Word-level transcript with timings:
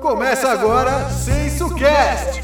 Começa 0.00 0.50
agora 0.50 1.08
SensoCast! 1.10 2.42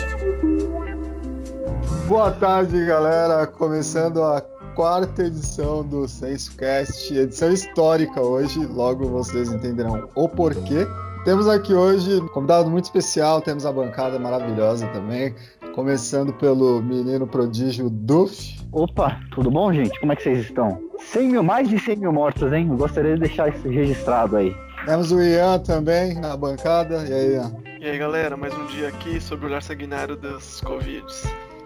Boa 2.06 2.31
tarde, 2.33 2.85
galera. 2.85 3.47
Começando 3.47 4.22
a 4.22 4.40
quarta 4.74 5.22
edição 5.22 5.83
do 5.83 6.06
SensoCast, 6.06 7.15
edição 7.17 7.53
histórica 7.53 8.21
hoje, 8.21 8.67
logo 8.67 9.08
vocês 9.08 9.53
entenderão 9.53 10.08
o 10.15 10.29
porquê. 10.29 10.87
Temos 11.24 11.49
aqui 11.49 11.72
hoje 11.72 12.21
um 12.21 12.29
convidado 12.29 12.71
muito 12.71 12.85
especial, 12.85 13.41
temos 13.41 13.65
a 13.65 13.72
bancada 13.72 14.19
maravilhosa 14.19 14.87
também, 14.88 15.35
começando 15.75 16.34
pelo 16.34 16.83
menino 16.83 17.27
prodígio 17.27 17.88
Duff. 17.88 18.61
Opa, 18.70 19.20
tudo 19.30 19.51
bom, 19.51 19.73
gente? 19.73 19.98
Como 20.01 20.12
é 20.12 20.16
que 20.16 20.25
vocês 20.25 20.41
estão? 20.41 20.79
100 20.98 21.29
mil, 21.29 21.43
mais 21.43 21.69
de 21.69 21.79
100 21.79 21.97
mil 21.97 22.12
mortos, 22.12 22.52
hein? 22.52 22.66
Eu 22.69 22.77
gostaria 22.77 23.15
de 23.15 23.20
deixar 23.20 23.48
isso 23.48 23.66
registrado 23.69 24.37
aí. 24.37 24.55
Temos 24.84 25.11
o 25.11 25.23
Ian 25.23 25.59
também 25.61 26.15
na 26.15 26.37
bancada. 26.37 27.06
E 27.09 27.12
aí, 27.12 27.33
Ian? 27.34 27.56
E 27.80 27.88
aí, 27.88 27.98
galera, 27.98 28.37
mais 28.37 28.52
um 28.55 28.66
dia 28.66 28.88
aqui 28.88 29.19
sobre 29.19 29.47
o 29.47 29.48
olhar 29.48 29.62
sanguinário 29.62 30.15
dos 30.15 30.61
Covids. 30.61 31.23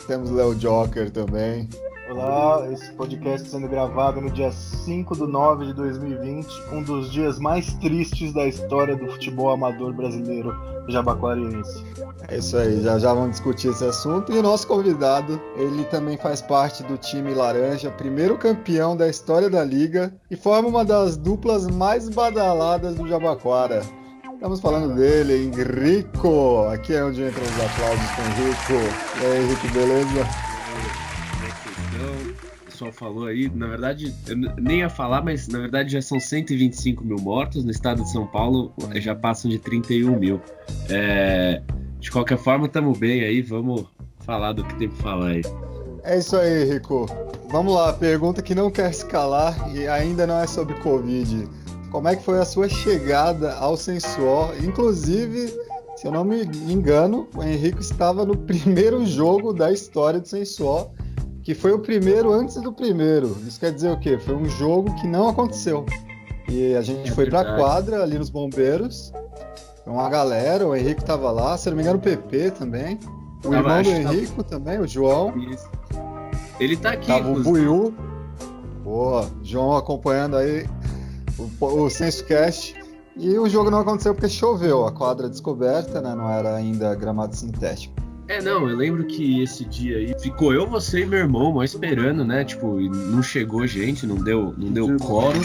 Temos 0.07 0.31
o 0.31 0.35
Léo 0.35 0.55
Joker 0.55 1.11
também. 1.11 1.69
Olá, 2.11 2.67
esse 2.73 2.91
podcast 2.93 3.51
sendo 3.51 3.69
gravado 3.69 4.19
no 4.19 4.31
dia 4.31 4.51
5 4.51 5.15
de 5.15 5.27
9 5.27 5.67
de 5.67 5.75
2020, 5.75 6.49
um 6.73 6.83
dos 6.83 7.13
dias 7.13 7.39
mais 7.39 7.75
tristes 7.75 8.33
da 8.33 8.47
história 8.47 8.97
do 8.97 9.07
futebol 9.09 9.51
amador 9.51 9.93
brasileiro 9.93 10.57
jabaquariense. 10.89 11.85
É 12.29 12.39
isso 12.39 12.57
aí, 12.57 12.81
já 12.81 12.99
já 12.99 13.13
vamos 13.13 13.33
discutir 13.33 13.69
esse 13.69 13.85
assunto. 13.85 14.33
E 14.33 14.39
o 14.39 14.43
nosso 14.43 14.67
convidado, 14.67 15.39
ele 15.55 15.85
também 15.85 16.17
faz 16.17 16.41
parte 16.41 16.83
do 16.83 16.97
time 16.97 17.35
Laranja, 17.35 17.91
primeiro 17.91 18.39
campeão 18.39 18.97
da 18.97 19.07
história 19.07 19.51
da 19.51 19.63
liga 19.63 20.11
e 20.31 20.37
forma 20.37 20.67
uma 20.67 20.87
das 20.87 21.15
duplas 21.19 21.67
mais 21.67 22.09
badaladas 22.09 22.95
do 22.95 23.07
Jabaquara. 23.07 23.83
Estamos 24.33 24.61
falando 24.61 24.95
dele, 24.95 25.45
Henrico. 25.45 26.69
Aqui 26.73 26.95
é 26.95 27.05
onde 27.05 27.23
entram 27.23 27.43
os 27.43 27.61
aplausos 27.61 28.11
com 28.13 28.23
Henrico. 28.23 29.21
E 29.21 29.27
aí, 29.27 29.45
Henrico, 29.45 29.69
beleza? 29.75 30.48
Pessoal 32.79 32.93
falou 32.93 33.27
aí, 33.27 33.51
na 33.53 33.67
verdade, 33.67 34.15
eu 34.29 34.37
nem 34.37 34.79
ia 34.79 34.89
falar, 34.89 35.21
mas 35.23 35.49
na 35.49 35.59
verdade 35.59 35.91
já 35.91 36.01
são 36.01 36.21
125 36.21 37.05
mil 37.05 37.19
mortos. 37.19 37.65
No 37.65 37.73
estado 37.73 38.05
de 38.05 38.13
São 38.13 38.25
Paulo 38.25 38.73
já 38.97 39.17
passam 39.17 39.51
de 39.51 39.59
31 39.59 40.17
mil. 40.17 40.41
É, 40.89 41.61
de 41.99 42.11
qualquer 42.11 42.39
forma, 42.39 42.67
estamos 42.67 42.97
bem 42.97 43.23
aí, 43.23 43.43
vamos 43.43 43.85
falar 44.21 44.53
do 44.53 44.65
que 44.65 44.77
tem 44.77 44.89
para 44.89 45.03
falar 45.03 45.27
aí. 45.31 45.43
É 46.05 46.19
isso 46.19 46.37
aí, 46.37 46.65
Rico. 46.65 47.07
Vamos 47.51 47.75
lá, 47.75 47.93
pergunta 47.93 48.41
que 48.43 48.55
não 48.55 48.71
quer 48.71 48.91
escalar 48.91 49.75
e 49.75 49.89
ainda 49.89 50.25
não 50.27 50.39
é 50.39 50.47
sobre 50.47 50.75
Covid. 50.77 51.49
Como 51.91 52.07
é 52.07 52.15
que 52.15 52.23
foi 52.23 52.39
a 52.39 52.45
sua 52.45 52.69
chegada 52.69 53.55
ao 53.55 53.77
Sensual? 53.77 54.53
Inclusive, 54.63 55.49
se 55.97 56.07
eu 56.07 56.13
não 56.13 56.23
me 56.23 56.43
engano, 56.43 57.27
o 57.35 57.43
Henrico 57.43 57.81
estava 57.81 58.25
no 58.25 58.37
primeiro 58.47 59.05
jogo 59.05 59.53
da 59.53 59.73
história 59.73 60.21
do 60.21 60.29
Sensual 60.29 60.95
que 61.49 61.55
foi 61.55 61.73
o 61.73 61.79
primeiro 61.79 62.31
antes 62.31 62.61
do 62.61 62.71
primeiro. 62.71 63.35
Isso 63.47 63.59
quer 63.59 63.73
dizer 63.73 63.91
o 63.91 63.99
quê? 63.99 64.19
Foi 64.19 64.35
um 64.35 64.45
jogo 64.45 64.95
que 64.97 65.07
não 65.07 65.31
aconteceu. 65.31 65.87
E 66.47 66.75
a 66.75 66.83
gente 66.83 67.09
é 67.09 67.15
foi 67.15 67.25
verdade. 67.25 67.49
pra 67.49 67.57
quadra 67.57 68.03
ali 68.03 68.19
nos 68.19 68.29
bombeiros. 68.29 69.15
Uma 69.87 70.11
galera, 70.11 70.69
o 70.69 70.77
Henrique 70.77 71.03
tava 71.03 71.31
lá, 71.31 71.57
se 71.57 71.71
não 71.71 71.77
me 71.79 71.83
engano, 71.83 71.97
o 71.97 72.03
PP 72.03 72.51
também. 72.51 73.01
O 73.43 73.55
irmão 73.55 73.83
do 73.83 73.89
Henrique 73.89 74.37
tá... 74.37 74.43
também, 74.43 74.79
o 74.79 74.87
João. 74.87 75.39
Isso. 75.39 75.71
Ele 76.61 76.77
tá 76.77 76.91
aqui. 76.91 77.07
Tava 77.07 77.33
o 77.33 77.43
Buiu. 77.43 77.95
Boa, 78.85 79.27
João 79.43 79.75
acompanhando 79.75 80.37
aí 80.37 80.69
o, 81.39 81.65
o 81.65 81.89
SensoCast. 81.89 82.75
E 83.17 83.39
o 83.39 83.49
jogo 83.49 83.71
não 83.71 83.79
aconteceu 83.79 84.15
porque 84.15 84.29
choveu, 84.29 84.85
a 84.85 84.93
quadra 84.93 85.31
descoberta, 85.31 86.03
né? 86.03 86.15
Não 86.15 86.29
era 86.29 86.55
ainda 86.57 86.95
gramado 86.95 87.35
sintético. 87.35 87.98
É, 88.29 88.43
não, 88.43 88.69
eu 88.69 88.77
lembro 88.77 89.05
que 89.05 89.43
esse 89.43 89.65
dia 89.65 89.97
aí 89.97 90.15
ficou 90.21 90.53
eu, 90.53 90.67
você 90.67 91.01
e 91.01 91.07
meu 91.07 91.19
irmão, 91.19 91.51
mó 91.51 91.65
esperando, 91.65 92.27
né? 92.27 92.45
Tipo, 92.45 92.79
não 92.79 93.23
chegou 93.23 93.67
gente, 93.67 94.07
não 94.07 94.17
deu, 94.17 94.55
não 94.57 94.71
deu 94.71 94.97
quórum. 94.99 95.41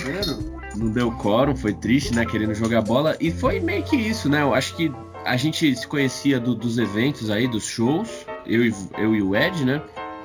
Não 0.75 0.91
deu 0.91 1.11
quórum, 1.11 1.55
foi 1.55 1.73
triste, 1.73 2.13
né? 2.13 2.25
Querendo 2.25 2.53
jogar 2.53 2.81
bola. 2.81 3.15
E 3.21 3.31
foi 3.31 3.61
meio 3.61 3.83
que 3.83 3.95
isso, 3.95 4.27
né? 4.27 4.41
Eu 4.41 4.53
acho 4.53 4.75
que 4.75 4.91
a 5.23 5.37
gente 5.37 5.73
se 5.73 5.87
conhecia 5.87 6.41
do, 6.41 6.53
dos 6.53 6.77
eventos 6.77 7.29
aí, 7.29 7.47
dos 7.47 7.63
shows, 7.63 8.09
eu 8.45 8.65
e, 8.65 8.75
eu 8.97 9.15
e 9.15 9.21
o 9.21 9.33
Ed, 9.33 9.63
né? 9.63 9.81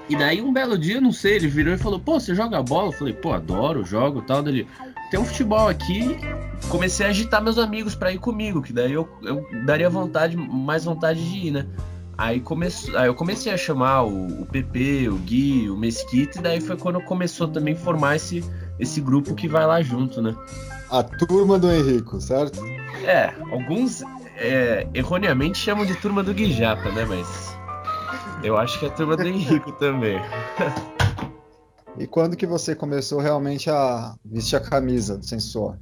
E 0.09 0.17
daí 0.17 0.41
um 0.41 0.53
belo 0.53 0.77
dia, 0.77 1.01
não 1.01 1.13
sei, 1.13 1.37
ele 1.37 1.47
virou 1.47 1.75
e 1.75 1.79
falou, 1.79 2.01
pô, 2.01 2.19
você 2.19 2.35
joga 2.35 2.61
bola? 2.61 2.89
Eu 2.89 2.93
falei, 2.93 3.13
pô, 3.13 3.35
adoro, 3.35 3.85
jogo 3.85 4.23
tal. 4.23 4.43
Dele, 4.43 4.67
tem 5.13 5.21
um 5.21 5.25
futebol 5.25 5.69
aqui. 5.69 6.17
Comecei 6.69 7.07
a 7.07 7.11
agitar 7.11 7.41
meus 7.41 7.59
amigos 7.59 7.95
para 7.95 8.11
ir 8.11 8.19
comigo, 8.19 8.63
que 8.63 8.73
daí 8.73 8.93
eu, 8.93 9.09
eu 9.23 9.47
daria 9.65 9.89
vontade, 9.89 10.37
mais 10.37 10.85
vontade 10.85 11.23
de 11.23 11.47
ir, 11.47 11.51
né? 11.53 11.67
Aí, 12.19 12.43
aí 12.97 13.07
eu 13.07 13.15
comecei 13.15 13.53
a 13.53 13.57
chamar 13.57 14.03
o, 14.03 14.43
o 14.43 14.47
PP, 14.47 15.09
o 15.09 15.17
Gui, 15.19 15.71
o 15.71 15.77
Mesquita, 15.77 16.41
e 16.41 16.43
daí 16.43 16.61
foi 16.61 16.77
quando 16.77 17.01
começou 17.03 17.47
também 17.47 17.75
a 17.75 17.77
formar 17.77 18.17
esse, 18.17 18.45
esse 18.77 19.01
grupo 19.01 19.37
que 19.37 19.47
vai 19.47 19.65
lá 19.65 19.81
junto, 19.81 20.21
né? 20.21 20.35
A 20.91 21.05
turma 21.05 21.61
do 21.61 21.71
Henrico, 21.71 22.21
certo? 22.21 22.61
É, 23.05 23.33
alguns 23.53 24.03
é, 24.37 24.89
erroneamente 24.93 25.59
chamam 25.59 25.87
de 25.87 25.95
turma 25.95 26.25
do 26.25 26.35
Guijapa, 26.35 26.91
né? 26.91 27.05
Mas 27.05 27.57
eu 28.43 28.57
acho 28.57 28.81
que 28.81 28.87
é 28.87 28.89
a 28.89 28.93
turma 28.93 29.17
do 29.17 29.29
Henrico 29.29 29.71
também. 29.79 30.21
e 31.97 32.05
quando 32.09 32.37
que 32.37 32.49
você 32.49 32.75
começou 32.75 33.21
realmente 33.21 33.71
a 33.71 34.17
vestir 34.25 34.57
a 34.57 34.61
camisa 34.61 35.17
do 35.17 35.25
sensor? 35.25 35.79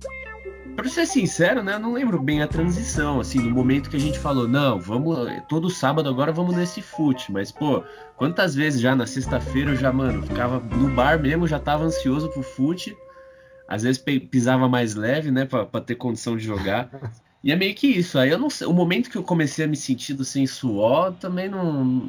Pra 0.76 0.88
ser 0.91 1.06
sincero, 1.06 1.62
né, 1.62 1.75
eu 1.75 1.81
não 1.81 1.94
lembro 1.94 2.20
bem 2.20 2.42
a 2.42 2.47
transição, 2.47 3.19
assim, 3.19 3.38
no 3.38 3.50
momento 3.50 3.88
que 3.88 3.97
a 3.97 4.00
gente 4.00 4.19
falou, 4.19 4.47
não, 4.47 4.78
vamos, 4.78 5.16
todo 5.48 5.70
sábado 5.70 6.09
agora 6.09 6.31
vamos 6.31 6.54
nesse 6.54 6.82
fute, 6.82 7.32
mas, 7.32 7.50
pô, 7.50 7.82
quantas 8.14 8.54
vezes 8.54 8.81
já 8.81 8.94
na 8.94 9.06
sexta-feira 9.06 9.70
eu 9.70 9.76
já, 9.76 9.91
mano, 9.91 10.22
ficava 10.22 10.60
no 10.60 10.91
bar 10.91 11.19
mesmo, 11.19 11.47
já 11.47 11.59
tava 11.59 11.84
ansioso 11.84 12.28
pro 12.28 12.42
fute, 12.42 12.97
às 13.66 13.82
vezes 13.82 13.98
pisava 14.31 14.69
mais 14.69 14.94
leve, 14.94 15.31
né, 15.31 15.47
pra, 15.47 15.64
pra 15.64 15.81
ter 15.81 15.94
condição 15.94 16.37
de 16.37 16.44
jogar, 16.44 16.91
e 17.43 17.50
é 17.50 17.56
meio 17.56 17.75
que 17.75 17.87
isso, 17.87 18.19
aí 18.19 18.31
eu 18.31 18.38
não 18.38 18.50
sei, 18.50 18.66
o 18.66 18.72
momento 18.72 19.10
que 19.10 19.16
eu 19.16 19.25
comecei 19.25 19.64
a 19.64 19.69
me 19.69 19.76
sentir 19.76 20.12
do 20.12 20.25
sem 20.25 20.47
suor, 20.47 21.12
também 21.14 21.48
não... 21.48 22.08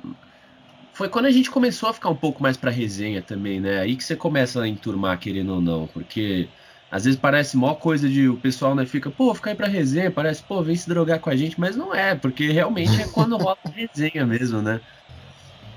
Foi 0.93 1.07
quando 1.07 1.25
a 1.25 1.31
gente 1.31 1.49
começou 1.49 1.89
a 1.89 1.93
ficar 1.93 2.09
um 2.09 2.15
pouco 2.15 2.43
mais 2.43 2.57
pra 2.57 2.69
resenha 2.69 3.21
também, 3.21 3.61
né, 3.61 3.79
aí 3.79 3.95
que 3.95 4.03
você 4.03 4.15
começa 4.15 4.61
a 4.61 4.67
enturmar, 4.67 5.17
querendo 5.19 5.53
ou 5.53 5.61
não, 5.61 5.87
porque... 5.87 6.49
Às 6.89 7.03
vezes 7.03 7.19
parece 7.19 7.57
mó 7.57 7.75
coisa 7.75 8.07
de 8.07 8.29
o 8.29 8.37
pessoal 8.37 8.73
né, 8.73 8.85
fica, 8.85 9.09
pô, 9.09 9.35
fica 9.35 9.49
aí 9.49 9.55
pra 9.55 9.67
resenha, 9.67 10.09
parece, 10.09 10.41
pô, 10.41 10.63
vem 10.63 10.75
se 10.75 10.87
drogar 10.87 11.19
com 11.19 11.29
a 11.29 11.35
gente, 11.35 11.59
mas 11.59 11.75
não 11.75 11.93
é, 11.93 12.15
porque 12.15 12.49
realmente 12.49 13.01
é 13.01 13.07
quando 13.07 13.35
rola 13.37 13.57
resenha 13.73 14.25
mesmo, 14.25 14.61
né? 14.61 14.79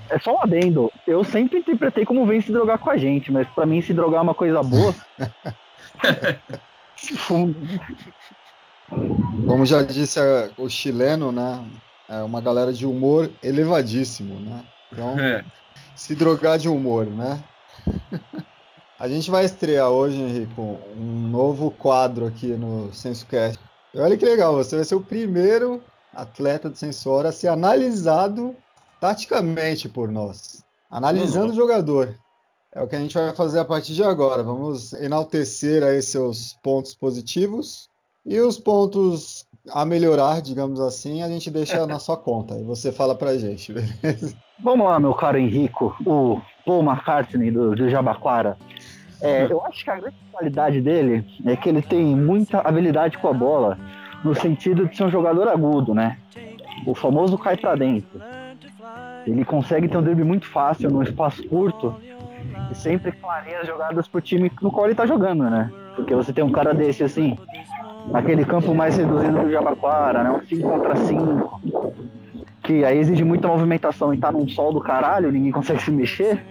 É 0.09 0.19
só 0.19 0.35
um 0.35 0.41
adendo. 0.41 0.91
Eu 1.07 1.23
sempre 1.23 1.59
interpretei 1.59 2.05
como 2.05 2.25
vem 2.25 2.41
se 2.41 2.51
drogar 2.51 2.77
com 2.77 2.89
a 2.89 2.97
gente, 2.97 3.31
mas 3.31 3.47
para 3.49 3.65
mim 3.65 3.81
se 3.81 3.93
drogar 3.93 4.19
é 4.19 4.23
uma 4.23 4.33
coisa 4.33 4.61
boa. 4.61 4.93
como 9.47 9.65
já 9.65 9.81
disse 9.83 10.19
o 10.57 10.69
chileno, 10.69 11.31
né? 11.31 11.63
É 12.09 12.21
uma 12.23 12.41
galera 12.41 12.73
de 12.73 12.85
humor 12.85 13.31
elevadíssimo, 13.41 14.37
né? 14.39 14.63
Então, 14.91 15.17
é. 15.17 15.45
se 15.95 16.13
drogar 16.13 16.57
de 16.57 16.67
humor, 16.67 17.05
né? 17.05 17.41
A 19.01 19.07
gente 19.07 19.31
vai 19.31 19.45
estrear 19.45 19.89
hoje, 19.89 20.21
Henrico, 20.21 20.77
um 20.95 21.27
novo 21.27 21.71
quadro 21.71 22.27
aqui 22.27 22.49
no 22.49 22.93
SensoCast. 22.93 23.59
Olha 23.95 24.15
que 24.15 24.23
legal, 24.23 24.53
você 24.53 24.75
vai 24.75 24.85
ser 24.85 24.93
o 24.93 25.01
primeiro 25.01 25.81
atleta 26.13 26.69
do 26.69 26.77
Sensor 26.77 27.25
a 27.25 27.31
ser 27.31 27.47
analisado 27.47 28.55
taticamente 28.99 29.89
por 29.89 30.11
nós. 30.11 30.63
Analisando 30.87 31.47
uhum. 31.47 31.53
o 31.53 31.55
jogador. 31.55 32.15
É 32.71 32.79
o 32.79 32.87
que 32.87 32.95
a 32.95 32.99
gente 32.99 33.15
vai 33.15 33.33
fazer 33.33 33.57
a 33.57 33.65
partir 33.65 33.95
de 33.95 34.03
agora. 34.03 34.43
Vamos 34.43 34.93
enaltecer 34.93 35.81
aí 35.81 35.99
seus 36.03 36.53
pontos 36.61 36.93
positivos 36.93 37.89
e 38.23 38.39
os 38.39 38.59
pontos 38.59 39.47
a 39.71 39.83
melhorar, 39.83 40.43
digamos 40.43 40.79
assim, 40.79 41.23
a 41.23 41.27
gente 41.27 41.49
deixa 41.49 41.87
na 41.87 41.97
sua 41.97 42.17
conta. 42.21 42.53
E 42.53 42.63
você 42.63 42.91
fala 42.91 43.15
pra 43.15 43.35
gente, 43.35 43.73
beleza? 43.73 44.37
Vamos 44.63 44.85
lá, 44.85 44.99
meu 44.99 45.15
caro 45.15 45.39
Henrico, 45.39 45.95
o 46.05 46.39
Paul 46.63 46.83
McCartney 46.83 47.49
do, 47.49 47.75
do 47.75 47.89
Jabaquara. 47.89 48.57
É, 49.21 49.47
eu 49.49 49.63
acho 49.65 49.83
que 49.83 49.89
a 49.89 49.95
grande 49.95 50.15
qualidade 50.31 50.81
dele 50.81 51.25
é 51.45 51.55
que 51.55 51.69
ele 51.69 51.81
tem 51.81 52.15
muita 52.15 52.59
habilidade 52.59 53.17
com 53.17 53.27
a 53.27 53.33
bola, 53.33 53.77
no 54.23 54.33
sentido 54.33 54.87
de 54.87 54.95
ser 54.95 55.03
um 55.03 55.11
jogador 55.11 55.47
agudo, 55.47 55.93
né? 55.93 56.17
O 56.85 56.95
famoso 56.95 57.37
cai 57.37 57.55
para 57.55 57.75
dentro. 57.75 58.19
Ele 59.25 59.45
consegue 59.45 59.87
ter 59.87 59.97
um 59.97 60.01
drible 60.01 60.23
muito 60.23 60.47
fácil 60.47 60.89
num 60.89 61.03
espaço 61.03 61.47
curto 61.47 61.95
e 62.71 62.75
sempre 62.75 63.11
clareia 63.11 63.61
as 63.61 63.67
jogadas 63.67 64.07
pro 64.07 64.21
time 64.21 64.51
no 64.61 64.71
qual 64.71 64.85
ele 64.85 64.95
tá 64.95 65.05
jogando, 65.05 65.49
né? 65.49 65.71
Porque 65.95 66.15
você 66.15 66.33
tem 66.33 66.43
um 66.43 66.51
cara 66.51 66.73
desse 66.73 67.03
assim, 67.03 67.37
naquele 68.07 68.43
campo 68.43 68.73
mais 68.73 68.97
reduzido 68.97 69.43
do 69.43 69.51
Jabaquara, 69.51 70.23
né? 70.23 70.31
Um 70.31 70.41
5 70.41 70.67
contra 70.67 70.95
5, 70.95 71.61
que 72.63 72.85
aí 72.85 72.97
exige 72.97 73.23
muita 73.23 73.47
movimentação 73.47 74.13
e 74.13 74.17
tá 74.17 74.31
num 74.31 74.47
sol 74.47 74.73
do 74.73 74.81
caralho, 74.81 75.31
ninguém 75.31 75.51
consegue 75.51 75.81
se 75.81 75.91
mexer. 75.91 76.43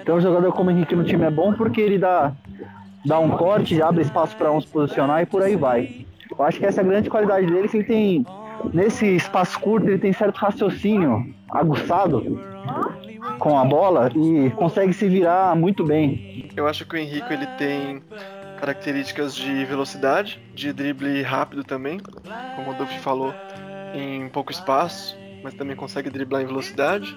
Então, 0.00 0.16
um 0.16 0.20
jogador 0.20 0.52
como 0.52 0.70
o 0.70 0.72
Henrique 0.72 0.94
no 0.94 1.04
time 1.04 1.24
é 1.24 1.30
bom 1.30 1.52
porque 1.52 1.80
ele 1.80 1.98
dá, 1.98 2.32
dá 3.04 3.18
um 3.18 3.30
corte, 3.30 3.80
abre 3.80 4.02
espaço 4.02 4.36
para 4.36 4.52
um 4.52 4.60
se 4.60 4.66
posicionar 4.66 5.22
e 5.22 5.26
por 5.26 5.42
aí 5.42 5.56
vai. 5.56 6.06
Eu 6.36 6.44
acho 6.44 6.58
que 6.58 6.66
essa 6.66 6.80
é 6.80 6.84
a 6.84 6.86
grande 6.86 7.08
qualidade 7.08 7.46
dele, 7.46 7.68
que 7.68 7.78
ele 7.78 7.84
tem 7.84 8.26
nesse 8.72 9.06
espaço 9.16 9.58
curto 9.60 9.88
ele 9.88 9.98
tem 9.98 10.12
certo 10.12 10.36
raciocínio 10.36 11.34
aguçado 11.50 12.38
com 13.38 13.58
a 13.58 13.64
bola 13.64 14.10
e 14.14 14.50
consegue 14.50 14.92
se 14.92 15.08
virar 15.08 15.54
muito 15.56 15.84
bem. 15.84 16.48
Eu 16.56 16.66
acho 16.66 16.86
que 16.86 16.94
o 16.94 16.98
Henrique 16.98 17.32
ele 17.32 17.46
tem 17.58 18.02
características 18.58 19.34
de 19.34 19.64
velocidade, 19.64 20.40
de 20.54 20.72
drible 20.72 21.22
rápido 21.22 21.64
também, 21.64 22.00
como 22.56 22.70
o 22.70 22.74
Duff 22.74 22.98
falou, 23.00 23.34
em 23.94 24.28
pouco 24.28 24.52
espaço, 24.52 25.16
mas 25.44 25.52
também 25.52 25.76
consegue 25.76 26.08
driblar 26.08 26.42
em 26.42 26.46
velocidade. 26.46 27.14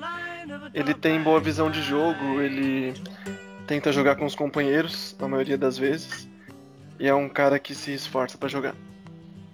Ele 0.74 0.94
tem 0.94 1.24
boa 1.24 1.40
visão 1.40 1.72
de 1.72 1.82
jogo, 1.82 2.42
ele 2.42 2.94
tenta 3.66 3.92
jogar 3.92 4.18
com 4.18 4.26
os 4.26 4.36
companheiros 4.36 5.16
na 5.18 5.30
maioria 5.30 5.58
das 5.58 5.78
vezes 5.78 6.28
e 7.00 7.08
é 7.08 7.16
um 7.16 7.30
cara 7.30 7.58
que 7.58 7.74
se 7.74 7.94
esforça 7.94 8.38
para 8.38 8.50
jogar. 8.50 8.76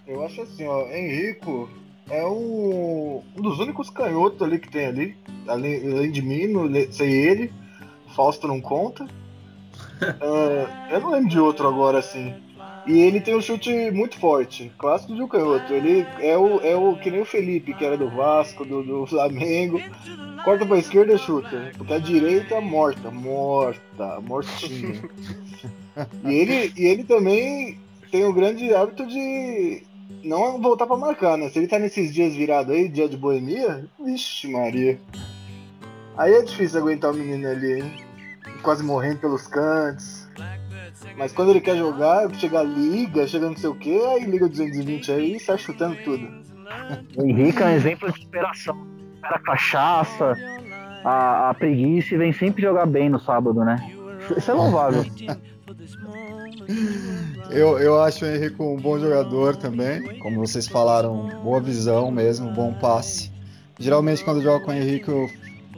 Eu 0.08 0.25
acho 0.25 0.42
assim, 0.42 0.68
ó, 0.68 0.88
Henrico 0.88 1.70
é 2.10 2.25
um 2.25 3.24
dos 3.36 3.60
únicos 3.60 3.92
canhotos 3.92 4.42
ali 4.42 4.58
que 4.58 4.70
tem 4.70 4.88
ali, 4.88 5.18
além, 5.48 5.92
além 5.92 6.12
de 6.12 6.22
mim, 6.22 6.50
sem 6.92 7.12
ele, 7.12 7.54
Fausto 8.16 8.48
não 8.48 8.60
conta. 8.60 9.04
uh, 9.04 10.68
eu 10.92 11.00
não 11.00 11.12
lembro 11.12 11.30
de 11.30 11.40
outro 11.40 11.68
agora 11.68 12.00
assim. 12.00 12.43
E 12.85 13.00
ele 13.00 13.21
tem 13.21 13.35
um 13.35 13.41
chute 13.41 13.91
muito 13.91 14.19
forte, 14.19 14.71
clássico 14.77 15.15
de 15.15 15.21
um 15.21 15.27
canhoto. 15.27 15.71
Ele 15.71 16.06
é 16.19 16.38
o, 16.38 16.59
é 16.62 16.75
o 16.75 16.97
que 16.97 17.09
nem 17.09 17.21
o 17.21 17.25
Felipe, 17.25 17.74
que 17.74 17.85
era 17.85 17.97
do 17.97 18.09
Vasco, 18.09 18.65
do, 18.65 18.83
do 18.83 19.06
Flamengo. 19.06 19.80
Corta 20.44 20.65
pra 20.65 20.77
esquerda 20.77 21.13
e 21.13 21.18
chuta. 21.18 21.71
Porque 21.77 21.94
a 21.94 22.00
direita 22.00 22.59
morta, 22.59 23.09
morta, 23.09 24.19
mortinha. 24.21 25.01
e, 26.25 26.33
ele, 26.33 26.74
e 26.75 26.85
ele 26.85 27.03
também 27.06 27.80
tem 28.12 28.25
o 28.25 28.33
grande 28.33 28.74
hábito 28.74 29.06
de 29.07 29.83
não 30.24 30.62
voltar 30.62 30.86
pra 30.86 30.97
marcar, 30.97 31.38
né? 31.38 31.50
Se 31.50 31.59
ele 31.59 31.68
tá 31.68 31.79
nesses 31.79 32.13
dias 32.13 32.36
virado 32.36 32.74
aí, 32.74 32.89
dia 32.89 33.07
de 33.07 33.18
boemia, 33.18 33.86
vixe 34.03 34.47
Maria. 34.47 35.00
Aí 36.18 36.33
é 36.33 36.41
difícil 36.41 36.79
aguentar 36.79 37.12
o 37.12 37.13
menino 37.13 37.47
ali, 37.47 37.81
hein? 37.81 38.06
Quase 38.62 38.83
morrendo 38.83 39.19
pelos 39.19 39.47
cantos. 39.47 40.23
Mas 41.18 41.31
quando 41.31 41.51
ele 41.51 41.62
quer 41.62 41.77
jogar, 41.77 42.33
chega 42.36 42.63
liga, 42.63 43.27
chega 43.27 43.48
não 43.48 43.56
sei 43.56 43.69
o 43.69 43.75
que, 43.75 43.98
aí 43.98 44.25
liga 44.25 44.45
o 44.45 44.50
220 44.50 45.12
aí 45.12 45.36
e 45.36 45.39
sai 45.39 45.57
chutando 45.57 45.95
tudo. 46.04 46.27
O 47.15 47.24
Henrique 47.24 47.62
é 47.62 47.65
um 47.65 47.69
exemplo 47.69 48.12
de 48.12 48.21
superação. 48.21 48.88
Era 49.24 49.38
cachaça, 49.39 50.33
a, 51.04 51.50
a 51.50 51.54
preguiça 51.54 52.15
e 52.15 52.18
vem 52.18 52.33
sempre 52.33 52.63
jogar 52.63 52.88
bem 52.88 53.10
no 53.10 53.19
sábado, 53.19 53.63
né? 53.63 53.77
Isso 54.36 54.50
é 54.50 54.54
louvável. 54.54 55.06
Eu, 57.50 57.77
eu 57.77 58.01
acho 58.01 58.24
o 58.24 58.27
Henrique 58.27 58.62
um 58.62 58.77
bom 58.77 58.98
jogador 58.98 59.56
também. 59.56 60.18
Como 60.19 60.39
vocês 60.39 60.68
falaram, 60.68 61.30
boa 61.44 61.60
visão 61.60 62.10
mesmo, 62.10 62.51
bom 62.51 62.74
passe. 62.74 63.31
Geralmente 63.77 64.24
quando 64.24 64.38
eu 64.38 64.44
jogo 64.44 64.65
com 64.65 64.71
o 64.71 64.74
Henrique 64.74 65.10
eu 65.10 65.30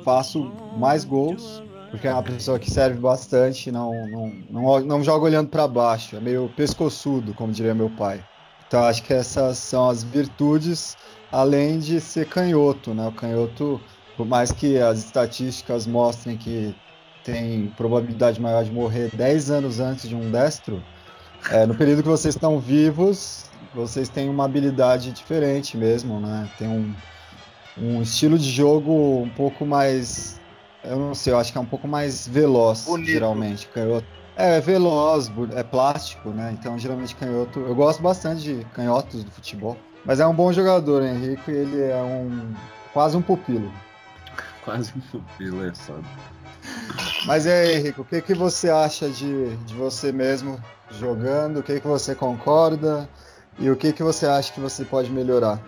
faço 0.04 0.52
mais 0.78 1.04
gols 1.04 1.64
porque 1.96 2.10
é 2.10 2.14
uma 2.14 2.24
pessoa 2.24 2.60
que 2.60 2.70
serve 2.70 3.00
bastante, 3.00 3.72
não, 3.72 3.94
não, 4.08 4.34
não, 4.50 4.80
não 4.82 5.04
joga 5.04 5.26
olhando 5.26 5.48
para 5.48 5.66
baixo, 5.66 6.18
é 6.18 6.20
meio 6.20 6.52
pescoçudo, 6.56 7.34
como 7.34 7.54
diria 7.54 7.74
meu 7.74 7.90
pai. 7.90 8.22
Então 8.68 8.84
acho 8.84 9.02
que 9.02 9.14
essas 9.14 9.58
são 9.58 9.90
as 9.90 10.04
virtudes, 10.04 10.98
além 11.32 11.80
de 11.80 12.02
ser 12.02 12.28
canhoto, 12.28 12.94
né? 12.94 13.08
O 13.08 13.14
canhoto, 13.14 13.80
por 14.18 14.26
mais 14.26 14.52
que 14.52 14.78
as 14.78 15.00
estatísticas 15.00 15.88
mostrem 15.88 16.36
que 16.36 16.76
tem 17.24 17.68
probabilidade 17.78 18.42
maior 18.42 18.66
de 18.66 18.72
morrer 18.72 19.10
10 19.16 19.52
anos 19.52 19.80
antes 19.80 20.10
de 20.10 20.16
um 20.16 20.30
destro, 20.30 20.84
é, 21.50 21.66
no 21.66 21.76
período 21.76 22.04
que 22.04 22.10
vocês 22.10 22.36
estão 22.36 22.60
vivos, 22.60 23.46
vocês 23.74 24.10
têm 24.10 24.30
uma 24.30 24.44
habilidade 24.44 25.12
diferente 25.12 25.78
mesmo, 25.78 26.20
né? 26.20 26.50
Tem 26.58 26.68
um, 26.68 26.94
um 27.78 28.02
estilo 28.02 28.38
de 28.38 28.50
jogo 28.50 29.22
um 29.22 29.30
pouco 29.30 29.66
mais 29.66 30.42
eu 30.90 30.98
não 30.98 31.16
sei, 31.16 31.34
eu 31.34 31.40
acho 31.40 31.52
que 31.52 31.58
é 31.58 31.62
um 31.62 31.66
pouco 31.66 31.88
mais 31.88 32.28
veloz, 32.28 32.86
Bonito. 32.86 33.12
geralmente. 33.12 33.68
Canhoto. 33.68 34.06
É, 34.36 34.58
é 34.58 34.62
veloz, 34.62 35.32
é 35.56 35.64
plástico, 35.64 36.30
né? 36.30 36.56
Então, 36.58 36.78
geralmente, 36.78 37.16
canhoto. 37.16 37.60
Eu 37.60 37.76
gosto 37.76 38.02
bastante 38.02 38.42
de 38.42 38.66
canhotos 38.74 39.24
do 39.24 39.32
futebol. 39.32 39.78
Mas 40.04 40.20
é 40.20 40.28
um 40.28 40.34
bom 40.34 40.52
jogador, 40.52 41.04
Henrique, 41.04 41.50
e 41.50 41.56
ele 41.56 41.82
é 41.82 41.96
um. 41.98 42.54
quase 42.94 43.18
um 43.18 43.22
pupilo. 43.22 43.72
Quase 44.66 44.92
um 44.96 45.00
pupilo, 45.00 45.64
é 45.64 45.72
só. 45.76 45.94
Mas 47.28 47.46
e 47.46 47.52
aí, 47.52 47.76
Henrique, 47.76 48.02
o 48.02 48.04
que, 48.04 48.20
que 48.20 48.34
você 48.34 48.68
acha 48.68 49.08
de, 49.10 49.56
de 49.58 49.76
você 49.76 50.12
mesmo 50.12 50.60
jogando? 50.90 51.60
O 51.60 51.64
que, 51.64 51.80
que 51.80 51.88
você 51.88 52.16
concorda? 52.16 53.08
E 53.60 53.70
o 53.70 53.76
que, 53.76 53.94
que 53.94 54.02
você 54.02 54.26
acha 54.26 54.52
que 54.52 54.60
você 54.60 54.84
pode 54.84 55.12
melhorar? 55.12 55.62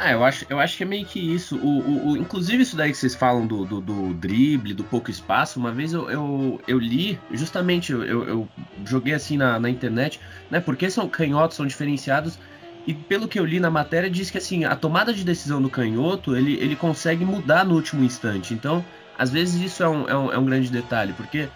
Ah, 0.00 0.12
eu 0.12 0.22
acho, 0.22 0.46
eu 0.48 0.60
acho 0.60 0.76
que 0.76 0.84
é 0.84 0.86
meio 0.86 1.04
que 1.04 1.18
isso. 1.18 1.56
O, 1.56 1.80
o, 1.80 2.08
o 2.10 2.16
inclusive, 2.16 2.62
isso 2.62 2.76
daí 2.76 2.92
que 2.92 2.96
vocês 2.96 3.16
falam 3.16 3.44
do, 3.44 3.64
do, 3.64 3.80
do, 3.80 4.14
drible, 4.14 4.72
do 4.72 4.84
pouco 4.84 5.10
espaço, 5.10 5.58
uma 5.58 5.72
vez 5.72 5.92
eu, 5.92 6.08
eu, 6.08 6.60
eu 6.68 6.78
li, 6.78 7.18
justamente, 7.32 7.90
eu, 7.90 8.04
eu 8.04 8.48
joguei 8.86 9.12
assim 9.12 9.36
na, 9.36 9.58
na 9.58 9.68
internet, 9.68 10.20
né? 10.48 10.60
Porque 10.60 10.88
são 10.88 11.08
canhotos, 11.08 11.56
são 11.56 11.66
diferenciados. 11.66 12.38
E 12.86 12.94
pelo 12.94 13.26
que 13.26 13.40
eu 13.40 13.44
li 13.44 13.58
na 13.58 13.70
matéria, 13.70 14.08
diz 14.08 14.30
que 14.30 14.38
assim, 14.38 14.64
a 14.64 14.76
tomada 14.76 15.12
de 15.12 15.24
decisão 15.24 15.60
do 15.60 15.68
canhoto 15.68 16.36
ele, 16.36 16.54
ele 16.60 16.76
consegue 16.76 17.24
mudar 17.24 17.64
no 17.64 17.74
último 17.74 18.04
instante. 18.04 18.54
Então, 18.54 18.84
às 19.18 19.30
vezes 19.30 19.60
isso 19.60 19.82
é 19.82 19.88
um, 19.88 20.08
é 20.08 20.16
um, 20.16 20.32
é 20.32 20.38
um 20.38 20.44
grande 20.44 20.70
detalhe, 20.70 21.12
porque 21.14 21.48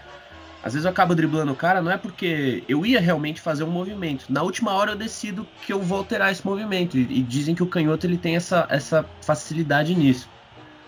às 0.62 0.74
vezes 0.74 0.84
eu 0.84 0.90
acabo 0.90 1.14
driblando 1.14 1.52
o 1.52 1.56
cara, 1.56 1.82
não 1.82 1.90
é 1.90 1.98
porque 1.98 2.62
eu 2.68 2.86
ia 2.86 3.00
realmente 3.00 3.40
fazer 3.40 3.64
um 3.64 3.70
movimento. 3.70 4.26
Na 4.28 4.42
última 4.42 4.72
hora 4.72 4.92
eu 4.92 4.96
decido 4.96 5.46
que 5.66 5.72
eu 5.72 5.82
vou 5.82 5.98
alterar 5.98 6.30
esse 6.30 6.46
movimento. 6.46 6.96
E, 6.96 7.00
e 7.00 7.22
dizem 7.22 7.54
que 7.54 7.62
o 7.62 7.66
canhoto 7.66 8.06
ele 8.06 8.16
tem 8.16 8.36
essa, 8.36 8.66
essa 8.70 9.04
facilidade 9.22 9.92
nisso. 9.94 10.28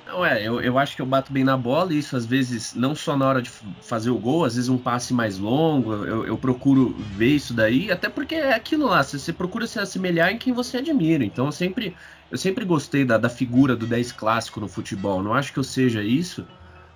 Não 0.06 0.24
é, 0.24 0.46
eu, 0.46 0.60
eu 0.60 0.78
acho 0.78 0.94
que 0.94 1.02
eu 1.02 1.06
bato 1.06 1.32
bem 1.32 1.42
na 1.42 1.56
bola, 1.56 1.92
e 1.92 1.98
isso 1.98 2.16
às 2.16 2.24
vezes, 2.24 2.72
não 2.74 2.94
só 2.94 3.16
na 3.16 3.26
hora 3.26 3.42
de 3.42 3.50
fazer 3.80 4.10
o 4.10 4.18
gol, 4.18 4.44
às 4.44 4.54
vezes 4.54 4.68
um 4.68 4.78
passe 4.78 5.12
mais 5.12 5.38
longo, 5.38 5.92
eu, 5.92 6.24
eu 6.24 6.36
procuro 6.36 6.94
ver 7.16 7.34
isso 7.34 7.52
daí, 7.52 7.90
até 7.90 8.08
porque 8.08 8.36
é 8.36 8.54
aquilo 8.54 8.86
lá, 8.86 9.02
você, 9.02 9.18
você, 9.18 9.32
procura 9.32 9.66
se 9.66 9.80
assemelhar 9.80 10.30
em 10.30 10.38
quem 10.38 10.52
você 10.52 10.76
admira. 10.76 11.24
Então 11.24 11.46
eu 11.46 11.52
sempre, 11.52 11.96
eu 12.30 12.38
sempre 12.38 12.64
gostei 12.64 13.04
da, 13.04 13.18
da 13.18 13.28
figura 13.28 13.74
do 13.74 13.86
10 13.86 14.12
clássico 14.12 14.60
no 14.60 14.68
futebol. 14.68 15.20
Não 15.20 15.34
acho 15.34 15.52
que 15.52 15.58
eu 15.58 15.64
seja 15.64 16.02
isso, 16.02 16.46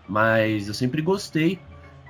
mas 0.06 0.68
eu 0.68 0.74
sempre 0.74 1.02
gostei 1.02 1.58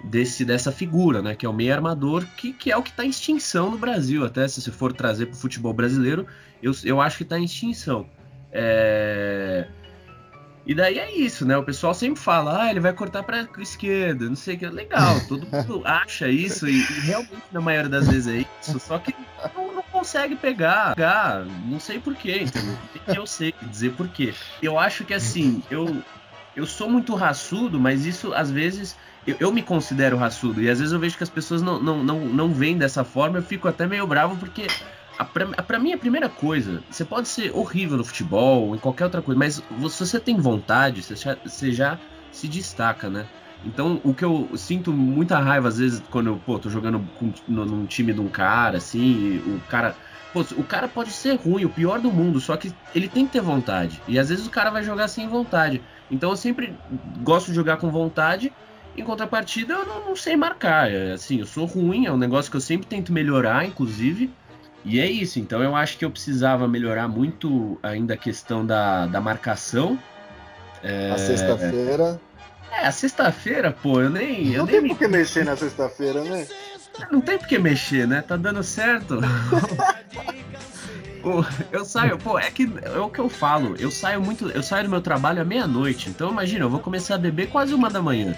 desse 0.04 0.44
dessa 0.44 0.70
figura, 0.70 1.20
né, 1.20 1.34
que 1.34 1.44
é 1.44 1.48
o 1.48 1.52
meio 1.52 1.72
armador, 1.72 2.24
que, 2.36 2.52
que 2.52 2.70
é 2.70 2.76
o 2.76 2.82
que 2.82 2.90
está 2.90 3.04
em 3.04 3.10
extinção 3.10 3.70
no 3.70 3.78
Brasil. 3.78 4.24
Até 4.24 4.46
se 4.46 4.60
você 4.60 4.70
for 4.70 4.92
trazer 4.92 5.26
para 5.26 5.34
o 5.34 5.38
futebol 5.38 5.72
brasileiro, 5.72 6.26
eu, 6.62 6.72
eu 6.84 7.00
acho 7.00 7.16
que 7.16 7.22
está 7.22 7.38
em 7.38 7.44
extinção. 7.44 8.06
É... 8.52 9.66
E 10.68 10.74
daí 10.74 10.98
é 10.98 11.10
isso, 11.10 11.46
né? 11.46 11.56
O 11.56 11.64
pessoal 11.64 11.94
sempre 11.94 12.20
fala, 12.20 12.64
ah, 12.64 12.70
ele 12.70 12.78
vai 12.78 12.92
cortar 12.92 13.22
para 13.22 13.48
esquerda, 13.58 14.28
não 14.28 14.36
sei 14.36 14.54
o 14.54 14.58
que. 14.58 14.66
Legal, 14.66 15.18
todo 15.26 15.46
mundo 15.46 15.80
acha 15.82 16.28
isso 16.28 16.68
e, 16.68 16.80
e, 16.80 17.00
realmente 17.00 17.42
na 17.50 17.60
maioria 17.60 17.88
das 17.88 18.06
vezes 18.06 18.26
é 18.26 18.46
isso, 18.60 18.78
só 18.78 18.98
que 18.98 19.14
não, 19.56 19.76
não 19.76 19.82
consegue 19.84 20.36
pegar, 20.36 20.94
pegar, 20.94 21.46
não 21.64 21.80
sei 21.80 21.98
porquê, 21.98 22.42
entendeu? 22.42 22.76
Eu 23.06 23.26
sei 23.26 23.54
dizer 23.62 23.92
porquê. 23.92 24.34
Eu 24.62 24.78
acho 24.78 25.06
que 25.06 25.14
assim, 25.14 25.62
eu, 25.70 26.02
eu 26.58 26.66
sou 26.66 26.90
muito 26.90 27.14
raçudo, 27.14 27.78
mas 27.78 28.04
isso 28.04 28.34
às 28.34 28.50
vezes 28.50 28.96
eu, 29.24 29.36
eu, 29.38 29.52
me 29.52 29.62
considero 29.62 30.16
raçudo 30.16 30.60
e 30.60 30.68
às 30.68 30.80
vezes 30.80 30.92
eu 30.92 30.98
vejo 30.98 31.16
que 31.16 31.22
as 31.22 31.30
pessoas 31.30 31.62
não, 31.62 31.80
não, 31.80 32.02
não, 32.02 32.18
não 32.18 32.52
veem 32.52 32.76
dessa 32.76 33.04
forma, 33.04 33.38
eu 33.38 33.42
fico 33.42 33.68
até 33.68 33.86
meio 33.86 34.04
bravo 34.08 34.36
porque 34.36 34.66
a, 35.16 35.24
pra, 35.24 35.48
a, 35.56 35.62
pra 35.62 35.78
mim 35.78 35.92
a 35.92 35.98
primeira 35.98 36.28
coisa, 36.28 36.82
você 36.90 37.04
pode 37.04 37.28
ser 37.28 37.54
horrível 37.54 37.96
no 37.96 38.04
futebol 38.04 38.74
em 38.74 38.78
qualquer 38.78 39.04
outra 39.04 39.22
coisa, 39.22 39.38
mas 39.38 39.54
se 39.54 39.98
você 40.00 40.18
tem 40.18 40.36
vontade, 40.36 41.00
você 41.00 41.14
já, 41.14 41.36
você 41.44 41.70
já 41.70 41.96
se 42.32 42.48
destaca, 42.48 43.08
né? 43.08 43.24
Então, 43.64 44.00
o 44.02 44.12
que 44.12 44.24
eu 44.24 44.50
sinto 44.56 44.92
muita 44.92 45.38
raiva 45.38 45.68
às 45.68 45.78
vezes 45.78 46.02
quando 46.10 46.28
eu, 46.28 46.36
pô, 46.38 46.58
tô 46.58 46.68
jogando 46.68 47.04
com, 47.14 47.32
no, 47.46 47.64
num 47.64 47.86
time 47.86 48.12
de 48.12 48.20
um 48.20 48.28
cara, 48.28 48.78
assim, 48.78 49.38
o 49.38 49.60
cara. 49.68 49.94
Pô, 50.32 50.40
o 50.56 50.64
cara 50.64 50.86
pode 50.86 51.10
ser 51.10 51.36
ruim, 51.36 51.64
o 51.64 51.70
pior 51.70 52.00
do 52.00 52.12
mundo, 52.12 52.38
só 52.38 52.56
que 52.56 52.72
ele 52.94 53.08
tem 53.08 53.26
que 53.26 53.32
ter 53.32 53.40
vontade. 53.40 54.00
E 54.06 54.18
às 54.18 54.28
vezes 54.28 54.46
o 54.46 54.50
cara 54.50 54.70
vai 54.70 54.82
jogar 54.82 55.08
sem 55.08 55.26
vontade. 55.26 55.82
Então 56.10 56.30
eu 56.30 56.36
sempre 56.36 56.74
gosto 57.22 57.48
de 57.48 57.54
jogar 57.54 57.76
com 57.76 57.90
vontade 57.90 58.52
em 58.96 59.04
contrapartida, 59.04 59.74
eu 59.74 59.86
não, 59.86 60.06
não, 60.06 60.16
sei 60.16 60.36
marcar. 60.36 60.90
É, 60.90 61.12
assim, 61.12 61.38
eu 61.38 61.46
sou 61.46 61.66
ruim, 61.66 62.06
é 62.06 62.12
um 62.12 62.16
negócio 62.16 62.50
que 62.50 62.56
eu 62.56 62.60
sempre 62.60 62.86
tento 62.86 63.12
melhorar, 63.12 63.64
inclusive. 63.64 64.30
E 64.84 64.98
é 64.98 65.06
isso. 65.06 65.38
Então 65.38 65.62
eu 65.62 65.76
acho 65.76 65.96
que 65.98 66.04
eu 66.04 66.10
precisava 66.10 66.66
melhorar 66.66 67.06
muito 67.08 67.78
ainda 67.82 68.14
a 68.14 68.16
questão 68.16 68.66
da, 68.66 69.06
da 69.06 69.20
marcação. 69.20 69.98
É... 70.82 71.10
A 71.10 71.18
sexta-feira. 71.18 72.20
É, 72.70 72.86
a 72.86 72.92
sexta-feira, 72.92 73.70
pô, 73.70 74.00
eu 74.00 74.10
nem. 74.10 74.46
Não 74.46 74.54
eu 74.54 74.66
tem 74.66 74.80
nem... 74.80 74.90
por 74.90 74.98
que 74.98 75.08
mexer 75.08 75.44
na 75.44 75.56
sexta-feira, 75.56 76.22
né? 76.22 76.46
Não 77.10 77.20
tem 77.20 77.38
por 77.38 77.46
que 77.46 77.58
mexer, 77.58 78.06
né? 78.06 78.22
Tá 78.22 78.36
dando 78.36 78.62
certo. 78.62 79.20
eu 81.72 81.84
saio, 81.84 82.18
pô, 82.18 82.38
é 82.38 82.50
que 82.50 82.70
é 82.82 82.98
o 82.98 83.08
que 83.08 83.18
eu 83.18 83.28
falo. 83.28 83.74
Eu 83.78 83.90
saio 83.90 84.20
muito. 84.20 84.48
Eu 84.48 84.62
saio 84.62 84.84
do 84.84 84.90
meu 84.90 85.00
trabalho 85.00 85.42
à 85.42 85.44
meia-noite. 85.44 86.08
Então 86.08 86.30
imagina, 86.30 86.64
eu 86.64 86.70
vou 86.70 86.80
começar 86.80 87.16
a 87.16 87.18
beber 87.18 87.48
quase 87.48 87.74
uma 87.74 87.90
da 87.90 88.00
manhã. 88.02 88.34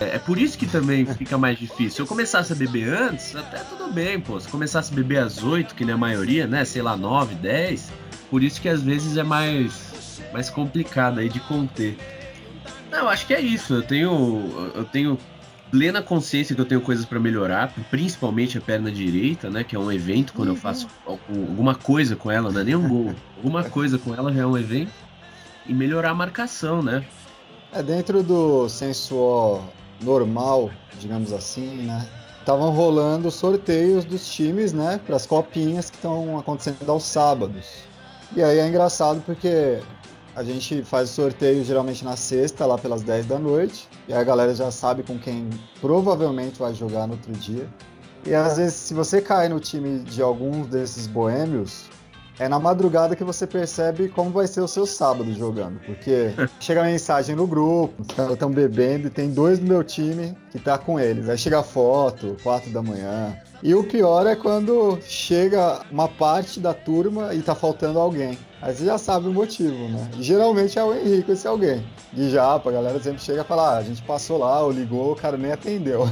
É, 0.00 0.16
é, 0.16 0.18
por 0.18 0.38
isso 0.38 0.56
que 0.56 0.66
também 0.66 1.04
fica 1.14 1.36
mais 1.36 1.58
difícil. 1.58 1.90
Se 1.90 2.00
eu 2.02 2.06
começasse 2.06 2.52
a 2.52 2.56
beber 2.56 2.88
antes, 2.92 3.34
até 3.34 3.58
tudo 3.58 3.92
bem, 3.92 4.20
pô. 4.20 4.38
Se 4.38 4.48
começasse 4.48 4.92
a 4.92 4.96
beber 4.96 5.18
às 5.18 5.42
8, 5.42 5.74
que 5.74 5.84
nem 5.84 5.94
a 5.94 5.98
maioria, 5.98 6.46
né? 6.46 6.64
Sei 6.64 6.82
lá, 6.82 6.96
9, 6.96 7.34
10, 7.36 7.90
por 8.30 8.42
isso 8.42 8.60
que 8.60 8.68
às 8.68 8.82
vezes 8.82 9.16
é 9.16 9.22
mais, 9.22 10.20
mais 10.32 10.50
complicado 10.50 11.18
aí 11.18 11.28
de 11.28 11.40
conter. 11.40 11.96
Não, 12.90 13.08
acho 13.08 13.26
que 13.26 13.34
é 13.34 13.40
isso. 13.40 13.74
Eu 13.74 13.82
tenho, 13.82 14.72
eu 14.74 14.84
tenho 14.84 15.18
plena 15.70 16.02
consciência 16.02 16.54
que 16.54 16.60
eu 16.60 16.66
tenho 16.66 16.80
coisas 16.80 17.04
para 17.04 17.18
melhorar, 17.18 17.72
principalmente 17.90 18.58
a 18.58 18.60
perna 18.60 18.90
direita, 18.90 19.50
né? 19.50 19.64
Que 19.64 19.76
é 19.76 19.78
um 19.78 19.90
evento 19.90 20.32
quando 20.32 20.48
eu 20.48 20.54
uhum. 20.54 20.60
faço 20.60 20.88
alguma 21.06 21.74
coisa 21.74 22.16
com 22.16 22.30
ela, 22.30 22.50
não 22.50 22.60
é 22.60 22.64
nem 22.64 22.74
um 22.74 22.88
gol. 22.88 23.14
Alguma 23.36 23.64
coisa 23.64 23.98
com 23.98 24.14
ela 24.14 24.32
já 24.32 24.42
é 24.42 24.46
um 24.46 24.56
evento. 24.56 24.92
E 25.66 25.74
melhorar 25.74 26.10
a 26.10 26.14
marcação, 26.14 26.82
né? 26.82 27.04
É 27.72 27.82
dentro 27.82 28.22
do 28.22 28.68
senso 28.68 29.60
normal, 30.00 30.70
digamos 30.98 31.32
assim, 31.32 31.82
né? 31.82 32.06
Estavam 32.40 32.70
rolando 32.70 33.30
sorteios 33.30 34.06
dos 34.06 34.26
times, 34.26 34.72
né? 34.72 34.98
Para 35.06 35.16
as 35.16 35.26
copinhas 35.26 35.90
que 35.90 35.96
estão 35.96 36.38
acontecendo 36.38 36.88
aos 36.88 37.04
sábados. 37.04 37.66
E 38.34 38.42
aí 38.42 38.58
é 38.58 38.66
engraçado 38.66 39.22
porque 39.26 39.80
a 40.38 40.44
gente 40.44 40.84
faz 40.84 41.10
o 41.10 41.12
sorteio 41.14 41.64
geralmente 41.64 42.04
na 42.04 42.14
sexta, 42.14 42.64
lá 42.64 42.78
pelas 42.78 43.02
10 43.02 43.26
da 43.26 43.40
noite. 43.40 43.88
E 44.06 44.12
a 44.12 44.22
galera 44.22 44.54
já 44.54 44.70
sabe 44.70 45.02
com 45.02 45.18
quem 45.18 45.50
provavelmente 45.80 46.60
vai 46.60 46.72
jogar 46.72 47.08
no 47.08 47.14
outro 47.14 47.32
dia. 47.32 47.68
E 48.24 48.32
às 48.32 48.56
vezes, 48.56 48.74
se 48.74 48.94
você 48.94 49.20
cai 49.20 49.48
no 49.48 49.58
time 49.58 49.98
de 49.98 50.22
alguns 50.22 50.68
desses 50.68 51.08
boêmios, 51.08 51.86
é 52.38 52.48
na 52.48 52.60
madrugada 52.60 53.16
que 53.16 53.24
você 53.24 53.48
percebe 53.48 54.08
como 54.08 54.30
vai 54.30 54.46
ser 54.46 54.60
o 54.60 54.68
seu 54.68 54.86
sábado 54.86 55.34
jogando. 55.34 55.80
Porque 55.80 56.32
chega 56.60 56.82
a 56.82 56.84
mensagem 56.84 57.34
no 57.34 57.44
grupo, 57.44 58.00
os 58.00 58.14
caras 58.14 58.34
estão 58.34 58.52
bebendo 58.52 59.08
e 59.08 59.10
tem 59.10 59.30
dois 59.30 59.58
do 59.58 59.66
meu 59.66 59.82
time 59.82 60.36
que 60.52 60.60
tá 60.60 60.78
com 60.78 61.00
eles. 61.00 61.28
Aí 61.28 61.36
chega 61.36 61.58
a 61.58 61.64
foto, 61.64 62.36
4 62.44 62.70
da 62.70 62.80
manhã. 62.80 63.36
E 63.62 63.74
o 63.74 63.82
pior 63.82 64.26
é 64.26 64.36
quando 64.36 64.98
chega 65.02 65.80
uma 65.90 66.08
parte 66.08 66.60
da 66.60 66.72
turma 66.72 67.34
e 67.34 67.42
tá 67.42 67.54
faltando 67.54 67.98
alguém. 67.98 68.38
Aí 68.62 68.74
você 68.74 68.84
já 68.84 68.98
sabe 68.98 69.28
o 69.28 69.32
motivo, 69.32 69.88
né? 69.88 70.10
E 70.16 70.22
geralmente 70.22 70.78
é 70.78 70.84
o 70.84 70.94
Henrique 70.94 71.32
esse 71.32 71.46
alguém. 71.46 71.84
De 72.12 72.30
japa, 72.30 72.70
a 72.70 72.72
galera 72.72 73.00
sempre 73.00 73.20
chega 73.20 73.42
e 73.42 73.44
fala: 73.44 73.74
ah, 73.74 73.78
a 73.78 73.82
gente 73.82 74.02
passou 74.02 74.38
lá, 74.38 74.60
ou 74.60 74.70
ligou, 74.70 75.12
o 75.12 75.16
cara 75.16 75.36
nem 75.36 75.52
atendeu. 75.52 76.08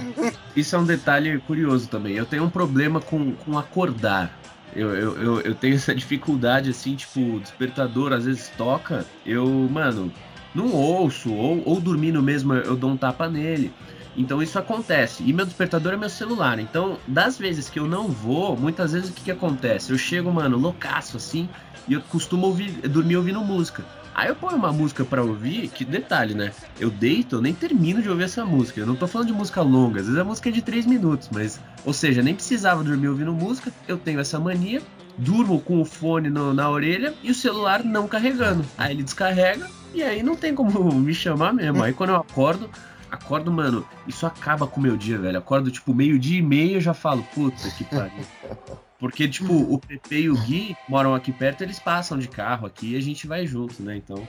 Isso 0.54 0.76
é 0.76 0.78
um 0.78 0.84
detalhe 0.84 1.38
curioso 1.40 1.88
também. 1.88 2.14
Eu 2.14 2.26
tenho 2.26 2.44
um 2.44 2.50
problema 2.50 3.00
com, 3.00 3.32
com 3.32 3.58
acordar. 3.58 4.38
Eu, 4.74 4.94
eu, 4.94 5.22
eu, 5.22 5.40
eu, 5.40 5.54
tenho 5.54 5.74
essa 5.74 5.94
dificuldade, 5.94 6.70
assim, 6.70 6.94
tipo, 6.96 7.20
o 7.20 7.40
despertador 7.40 8.12
às 8.12 8.24
vezes 8.24 8.50
toca, 8.56 9.04
eu, 9.26 9.46
mano, 9.46 10.10
não 10.54 10.72
ouço, 10.72 11.30
ou, 11.32 11.62
ou 11.66 11.78
dormindo 11.78 12.22
mesmo 12.22 12.54
eu 12.54 12.74
dou 12.74 12.90
um 12.90 12.96
tapa 12.96 13.28
nele. 13.28 13.70
Então 14.16 14.42
isso 14.42 14.58
acontece. 14.58 15.22
E 15.22 15.32
meu 15.32 15.46
despertador 15.46 15.94
é 15.94 15.96
meu 15.96 16.10
celular. 16.10 16.58
Então, 16.58 16.98
das 17.06 17.38
vezes 17.38 17.68
que 17.68 17.78
eu 17.78 17.86
não 17.86 18.08
vou, 18.08 18.56
muitas 18.56 18.92
vezes 18.92 19.10
o 19.10 19.12
que, 19.12 19.22
que 19.22 19.30
acontece? 19.30 19.90
Eu 19.90 19.98
chego, 19.98 20.30
mano, 20.30 20.58
loucaço 20.58 21.16
assim, 21.16 21.48
e 21.88 21.94
eu 21.94 22.00
costumo 22.02 22.46
ouvir, 22.46 22.70
dormir 22.88 23.16
ouvindo 23.16 23.40
música. 23.40 23.84
Aí 24.14 24.28
eu 24.28 24.36
ponho 24.36 24.56
uma 24.56 24.72
música 24.72 25.04
para 25.04 25.22
ouvir, 25.22 25.68
que 25.68 25.86
detalhe, 25.86 26.34
né? 26.34 26.52
Eu 26.78 26.90
deito, 26.90 27.36
eu 27.36 27.40
nem 27.40 27.54
termino 27.54 28.02
de 28.02 28.10
ouvir 28.10 28.24
essa 28.24 28.44
música. 28.44 28.80
Eu 28.80 28.86
não 28.86 28.94
tô 28.94 29.06
falando 29.06 29.28
de 29.28 29.32
música 29.32 29.62
longa, 29.62 30.00
às 30.00 30.06
vezes 30.06 30.20
a 30.20 30.24
música 30.24 30.50
é 30.50 30.52
de 30.52 30.60
3 30.60 30.84
minutos, 30.84 31.30
mas. 31.32 31.58
Ou 31.84 31.94
seja, 31.94 32.22
nem 32.22 32.34
precisava 32.34 32.84
dormir 32.84 33.08
ouvindo 33.08 33.32
música, 33.32 33.72
eu 33.88 33.96
tenho 33.96 34.20
essa 34.20 34.38
mania, 34.38 34.82
durmo 35.16 35.60
com 35.60 35.80
o 35.80 35.84
fone 35.84 36.28
no, 36.28 36.52
na 36.52 36.68
orelha 36.68 37.14
e 37.22 37.30
o 37.30 37.34
celular 37.34 37.82
não 37.82 38.06
carregando. 38.06 38.64
Aí 38.76 38.92
ele 38.92 39.02
descarrega 39.02 39.66
e 39.94 40.02
aí 40.02 40.22
não 40.22 40.36
tem 40.36 40.54
como 40.54 40.92
me 40.92 41.14
chamar 41.14 41.54
mesmo. 41.54 41.82
Aí 41.82 41.94
quando 41.94 42.10
eu 42.10 42.16
acordo, 42.16 42.68
acordo, 43.12 43.52
mano, 43.52 43.86
isso 44.06 44.26
acaba 44.26 44.66
com 44.66 44.80
o 44.80 44.82
meu 44.82 44.96
dia, 44.96 45.18
velho. 45.18 45.38
Acordo, 45.38 45.70
tipo, 45.70 45.94
meio-dia 45.94 46.38
e 46.38 46.42
meio 46.42 46.78
e 46.78 46.80
já 46.80 46.94
falo, 46.94 47.22
puta 47.34 47.70
que 47.70 47.84
pariu. 47.84 48.24
Porque, 48.98 49.28
tipo, 49.28 49.52
o 49.52 49.78
Pepe 49.78 50.14
e 50.14 50.30
o 50.30 50.36
Gui 50.36 50.76
moram 50.88 51.12
aqui 51.12 51.32
perto, 51.32 51.62
eles 51.62 51.78
passam 51.78 52.16
de 52.16 52.28
carro 52.28 52.66
aqui 52.66 52.92
e 52.92 52.96
a 52.96 53.02
gente 53.02 53.26
vai 53.26 53.44
junto, 53.46 53.82
né? 53.82 53.96
Então. 53.96 54.26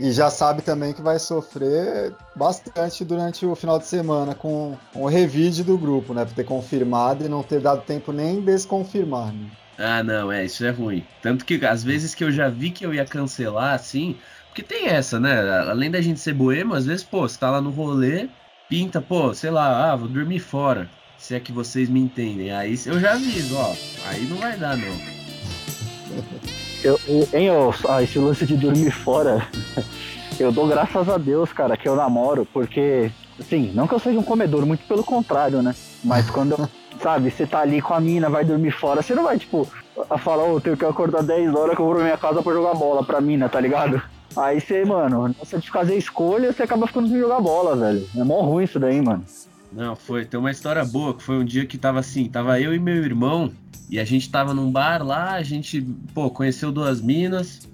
E 0.00 0.10
já 0.10 0.28
sabe 0.30 0.62
também 0.62 0.92
que 0.92 1.00
vai 1.00 1.18
sofrer 1.18 2.12
bastante 2.34 3.04
durante 3.04 3.46
o 3.46 3.54
final 3.54 3.78
de 3.78 3.86
semana 3.86 4.34
com 4.34 4.76
o 4.94 5.06
revide 5.06 5.62
do 5.62 5.78
grupo, 5.78 6.12
né? 6.12 6.24
Por 6.24 6.34
ter 6.34 6.44
confirmado 6.44 7.24
e 7.24 7.28
não 7.28 7.44
ter 7.44 7.60
dado 7.60 7.82
tempo 7.82 8.10
nem 8.10 8.40
desconfirmar, 8.40 9.32
né? 9.32 9.48
Ah, 9.78 10.02
não, 10.02 10.30
é, 10.30 10.44
isso 10.44 10.64
é 10.66 10.70
ruim. 10.70 11.06
Tanto 11.22 11.44
que 11.44 11.64
às 11.64 11.84
vezes 11.84 12.14
que 12.14 12.24
eu 12.24 12.32
já 12.32 12.48
vi 12.48 12.70
que 12.70 12.84
eu 12.84 12.92
ia 12.92 13.04
cancelar, 13.06 13.74
assim, 13.74 14.18
porque 14.60 14.62
tem 14.62 14.86
essa, 14.86 15.18
né? 15.18 15.40
Além 15.68 15.90
da 15.90 16.00
gente 16.00 16.20
ser 16.20 16.34
boêmio, 16.34 16.74
às 16.74 16.86
vezes, 16.86 17.02
pô, 17.02 17.26
você 17.26 17.38
tá 17.38 17.50
lá 17.50 17.60
no 17.60 17.70
rolê, 17.70 18.28
pinta, 18.68 19.00
pô, 19.00 19.32
sei 19.34 19.50
lá, 19.50 19.90
ah, 19.90 19.96
vou 19.96 20.08
dormir 20.08 20.38
fora. 20.38 20.88
Se 21.18 21.34
é 21.34 21.40
que 21.40 21.52
vocês 21.52 21.88
me 21.88 22.00
entendem. 22.00 22.50
Aí 22.50 22.78
eu 22.86 22.98
já 22.98 23.12
aviso, 23.12 23.56
ó. 23.56 23.74
Aí 24.06 24.24
não 24.24 24.38
vai 24.38 24.56
dar, 24.56 24.76
não. 24.76 24.88
Eu, 26.82 26.98
eu, 27.06 27.28
hein, 27.34 27.44
eu, 27.44 27.74
ah, 27.90 28.02
esse 28.02 28.18
lance 28.18 28.46
de 28.46 28.56
dormir 28.56 28.90
fora, 28.90 29.46
eu 30.40 30.50
dou 30.50 30.66
graças 30.66 31.10
a 31.10 31.18
Deus, 31.18 31.52
cara, 31.52 31.76
que 31.76 31.86
eu 31.86 31.94
namoro, 31.94 32.48
porque, 32.54 33.12
assim, 33.38 33.70
não 33.74 33.86
que 33.86 33.92
eu 33.92 33.98
seja 33.98 34.18
um 34.18 34.22
comedor, 34.22 34.64
muito 34.64 34.86
pelo 34.88 35.04
contrário, 35.04 35.60
né? 35.60 35.74
Mas 36.02 36.28
quando, 36.32 36.56
sabe, 36.98 37.30
você 37.30 37.46
tá 37.46 37.60
ali 37.60 37.82
com 37.82 37.92
a 37.92 38.00
mina, 38.00 38.30
vai 38.30 38.46
dormir 38.46 38.70
fora, 38.70 39.02
você 39.02 39.14
não 39.14 39.24
vai, 39.24 39.38
tipo, 39.38 39.68
falar, 40.20 40.44
ô, 40.44 40.54
oh, 40.54 40.60
tenho 40.62 40.74
que 40.74 40.86
acordar 40.86 41.22
10 41.22 41.54
horas 41.54 41.74
que 41.74 41.82
eu 41.82 41.84
vou 41.84 41.96
pra 41.96 42.04
minha 42.04 42.16
casa 42.16 42.42
pra 42.42 42.54
jogar 42.54 42.72
bola 42.72 43.04
pra 43.04 43.20
mina, 43.20 43.46
tá 43.46 43.60
ligado? 43.60 44.00
Aí 44.36 44.60
você, 44.60 44.84
mano, 44.84 45.34
nessa 45.38 45.58
de 45.58 45.70
fazer 45.70 45.96
escolha, 45.96 46.52
você 46.52 46.62
acaba 46.62 46.86
ficando 46.86 47.08
sem 47.08 47.18
jogar 47.18 47.40
bola, 47.40 47.76
velho. 47.76 48.08
É 48.16 48.22
mó 48.22 48.42
ruim 48.42 48.64
isso 48.64 48.78
daí, 48.78 49.00
mano. 49.00 49.24
Não, 49.72 49.94
foi. 49.96 50.24
Tem 50.24 50.38
uma 50.38 50.50
história 50.50 50.84
boa, 50.84 51.14
que 51.14 51.22
foi 51.22 51.36
um 51.36 51.44
dia 51.44 51.66
que 51.66 51.78
tava 51.78 52.00
assim, 52.00 52.28
tava 52.28 52.60
eu 52.60 52.74
e 52.74 52.78
meu 52.78 53.04
irmão, 53.04 53.52
e 53.88 53.98
a 53.98 54.04
gente 54.04 54.30
tava 54.30 54.54
num 54.54 54.70
bar 54.70 55.04
lá, 55.04 55.32
a 55.32 55.42
gente, 55.42 55.82
pô, 56.14 56.30
conheceu 56.30 56.70
duas 56.70 57.00
minas 57.00 57.68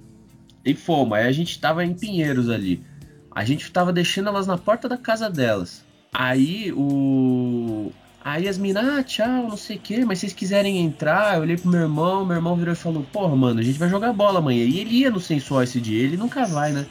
e 0.64 0.74
fomos. 0.74 1.18
Aí 1.18 1.26
a 1.26 1.32
gente 1.32 1.60
tava 1.60 1.84
em 1.84 1.94
Pinheiros 1.94 2.48
ali. 2.48 2.82
A 3.30 3.44
gente 3.44 3.70
tava 3.70 3.92
deixando 3.92 4.28
elas 4.28 4.46
na 4.46 4.56
porta 4.56 4.88
da 4.88 4.96
casa 4.96 5.28
delas. 5.28 5.84
Aí 6.12 6.72
o. 6.72 7.92
Aí 8.26 8.48
as 8.48 8.58
minas, 8.58 8.84
ah, 8.84 9.04
tchau, 9.04 9.44
não 9.44 9.56
sei 9.56 9.76
o 9.76 9.78
que, 9.78 10.04
mas 10.04 10.18
vocês 10.18 10.32
quiserem 10.32 10.84
entrar, 10.84 11.36
eu 11.36 11.42
olhei 11.42 11.56
pro 11.56 11.70
meu 11.70 11.82
irmão, 11.82 12.26
meu 12.26 12.34
irmão 12.34 12.56
virou 12.56 12.72
e 12.72 12.76
falou, 12.76 13.06
porra, 13.12 13.36
mano, 13.36 13.60
a 13.60 13.62
gente 13.62 13.78
vai 13.78 13.88
jogar 13.88 14.12
bola 14.12 14.40
amanhã. 14.40 14.64
E 14.64 14.80
ele 14.80 14.96
ia 14.96 15.12
no 15.12 15.20
sensual 15.20 15.62
esse 15.62 15.80
dia, 15.80 16.02
ele 16.02 16.16
nunca 16.16 16.44
vai, 16.44 16.72
né? 16.72 16.84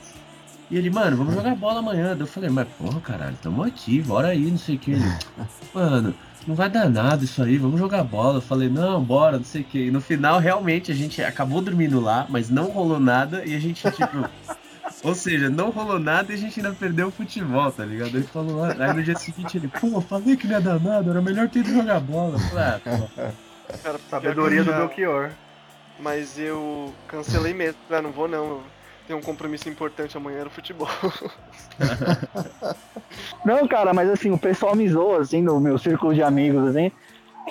E 0.71 0.77
ele, 0.77 0.89
mano, 0.89 1.17
vamos 1.17 1.33
jogar 1.33 1.53
bola 1.53 1.79
amanhã. 1.79 2.15
Eu 2.17 2.25
falei, 2.25 2.49
mas 2.49 2.69
porra, 2.77 3.01
caralho, 3.01 3.37
tamo 3.41 3.63
aqui, 3.63 4.01
bora 4.01 4.29
aí, 4.29 4.49
não 4.49 4.57
sei 4.57 4.77
o 4.77 4.79
que. 4.79 4.91
Ele, 4.91 5.03
mano, 5.75 6.15
não 6.47 6.55
vai 6.55 6.69
dar 6.69 6.89
nada 6.89 7.25
isso 7.25 7.43
aí, 7.43 7.57
vamos 7.57 7.81
jogar 7.81 8.05
bola. 8.05 8.37
Eu 8.37 8.41
falei, 8.41 8.69
não, 8.69 9.03
bora, 9.03 9.35
não 9.35 9.43
sei 9.43 9.59
o 9.59 9.65
que. 9.65 9.87
E 9.87 9.91
no 9.91 9.99
final, 9.99 10.39
realmente, 10.39 10.89
a 10.89 10.95
gente 10.95 11.21
acabou 11.21 11.61
dormindo 11.61 11.99
lá, 11.99 12.25
mas 12.29 12.49
não 12.49 12.69
rolou 12.69 12.97
nada 12.97 13.43
e 13.45 13.53
a 13.53 13.59
gente, 13.59 13.83
tipo. 13.91 14.29
Ou 15.05 15.13
seja, 15.13 15.51
não 15.51 15.69
rolou 15.69 15.99
nada 15.99 16.31
e 16.31 16.35
a 16.35 16.37
gente 16.37 16.59
ainda 16.59 16.73
perdeu 16.73 17.09
o 17.09 17.11
futebol, 17.11 17.71
tá 17.71 17.85
ligado? 17.85 18.15
Ele 18.15 18.23
falou, 18.23 18.63
ah, 18.63 18.75
aí 18.79 18.91
no 18.91 19.03
dia 19.03 19.15
seguinte 19.15 19.55
ele, 19.55 19.67
pô, 19.67 20.01
falei 20.01 20.35
que 20.35 20.47
não 20.47 20.53
ia 20.53 20.61
dar 20.61 20.79
nada, 20.79 21.11
era 21.11 21.21
melhor 21.21 21.47
ter 21.47 21.59
ido 21.59 21.71
jogar 21.71 21.99
bola. 21.99 22.39
falei, 22.39 22.65
ah, 22.65 22.81
pô. 22.83 23.77
Cara, 23.83 23.99
Sabedoria 24.09 24.63
do 24.63 24.73
Belchior. 24.73 25.29
Mas 25.99 26.39
eu 26.39 26.91
cancelei 27.07 27.53
mesmo, 27.53 27.77
ah, 27.91 28.01
não 28.01 28.11
vou 28.11 28.27
não. 28.27 28.61
Tem 29.07 29.15
um 29.15 29.21
compromisso 29.21 29.69
importante 29.69 30.17
amanhã 30.17 30.43
no 30.43 30.49
futebol. 30.49 30.89
não, 33.45 33.67
cara, 33.67 33.93
mas 33.93 34.09
assim, 34.09 34.31
o 34.31 34.39
pessoal 34.39 34.75
me 34.75 34.89
zoa, 34.89 35.21
assim, 35.21 35.43
no 35.43 35.59
meu 35.59 35.77
círculo 35.77 36.15
de 36.15 36.23
amigos, 36.23 36.69
assim. 36.69 36.91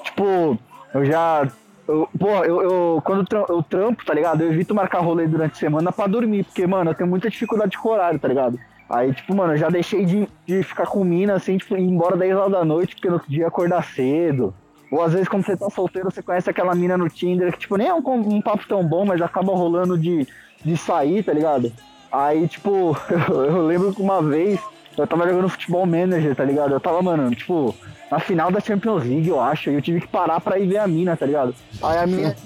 Tipo, 0.03 0.59
eu 0.93 1.05
já 1.05 1.49
eu, 1.87 2.09
pô, 2.19 2.29
eu, 2.45 2.63
eu 2.63 3.03
quando 3.05 3.27
eu 3.49 3.63
trampo, 3.63 4.05
tá 4.05 4.15
ligado? 4.15 4.43
Eu 4.43 4.53
evito 4.53 4.75
marcar 4.75 5.01
rolê 5.01 5.27
durante 5.27 5.53
a 5.53 5.57
semana 5.57 5.93
pra 5.93 6.07
dormir, 6.07 6.45
porque, 6.45 6.67
mano, 6.67 6.91
eu 6.91 6.95
tenho 6.95 7.09
muita 7.09 7.31
dificuldade 7.31 7.77
com 7.79 7.91
horário, 7.91 8.19
tá 8.19 8.29
ligado? 8.29 8.59
Aí, 8.89 9.13
tipo, 9.13 9.35
mano, 9.35 9.55
eu 9.55 9.59
já 9.59 9.69
deixei 9.69 10.05
de, 10.05 10.29
de 10.47 10.63
ficar 10.63 10.87
com 10.87 11.05
mina, 11.05 11.35
assim, 11.35 11.57
tipo, 11.57 11.77
ir 11.77 11.83
embora 11.83 12.17
10 12.17 12.37
horas 12.37 12.53
da 12.53 12.65
noite, 12.65 12.95
porque 12.95 13.09
no 13.09 13.15
outro 13.15 13.31
dia 13.31 13.47
acordar 13.47 13.83
cedo. 13.85 14.55
Ou 14.91 15.03
às 15.03 15.13
vezes, 15.13 15.29
quando 15.29 15.45
você 15.45 15.57
tá 15.57 15.69
solteiro, 15.71 16.11
você 16.11 16.23
conhece 16.23 16.49
aquela 16.49 16.75
mina 16.75 16.97
no 16.97 17.09
Tinder, 17.09 17.53
que, 17.53 17.59
tipo, 17.59 17.77
nem 17.77 17.89
é 17.89 17.95
um, 17.95 17.99
um 17.99 18.43
papo 18.43 18.67
tão 18.69 18.87
bom, 18.87 19.05
mas 19.05 19.21
acaba 19.21 19.55
rolando 19.55 19.99
de, 19.99 20.27
de 20.65 20.77
sair, 20.77 21.23
tá 21.23 21.33
ligado? 21.33 21.73
Aí, 22.13 22.47
tipo, 22.47 22.97
eu, 23.29 23.45
eu 23.45 23.67
lembro 23.67 23.95
que 23.95 24.01
uma 24.01 24.23
vez 24.23 24.61
eu 24.97 25.07
tava 25.07 25.29
jogando 25.29 25.49
futebol 25.49 25.85
manager, 25.87 26.37
tá 26.37 26.45
ligado? 26.45 26.73
Eu 26.73 26.81
tava, 26.81 27.03
mano, 27.03 27.35
tipo, 27.35 27.75
na 28.11 28.21
final 28.21 28.51
da 28.51 28.61
Champions 28.61 29.05
League, 29.05 29.29
eu 29.29 29.41
acho. 29.41 29.71
E 29.71 29.75
eu 29.75 29.83
tive 29.83 30.01
que 30.01 30.09
parar 30.09 30.41
pra 30.41 30.59
ir 30.59 30.67
ver 30.67 30.79
a 30.79 30.87
mina, 30.87 31.17
tá 31.17 31.27
ligado? 31.27 31.55
Aí 31.83 31.99
a 31.99 32.07
mina. 32.07 32.37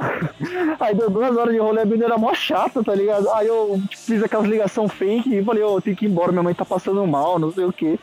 Aí 0.80 0.94
deu 0.94 1.10
duas 1.10 1.36
horas 1.36 1.52
de 1.52 1.60
rolê, 1.60 1.82
a 1.82 1.84
mina 1.84 2.06
era 2.06 2.16
mó 2.16 2.32
chata, 2.32 2.82
tá 2.82 2.94
ligado? 2.94 3.28
Aí 3.30 3.46
eu 3.46 3.80
tipo, 3.88 4.02
fiz 4.02 4.22
aquelas 4.22 4.48
ligação 4.48 4.88
fake 4.88 5.36
e 5.36 5.44
falei, 5.44 5.62
ô, 5.62 5.74
oh, 5.74 5.80
tenho 5.80 5.94
que 5.94 6.06
ir 6.06 6.08
embora, 6.08 6.32
minha 6.32 6.42
mãe 6.42 6.54
tá 6.54 6.64
passando 6.64 7.06
mal, 7.06 7.38
não 7.38 7.52
sei 7.52 7.64
o 7.64 7.72
quê. 7.72 7.98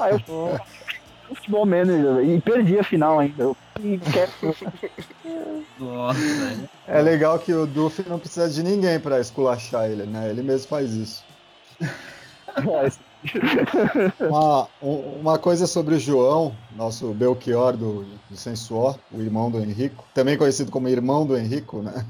Aí 0.00 0.14
eu 0.14 0.58
futebol 1.34 1.66
manager 1.66 2.24
e 2.24 2.40
perdi 2.40 2.78
a 2.78 2.84
final 2.84 3.18
ainda. 3.18 3.42
Eu 3.42 3.56
Nossa, 5.78 6.20
É 6.86 7.02
legal 7.02 7.38
que 7.38 7.52
o 7.52 7.66
Duff 7.66 8.02
não 8.08 8.18
precisa 8.18 8.48
de 8.48 8.62
ninguém 8.62 9.00
pra 9.00 9.20
esculachar 9.20 9.90
ele, 9.90 10.04
né? 10.04 10.30
Ele 10.30 10.42
mesmo 10.42 10.68
faz 10.68 10.92
isso. 10.92 11.24
É, 11.80 12.90
uma, 14.20 14.68
uma 14.80 15.38
coisa 15.38 15.66
sobre 15.66 15.94
o 15.94 15.98
João, 15.98 16.54
nosso 16.76 17.12
Belchior 17.14 17.76
do, 17.76 18.04
do 18.28 18.36
Sensuó, 18.36 18.94
o 19.12 19.20
irmão 19.20 19.50
do 19.50 19.58
Henrico, 19.58 20.04
também 20.14 20.36
conhecido 20.36 20.70
como 20.70 20.88
irmão 20.88 21.26
do 21.26 21.36
Henrico, 21.36 21.82
né? 21.82 22.04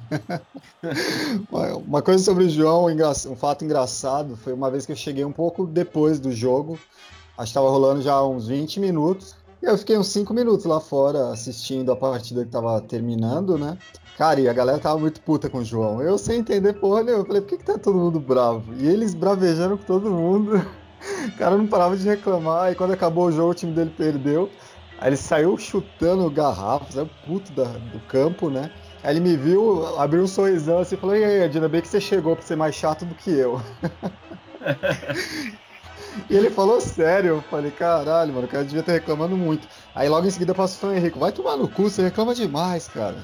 uma 1.86 2.02
coisa 2.02 2.22
sobre 2.22 2.44
o 2.44 2.50
João, 2.50 2.86
um 2.86 3.36
fato 3.36 3.64
engraçado, 3.64 4.36
foi 4.36 4.52
uma 4.52 4.70
vez 4.70 4.86
que 4.86 4.92
eu 4.92 4.96
cheguei 4.96 5.24
um 5.24 5.32
pouco 5.32 5.66
depois 5.66 6.18
do 6.18 6.32
jogo, 6.32 6.78
acho 7.36 7.36
que 7.36 7.42
estava 7.44 7.68
rolando 7.68 8.02
já 8.02 8.22
uns 8.22 8.48
20 8.48 8.80
minutos, 8.80 9.36
e 9.62 9.66
eu 9.66 9.78
fiquei 9.78 9.96
uns 9.96 10.08
5 10.08 10.34
minutos 10.34 10.66
lá 10.66 10.78
fora 10.78 11.30
assistindo 11.30 11.90
a 11.90 11.96
partida 11.96 12.42
que 12.42 12.48
estava 12.48 12.80
terminando, 12.82 13.56
né? 13.56 13.78
Cara, 14.16 14.40
e 14.40 14.48
a 14.48 14.52
galera 14.52 14.78
tava 14.78 14.98
muito 14.98 15.20
puta 15.22 15.48
com 15.48 15.58
o 15.58 15.64
João. 15.64 16.00
Eu 16.00 16.16
sem 16.18 16.40
entender 16.40 16.74
porra 16.74 17.02
nenhuma. 17.02 17.22
Eu 17.22 17.26
falei, 17.26 17.40
por 17.40 17.48
que, 17.48 17.56
que 17.58 17.64
tá 17.64 17.78
todo 17.78 17.98
mundo 17.98 18.20
bravo? 18.20 18.72
E 18.78 18.86
eles 18.86 19.14
bravejando 19.14 19.78
com 19.78 19.84
todo 19.84 20.10
mundo. 20.10 20.64
O 21.28 21.38
cara 21.38 21.56
não 21.56 21.66
parava 21.66 21.96
de 21.96 22.06
reclamar. 22.06 22.72
E 22.72 22.74
quando 22.74 22.92
acabou 22.92 23.26
o 23.26 23.32
jogo, 23.32 23.50
o 23.50 23.54
time 23.54 23.72
dele 23.72 23.92
perdeu. 23.96 24.50
Aí 24.98 25.08
ele 25.08 25.16
saiu 25.16 25.56
chutando 25.58 26.30
garrafas, 26.30 26.94
saiu 26.94 27.10
puto 27.26 27.52
da, 27.52 27.64
do 27.64 28.00
campo, 28.08 28.48
né? 28.48 28.70
Aí 29.02 29.12
ele 29.12 29.20
me 29.20 29.36
viu, 29.36 29.98
abriu 29.98 30.22
um 30.22 30.26
sorrisão 30.26 30.78
assim 30.78 30.94
e 30.94 30.98
falou: 30.98 31.16
E 31.16 31.24
aí, 31.24 31.42
Adina, 31.42 31.68
bem 31.68 31.82
que 31.82 31.88
você 31.88 32.00
chegou 32.00 32.34
pra 32.34 32.44
ser 32.44 32.56
mais 32.56 32.74
chato 32.74 33.04
do 33.04 33.14
que 33.14 33.30
eu. 33.30 33.60
e 36.30 36.36
ele 36.36 36.48
falou 36.48 36.80
sério. 36.80 37.28
Eu 37.28 37.42
falei: 37.42 37.70
Caralho, 37.70 38.32
mano, 38.32 38.46
o 38.46 38.50
cara 38.50 38.64
devia 38.64 38.80
estar 38.80 38.92
reclamando 38.92 39.36
muito. 39.36 39.68
Aí 39.94 40.08
logo 40.08 40.26
em 40.26 40.30
seguida 40.30 40.54
passou 40.54 40.90
o 40.90 40.94
Henrique: 40.94 41.18
Vai 41.18 41.32
tomar 41.32 41.56
no 41.56 41.68
cu, 41.68 41.84
você 41.84 42.02
reclama 42.02 42.34
demais, 42.34 42.88
cara. 42.88 43.16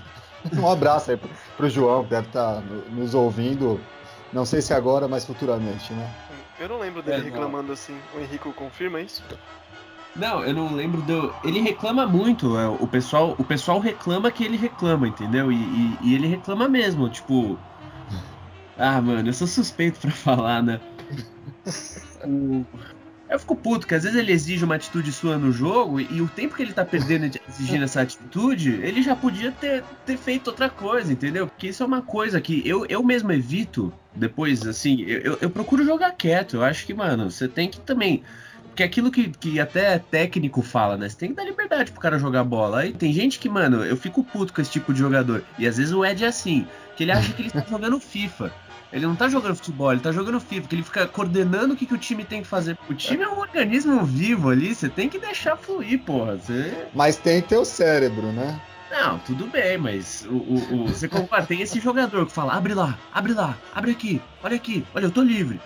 Um 0.58 0.70
abraço 0.70 1.10
aí 1.10 1.16
pro, 1.16 1.30
pro 1.56 1.70
João, 1.70 2.04
que 2.04 2.10
deve 2.10 2.26
estar 2.26 2.56
tá 2.56 2.62
nos 2.90 3.14
ouvindo, 3.14 3.80
não 4.32 4.44
sei 4.44 4.60
se 4.62 4.72
agora, 4.72 5.06
mas 5.06 5.24
futuramente, 5.24 5.92
né? 5.92 6.10
Eu 6.60 6.68
não 6.68 6.78
lembro 6.78 7.02
dele 7.02 7.22
é, 7.22 7.24
reclamando 7.24 7.72
assim. 7.72 7.98
O 8.14 8.20
Henrico 8.20 8.52
confirma 8.52 9.00
isso? 9.00 9.22
Não, 10.14 10.44
eu 10.44 10.52
não 10.52 10.74
lembro 10.74 11.00
do. 11.00 11.34
Ele 11.42 11.60
reclama 11.60 12.06
muito. 12.06 12.58
É, 12.58 12.68
o 12.68 12.86
pessoal, 12.86 13.34
o 13.38 13.44
pessoal 13.44 13.80
reclama 13.80 14.30
que 14.30 14.44
ele 14.44 14.58
reclama, 14.58 15.08
entendeu? 15.08 15.50
E, 15.50 15.56
e, 15.56 15.98
e 16.02 16.14
ele 16.14 16.26
reclama 16.26 16.68
mesmo, 16.68 17.08
tipo. 17.08 17.58
Ah, 18.76 19.00
mano, 19.00 19.30
eu 19.30 19.32
sou 19.32 19.46
suspeito 19.46 19.98
para 19.98 20.10
falar, 20.12 20.62
né? 20.62 20.78
O, 22.26 22.66
eu 23.30 23.38
fico 23.38 23.56
puto, 23.56 23.86
que 23.86 23.94
às 23.94 24.02
vezes 24.02 24.18
ele 24.18 24.32
exige 24.32 24.62
uma 24.62 24.74
atitude 24.74 25.12
sua 25.12 25.38
no 25.38 25.52
jogo 25.52 26.00
e, 26.00 26.08
e 26.10 26.20
o 26.20 26.28
tempo 26.28 26.56
que 26.56 26.62
ele 26.62 26.74
tá 26.74 26.84
perdendo 26.84 27.30
exigindo 27.48 27.84
essa 27.84 28.02
atitude, 28.02 28.72
ele 28.82 29.02
já 29.02 29.14
podia 29.16 29.52
ter, 29.52 29.84
ter 30.04 30.16
feito 30.18 30.48
outra 30.48 30.68
coisa, 30.68 31.12
entendeu? 31.12 31.46
Porque 31.46 31.68
isso 31.68 31.82
é 31.82 31.86
uma 31.86 32.02
coisa 32.02 32.40
que 32.40 32.60
eu, 32.68 32.84
eu 32.86 33.02
mesmo 33.04 33.30
evito 33.30 33.92
depois, 34.14 34.66
assim, 34.66 35.02
eu, 35.02 35.38
eu 35.40 35.50
procuro 35.50 35.84
jogar 35.84 36.12
quieto. 36.12 36.56
Eu 36.56 36.64
acho 36.64 36.84
que, 36.84 36.94
mano, 36.94 37.30
você 37.30 37.48
tem 37.48 37.68
que 37.68 37.80
também. 37.80 38.22
Que 38.74 38.82
é 38.82 38.86
aquilo 38.86 39.10
que, 39.10 39.28
que 39.28 39.60
até 39.60 39.98
técnico 39.98 40.62
fala, 40.62 40.96
né? 40.96 41.08
Você 41.08 41.16
tem 41.16 41.30
que 41.30 41.34
dar 41.34 41.44
liberdade 41.44 41.90
pro 41.90 42.00
cara 42.00 42.18
jogar 42.18 42.44
bola. 42.44 42.80
Aí 42.80 42.92
tem 42.92 43.12
gente 43.12 43.38
que, 43.38 43.48
mano, 43.48 43.84
eu 43.84 43.96
fico 43.96 44.24
puto 44.24 44.52
com 44.52 44.60
esse 44.60 44.70
tipo 44.70 44.92
de 44.92 45.00
jogador. 45.00 45.44
E 45.58 45.66
às 45.66 45.76
vezes 45.76 45.92
o 45.92 46.04
Ed 46.04 46.24
é 46.24 46.28
assim, 46.28 46.66
que 46.96 47.04
ele 47.04 47.12
acha 47.12 47.32
que 47.32 47.42
ele 47.42 47.50
tá 47.50 47.64
jogando 47.68 47.98
FIFA. 48.00 48.52
Ele 48.92 49.06
não 49.06 49.14
tá 49.14 49.28
jogando 49.28 49.54
futebol, 49.54 49.92
ele 49.92 50.00
tá 50.00 50.10
jogando 50.10 50.40
FIFA, 50.40 50.68
que 50.68 50.74
ele 50.74 50.82
fica 50.82 51.06
coordenando 51.06 51.74
o 51.74 51.76
que, 51.76 51.86
que 51.86 51.94
o 51.94 51.98
time 51.98 52.24
tem 52.24 52.42
que 52.42 52.48
fazer. 52.48 52.76
O 52.88 52.94
time 52.94 53.22
é 53.22 53.28
um 53.28 53.38
organismo 53.38 54.04
vivo 54.04 54.50
ali, 54.50 54.74
você 54.74 54.88
tem 54.88 55.08
que 55.08 55.18
deixar 55.18 55.56
fluir, 55.56 56.00
porra. 56.00 56.36
Você... 56.36 56.86
Mas 56.92 57.16
tem 57.16 57.40
teu 57.40 57.64
cérebro, 57.64 58.32
né? 58.32 58.60
Não, 58.90 59.18
tudo 59.20 59.46
bem, 59.46 59.78
mas 59.78 60.26
o, 60.28 60.34
o, 60.34 60.54
o 60.74 60.88
você 60.88 61.08
compara, 61.08 61.46
tem 61.46 61.60
esse 61.60 61.78
jogador 61.78 62.26
que 62.26 62.32
fala, 62.32 62.54
abre 62.54 62.74
lá, 62.74 62.98
abre 63.14 63.32
lá, 63.32 63.56
abre 63.72 63.92
aqui, 63.92 64.20
olha 64.42 64.56
aqui, 64.56 64.84
olha, 64.94 65.04
eu 65.04 65.10
tô 65.10 65.22
livre. 65.22 65.60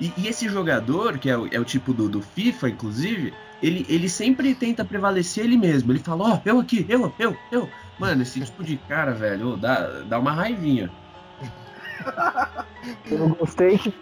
E, 0.00 0.10
e 0.16 0.26
esse 0.26 0.48
jogador, 0.48 1.18
que 1.18 1.28
é 1.28 1.36
o, 1.36 1.46
é 1.52 1.60
o 1.60 1.64
tipo 1.64 1.92
do, 1.92 2.08
do, 2.08 2.22
FIFA, 2.22 2.70
inclusive, 2.70 3.34
ele, 3.62 3.86
ele 3.88 4.08
sempre 4.08 4.54
tenta 4.54 4.84
prevalecer 4.84 5.44
ele 5.44 5.56
mesmo. 5.56 5.92
Ele 5.92 5.98
fala, 5.98 6.24
ó, 6.24 6.34
oh, 6.34 6.40
eu 6.44 6.58
aqui, 6.58 6.86
eu, 6.88 7.12
eu, 7.18 7.36
eu. 7.52 7.68
Mano, 7.98 8.22
esse 8.22 8.40
tipo 8.40 8.64
de 8.64 8.76
cara, 8.88 9.12
velho, 9.12 9.56
dá, 9.56 10.00
dá 10.08 10.18
uma 10.18 10.32
raivinha. 10.32 10.90
Eu 13.08 13.28
gostei 13.28 13.78
que 13.78 13.94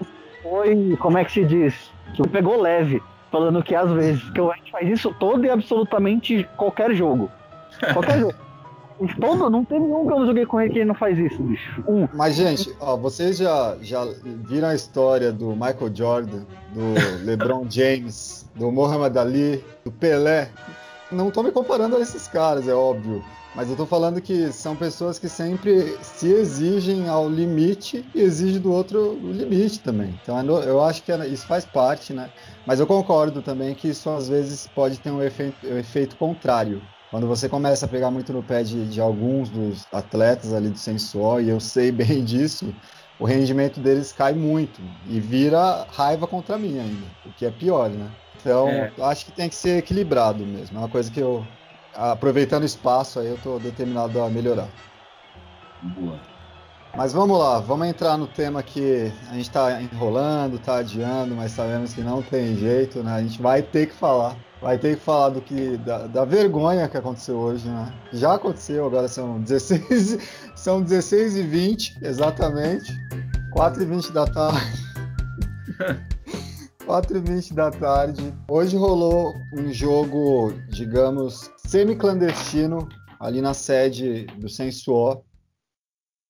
foi, 0.42 0.96
como 1.00 1.18
é 1.18 1.24
que 1.24 1.33
se 1.33 1.44
diz? 1.44 1.90
Que 2.14 2.26
pegou 2.28 2.61
leve, 2.61 3.02
falando 3.30 3.62
que 3.62 3.74
às 3.74 3.90
vezes, 3.90 4.30
que 4.30 4.40
a 4.40 4.54
gente 4.54 4.70
faz 4.70 4.88
isso 4.88 5.14
todo 5.18 5.44
e 5.44 5.50
absolutamente 5.50 6.48
qualquer 6.56 6.94
jogo. 6.94 7.30
Qualquer 7.92 8.20
jogo. 8.20 8.49
Todo, 9.18 9.48
não 9.48 9.64
tem 9.64 9.80
nenhum 9.80 10.06
que 10.06 10.12
eu 10.12 10.26
joguei 10.26 10.44
com 10.44 10.60
ele 10.60 10.72
que 10.72 10.78
ele 10.78 10.84
não 10.86 10.94
faz 10.94 11.18
isso, 11.18 11.42
bicho. 11.42 11.84
Um. 11.88 12.06
Mas, 12.12 12.34
gente, 12.34 12.74
ó, 12.80 12.96
vocês 12.96 13.38
já, 13.38 13.76
já 13.80 14.04
viram 14.24 14.68
a 14.68 14.74
história 14.74 15.32
do 15.32 15.52
Michael 15.52 15.94
Jordan, 15.94 16.42
do 16.74 16.94
LeBron 17.24 17.66
James, 17.68 18.48
do 18.54 18.70
Muhammad 18.70 19.16
Ali, 19.16 19.64
do 19.84 19.90
Pelé. 19.90 20.50
Não 21.10 21.30
tô 21.30 21.42
me 21.42 21.50
comparando 21.50 21.96
a 21.96 22.00
esses 22.00 22.28
caras, 22.28 22.68
é 22.68 22.74
óbvio. 22.74 23.22
Mas 23.54 23.68
eu 23.68 23.76
tô 23.76 23.84
falando 23.84 24.20
que 24.20 24.52
são 24.52 24.76
pessoas 24.76 25.18
que 25.18 25.28
sempre 25.28 25.96
se 26.02 26.28
exigem 26.28 27.08
ao 27.08 27.28
limite 27.28 28.04
e 28.14 28.20
exigem 28.20 28.60
do 28.60 28.72
outro 28.72 29.18
o 29.20 29.32
limite 29.32 29.80
também. 29.80 30.18
Então 30.22 30.38
é 30.38 30.68
eu 30.68 30.82
acho 30.84 31.02
que 31.02 31.10
é, 31.10 31.26
isso 31.26 31.46
faz 31.46 31.64
parte, 31.64 32.12
né? 32.12 32.30
Mas 32.64 32.78
eu 32.78 32.86
concordo 32.86 33.42
também 33.42 33.74
que 33.74 33.88
isso 33.88 34.08
às 34.08 34.28
vezes 34.28 34.68
pode 34.68 35.00
ter 35.00 35.10
um 35.10 35.20
efeito, 35.20 35.66
um 35.66 35.76
efeito 35.76 36.16
contrário. 36.16 36.80
Quando 37.10 37.26
você 37.26 37.48
começa 37.48 37.86
a 37.86 37.88
pegar 37.88 38.10
muito 38.10 38.32
no 38.32 38.42
pé 38.42 38.62
de, 38.62 38.86
de 38.86 39.00
alguns 39.00 39.48
dos 39.48 39.86
atletas 39.92 40.52
ali 40.52 40.68
do 40.68 40.78
sensual, 40.78 41.40
e 41.40 41.48
eu 41.48 41.58
sei 41.58 41.90
bem 41.92 42.24
disso, 42.24 42.72
o 43.18 43.24
rendimento 43.24 43.80
deles 43.80 44.12
cai 44.12 44.32
muito 44.32 44.80
e 45.08 45.18
vira 45.18 45.86
raiva 45.92 46.26
contra 46.26 46.56
mim 46.56 46.78
ainda, 46.78 47.06
o 47.26 47.32
que 47.32 47.44
é 47.44 47.50
pior, 47.50 47.90
né? 47.90 48.10
Então, 48.40 48.68
é. 48.68 48.92
acho 49.02 49.26
que 49.26 49.32
tem 49.32 49.48
que 49.48 49.54
ser 49.54 49.78
equilibrado 49.78 50.46
mesmo. 50.46 50.78
É 50.78 50.80
uma 50.80 50.88
coisa 50.88 51.10
que 51.10 51.20
eu, 51.20 51.46
aproveitando 51.94 52.62
o 52.62 52.66
espaço 52.66 53.20
aí, 53.20 53.26
eu 53.26 53.38
tô 53.38 53.58
determinado 53.58 54.22
a 54.22 54.30
melhorar. 54.30 54.68
Boa. 55.82 56.18
Mas 56.96 57.12
vamos 57.12 57.38
lá, 57.38 57.60
vamos 57.60 57.86
entrar 57.86 58.16
no 58.16 58.26
tema 58.26 58.62
que 58.62 59.12
a 59.28 59.34
gente 59.34 59.42
está 59.42 59.80
enrolando, 59.80 60.56
está 60.56 60.78
adiando, 60.78 61.36
mas 61.36 61.52
sabemos 61.52 61.92
que 61.92 62.00
não 62.00 62.22
tem 62.22 62.56
jeito, 62.56 63.02
né? 63.02 63.14
A 63.14 63.22
gente 63.22 63.40
vai 63.40 63.62
ter 63.62 63.86
que 63.86 63.94
falar. 63.94 64.36
Vai 64.60 64.78
ter 64.78 64.96
que 64.96 65.02
falar 65.02 65.30
do 65.30 65.40
que 65.40 65.78
da, 65.78 66.06
da 66.06 66.24
vergonha 66.24 66.88
que 66.88 66.96
aconteceu 66.96 67.38
hoje, 67.38 67.66
né? 67.66 67.92
Já 68.12 68.34
aconteceu, 68.34 68.84
agora 68.84 69.08
são 69.08 69.40
16, 69.40 70.18
são 70.54 70.82
16 70.82 71.36
e 71.36 71.42
20, 71.42 71.98
exatamente. 72.02 72.92
4 73.52 73.82
e 73.82 73.86
20 73.86 74.12
da 74.12 74.26
tarde. 74.26 74.60
4 76.84 77.16
e 77.16 77.20
20 77.20 77.54
da 77.54 77.70
tarde. 77.70 78.34
Hoje 78.48 78.76
rolou 78.76 79.34
um 79.54 79.72
jogo, 79.72 80.52
digamos, 80.68 81.50
semi-clandestino 81.56 82.86
ali 83.18 83.40
na 83.40 83.54
sede 83.54 84.24
do 84.38 84.48
Sensuó 84.48 85.22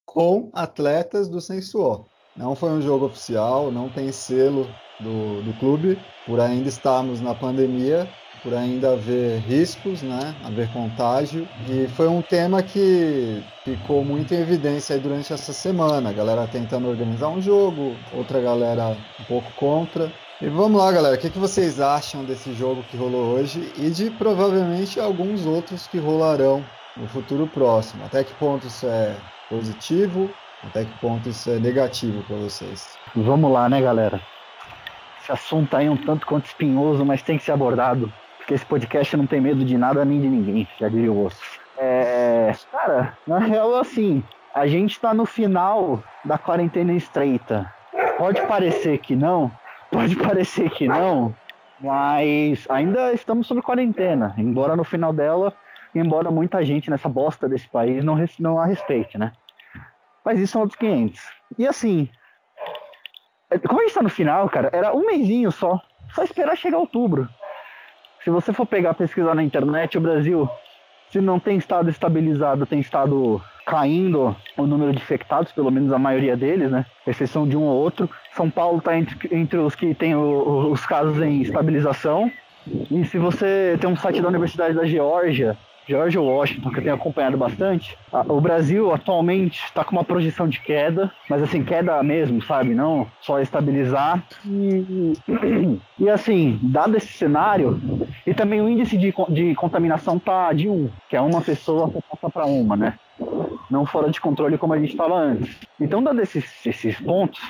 com 0.05 0.51
atletas 0.53 1.29
do 1.29 1.41
Sensuó. 1.41 2.05
Não 2.37 2.55
foi 2.55 2.71
um 2.71 2.83
jogo 2.83 3.07
oficial, 3.07 3.71
não 3.71 3.89
tem 3.89 4.11
selo 4.13 4.69
do, 4.99 5.43
do 5.43 5.59
clube, 5.59 5.99
por 6.27 6.41
ainda 6.41 6.69
estarmos 6.69 7.21
na 7.21 7.35
pandemia, 7.35 8.09
por 8.43 8.55
ainda 8.55 8.93
haver 8.93 9.41
riscos, 9.41 10.03
né, 10.03 10.35
haver 10.45 10.71
contágio. 10.73 11.47
E 11.69 11.87
foi 11.89 12.09
um 12.09 12.23
tema 12.23 12.63
que 12.63 13.43
ficou 13.65 14.05
muito 14.05 14.35
em 14.35 14.39
evidência 14.39 14.99
durante 14.99 15.33
essa 15.33 15.53
semana. 15.53 16.11
A 16.11 16.13
galera 16.13 16.47
tentando 16.47 16.89
organizar 16.89 17.29
um 17.29 17.41
jogo, 17.41 17.97
outra 18.13 18.41
galera 18.41 18.97
um 19.21 19.25
pouco 19.25 19.51
contra. 19.53 20.13
E 20.41 20.49
vamos 20.49 20.81
lá, 20.81 20.91
galera. 20.91 21.17
O 21.17 21.19
que, 21.19 21.29
que 21.29 21.39
vocês 21.39 21.81
acham 21.81 22.25
desse 22.25 22.55
jogo 22.55 22.83
que 22.85 22.97
rolou 22.97 23.35
hoje 23.35 23.73
e 23.77 23.91
de 23.91 24.11
provavelmente 24.11 24.99
alguns 24.99 25.45
outros 25.45 25.87
que 25.87 25.99
rolarão 25.99 26.65
no 26.97 27.07
futuro 27.09 27.47
próximo? 27.47 28.05
Até 28.05 28.25
que 28.25 28.33
ponto 28.35 28.67
isso 28.67 28.87
é 28.87 29.17
positivo? 29.51 30.31
Até 30.63 30.85
que 30.85 30.99
ponto 30.99 31.29
isso 31.29 31.51
é 31.51 31.59
negativo 31.59 32.23
para 32.23 32.37
vocês? 32.37 32.97
Vamos 33.15 33.53
lá, 33.53 33.69
né, 33.69 33.81
galera? 33.83 34.21
Esse 35.23 35.33
assunto 35.33 35.77
aí 35.77 35.87
é 35.87 35.91
um 35.91 35.97
tanto 35.97 36.27
quanto 36.27 36.47
espinhoso, 36.47 37.05
mas 37.05 37.23
tem 37.23 37.37
que 37.37 37.45
ser 37.45 37.53
abordado. 37.53 38.13
Porque 38.51 38.57
esse 38.57 38.67
podcast 38.67 39.17
não 39.17 39.29
tem 39.29 39.41
medo 39.41 39.65
de 39.65 39.79
nada 39.79 40.05
nem 40.05 40.21
de 40.21 40.29
ninguém, 40.29 40.67
já 40.77 40.89
diria 40.89 41.13
o 41.13 41.25
osso. 41.25 41.41
É, 41.79 42.53
cara, 42.73 43.17
na 43.25 43.39
real, 43.39 43.77
assim, 43.77 44.25
a 44.53 44.67
gente 44.67 44.99
tá 44.99 45.15
no 45.15 45.25
final 45.25 46.03
da 46.25 46.37
quarentena 46.37 46.93
estreita. 46.93 47.73
Pode 48.19 48.43
parecer 48.49 48.99
que 48.99 49.15
não, 49.15 49.53
Pode 49.89 50.17
parecer 50.17 50.69
que 50.69 50.89
não, 50.89 51.33
mas 51.79 52.67
ainda 52.69 53.13
estamos 53.13 53.47
sob 53.47 53.63
quarentena, 53.63 54.35
embora 54.37 54.75
no 54.75 54.83
final 54.83 55.13
dela, 55.13 55.55
embora 55.95 56.29
muita 56.29 56.65
gente 56.65 56.91
nessa 56.91 57.09
bosta 57.09 57.49
desse 57.49 57.69
país 57.69 58.03
não, 58.03 58.17
não 58.41 58.59
a 58.59 58.67
respeite, 58.67 59.17
né? 59.17 59.31
Mas 60.25 60.41
isso 60.41 60.55
são 60.55 60.63
outros 60.63 60.79
500. 60.81 61.23
E 61.57 61.69
assim, 61.69 62.09
é, 63.49 63.61
como 63.61 63.81
a 63.81 63.85
gente 63.85 63.95
tá 63.95 64.03
no 64.03 64.11
final, 64.11 64.49
cara, 64.49 64.71
era 64.73 64.93
um 64.93 65.07
mêsinho 65.07 65.53
só. 65.53 65.81
Só 66.15 66.25
esperar 66.25 66.57
chegar 66.57 66.79
outubro. 66.79 67.29
Se 68.25 68.31
você 68.31 68.53
for 68.53 68.67
pegar 68.67 68.95
pesquisar 68.95 69.35
na 69.35 69.43
internet, 69.43 69.97
o 69.97 70.01
Brasil, 70.01 70.49
se 71.11 71.21
não 71.21 71.41
tem 71.41 71.57
estado 71.57 71.89
estabilizado, 71.89 72.67
tem 72.67 72.81
estado 72.81 73.41
caindo 73.67 74.37
o 74.57 74.67
número 74.67 74.93
de 74.93 74.99
infectados, 74.99 75.53
pelo 75.53 75.71
menos 75.71 75.93
a 75.93 75.99
maioria 75.99 76.37
deles, 76.37 76.71
né? 76.71 76.85
Exceção 77.07 77.49
de 77.49 77.57
um 77.57 77.63
ou 77.63 77.77
outro. 77.77 78.11
São 78.33 78.51
Paulo 78.51 78.79
está 78.79 78.99
entre, 78.99 79.35
entre, 79.35 79.59
os 79.59 79.75
que 79.75 79.95
tem 79.95 80.15
o, 80.15 80.71
os 80.71 80.85
casos 80.85 81.21
em 81.23 81.41
estabilização. 81.41 82.31
E 82.91 83.05
se 83.05 83.19
você 83.19 83.77
tem 83.81 83.89
um 83.89 83.97
site 83.97 84.21
da 84.21 84.29
Universidade 84.29 84.75
da 84.75 84.85
Geórgia, 84.85 85.57
George 85.91 86.17
Washington, 86.17 86.71
que 86.71 86.79
eu 86.79 86.83
tenho 86.85 86.95
acompanhado 86.95 87.37
bastante. 87.37 87.99
O 88.29 88.41
Brasil 88.41 88.95
atualmente 88.95 89.65
está 89.65 89.83
com 89.83 89.91
uma 89.91 90.05
projeção 90.05 90.49
de 90.49 90.61
queda, 90.61 91.11
mas 91.29 91.43
assim, 91.43 91.65
queda 91.65 92.01
mesmo, 92.01 92.41
sabe? 92.41 92.77
Não 92.77 93.09
só 93.21 93.41
estabilizar. 93.41 94.23
E, 94.47 95.15
e 95.99 96.09
assim, 96.09 96.61
dado 96.63 96.97
esse 96.97 97.09
cenário, 97.09 97.81
e 98.25 98.33
também 98.33 98.61
o 98.61 98.69
índice 98.69 98.97
de, 98.97 99.13
de 99.31 99.55
contaminação 99.57 100.17
tá 100.17 100.53
de 100.53 100.69
1, 100.69 100.89
que 101.09 101.17
é 101.17 101.21
uma 101.21 101.41
pessoa 101.41 101.91
passa 102.09 102.31
para 102.31 102.47
uma, 102.47 102.77
né? 102.77 102.95
Não 103.69 103.85
fora 103.85 104.11
de 104.11 104.21
controle 104.21 104.57
como 104.57 104.75
a 104.75 104.79
gente 104.79 104.93
estava 104.93 105.17
antes. 105.17 105.57
Então, 105.81 106.01
dado 106.01 106.21
esses, 106.21 106.65
esses 106.65 107.01
pontos, 107.01 107.41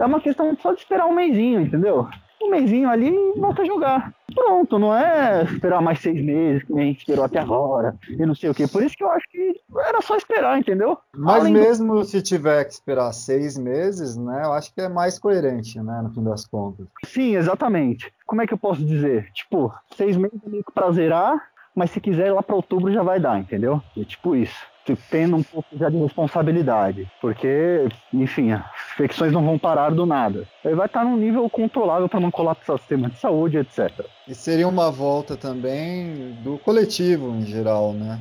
é 0.00 0.06
uma 0.06 0.22
questão 0.22 0.56
só 0.58 0.72
de 0.72 0.80
esperar 0.80 1.06
um 1.06 1.14
mêsinho, 1.14 1.60
entendeu? 1.60 2.08
Um 2.42 2.50
mêsinho 2.50 2.88
ali 2.88 3.08
e 3.08 3.40
volta 3.40 3.62
a 3.62 3.64
jogar. 3.64 4.14
Pronto, 4.34 4.78
não 4.78 4.96
é 4.96 5.44
esperar 5.44 5.82
mais 5.82 6.00
seis 6.00 6.22
meses, 6.22 6.62
que 6.64 6.72
a 6.72 6.82
gente 6.82 6.98
esperou 6.98 7.24
até 7.24 7.38
agora, 7.38 7.94
e 8.08 8.24
não 8.24 8.34
sei 8.34 8.50
o 8.50 8.54
quê. 8.54 8.66
Por 8.66 8.82
isso 8.82 8.96
que 8.96 9.04
eu 9.04 9.10
acho 9.10 9.28
que 9.30 9.60
era 9.76 10.00
só 10.00 10.16
esperar, 10.16 10.58
entendeu? 10.58 10.96
Mas 11.14 11.42
Além 11.42 11.52
mesmo 11.52 11.94
do... 11.96 12.04
se 12.04 12.22
tiver 12.22 12.64
que 12.64 12.72
esperar 12.72 13.12
seis 13.12 13.58
meses, 13.58 14.16
né, 14.16 14.42
eu 14.44 14.52
acho 14.52 14.72
que 14.74 14.80
é 14.80 14.88
mais 14.88 15.18
coerente, 15.18 15.78
né, 15.80 16.00
no 16.02 16.10
fim 16.10 16.24
das 16.24 16.46
contas. 16.46 16.86
Sim, 17.04 17.36
exatamente. 17.36 18.12
Como 18.26 18.40
é 18.40 18.46
que 18.46 18.54
eu 18.54 18.58
posso 18.58 18.82
dizer? 18.84 19.30
Tipo, 19.32 19.72
seis 19.96 20.16
meses 20.16 20.40
é 20.44 20.48
meio 20.48 20.64
que 20.64 20.72
pra 20.72 20.90
zerar, 20.92 21.38
mas 21.74 21.90
se 21.90 22.00
quiser 22.00 22.28
ir 22.28 22.32
lá 22.32 22.42
para 22.42 22.56
outubro 22.56 22.92
já 22.92 23.02
vai 23.02 23.20
dar, 23.20 23.38
entendeu? 23.38 23.82
É 23.96 24.04
tipo 24.04 24.34
isso 24.34 24.71
tendo 25.10 25.36
um 25.36 25.42
pouco 25.42 25.68
já 25.76 25.88
de 25.88 25.96
responsabilidade, 25.96 27.10
porque, 27.20 27.86
enfim, 28.12 28.52
as 28.52 28.64
infecções 28.94 29.32
não 29.32 29.44
vão 29.44 29.58
parar 29.58 29.90
do 29.90 30.04
nada. 30.04 30.48
Ele 30.64 30.74
vai 30.74 30.86
estar 30.86 31.04
num 31.04 31.16
nível 31.16 31.48
controlável 31.48 32.08
para 32.08 32.20
não 32.20 32.30
colapsar 32.30 32.76
o 32.76 32.78
sistema 32.78 33.08
de 33.08 33.18
saúde, 33.18 33.58
etc. 33.58 33.90
E 34.26 34.34
seria 34.34 34.66
uma 34.66 34.90
volta 34.90 35.36
também 35.36 36.32
do 36.42 36.58
coletivo 36.58 37.34
em 37.36 37.46
geral, 37.46 37.92
né? 37.92 38.20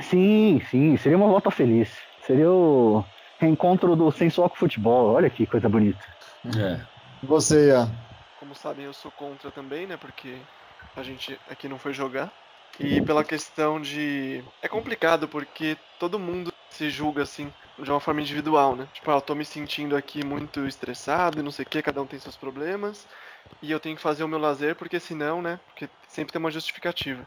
Sim, 0.00 0.60
sim, 0.70 0.96
seria 0.96 1.16
uma 1.16 1.28
volta 1.28 1.50
feliz. 1.50 1.90
Seria 2.26 2.50
o 2.50 3.04
reencontro 3.38 3.96
do 3.96 4.10
Sensual 4.10 4.48
com 4.48 4.56
Futebol. 4.56 5.14
Olha 5.14 5.30
que 5.30 5.46
coisa 5.46 5.68
bonita. 5.68 6.04
É. 6.56 6.80
Você, 7.22 7.68
Ian? 7.68 7.90
Como 8.38 8.54
sabem, 8.54 8.84
eu 8.84 8.92
sou 8.92 9.10
contra 9.10 9.50
também, 9.50 9.86
né? 9.86 9.96
Porque 9.96 10.36
a 10.96 11.02
gente 11.02 11.38
aqui 11.48 11.68
não 11.68 11.78
foi 11.78 11.92
jogar. 11.92 12.32
E 12.80 13.00
pela 13.02 13.24
questão 13.24 13.80
de. 13.80 14.42
É 14.60 14.68
complicado 14.68 15.28
porque 15.28 15.76
todo 15.98 16.18
mundo 16.18 16.52
se 16.70 16.88
julga 16.88 17.22
assim, 17.22 17.52
de 17.78 17.90
uma 17.90 18.00
forma 18.00 18.20
individual, 18.20 18.74
né? 18.74 18.88
Tipo, 18.92 19.10
ah, 19.10 19.14
eu 19.16 19.20
tô 19.20 19.34
me 19.34 19.44
sentindo 19.44 19.96
aqui 19.96 20.24
muito 20.24 20.66
estressado 20.66 21.38
e 21.38 21.42
não 21.42 21.50
sei 21.50 21.64
o 21.64 21.68
que, 21.68 21.82
cada 21.82 22.00
um 22.00 22.06
tem 22.06 22.18
seus 22.18 22.36
problemas. 22.36 23.06
E 23.60 23.70
eu 23.70 23.78
tenho 23.78 23.96
que 23.96 24.02
fazer 24.02 24.24
o 24.24 24.28
meu 24.28 24.38
lazer 24.38 24.74
porque 24.74 24.98
senão, 24.98 25.42
né? 25.42 25.60
Porque 25.66 25.88
sempre 26.08 26.32
tem 26.32 26.40
uma 26.40 26.50
justificativa. 26.50 27.26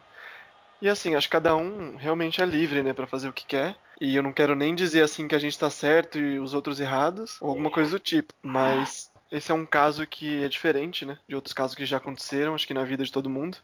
E 0.81 0.89
assim, 0.89 1.15
acho 1.15 1.27
que 1.27 1.31
cada 1.31 1.55
um 1.55 1.95
realmente 1.95 2.41
é 2.41 2.45
livre, 2.45 2.83
né, 2.83 2.93
para 2.93 3.07
fazer 3.07 3.29
o 3.29 3.33
que 3.33 3.45
quer. 3.45 3.75
E 3.99 4.15
eu 4.15 4.21
não 4.21 4.33
quero 4.33 4.55
nem 4.55 4.75
dizer 4.75 5.03
assim 5.03 5.27
que 5.27 5.35
a 5.35 5.39
gente 5.39 5.57
tá 5.57 5.69
certo 5.69 6.19
e 6.19 6.37
os 6.39 6.53
outros 6.53 6.79
errados, 6.81 7.37
ou 7.41 7.49
alguma 7.49 7.71
coisa 7.71 7.91
do 7.91 7.99
tipo. 7.99 8.33
Mas 8.41 9.09
esse 9.31 9.51
é 9.51 9.55
um 9.55 9.65
caso 9.65 10.05
que 10.05 10.43
é 10.43 10.49
diferente, 10.49 11.05
né, 11.05 11.17
de 11.27 11.35
outros 11.35 11.53
casos 11.53 11.75
que 11.75 11.85
já 11.85 11.97
aconteceram, 11.97 12.53
acho 12.53 12.67
que 12.67 12.73
na 12.73 12.83
vida 12.83 13.05
de 13.05 13.11
todo 13.11 13.29
mundo 13.29 13.57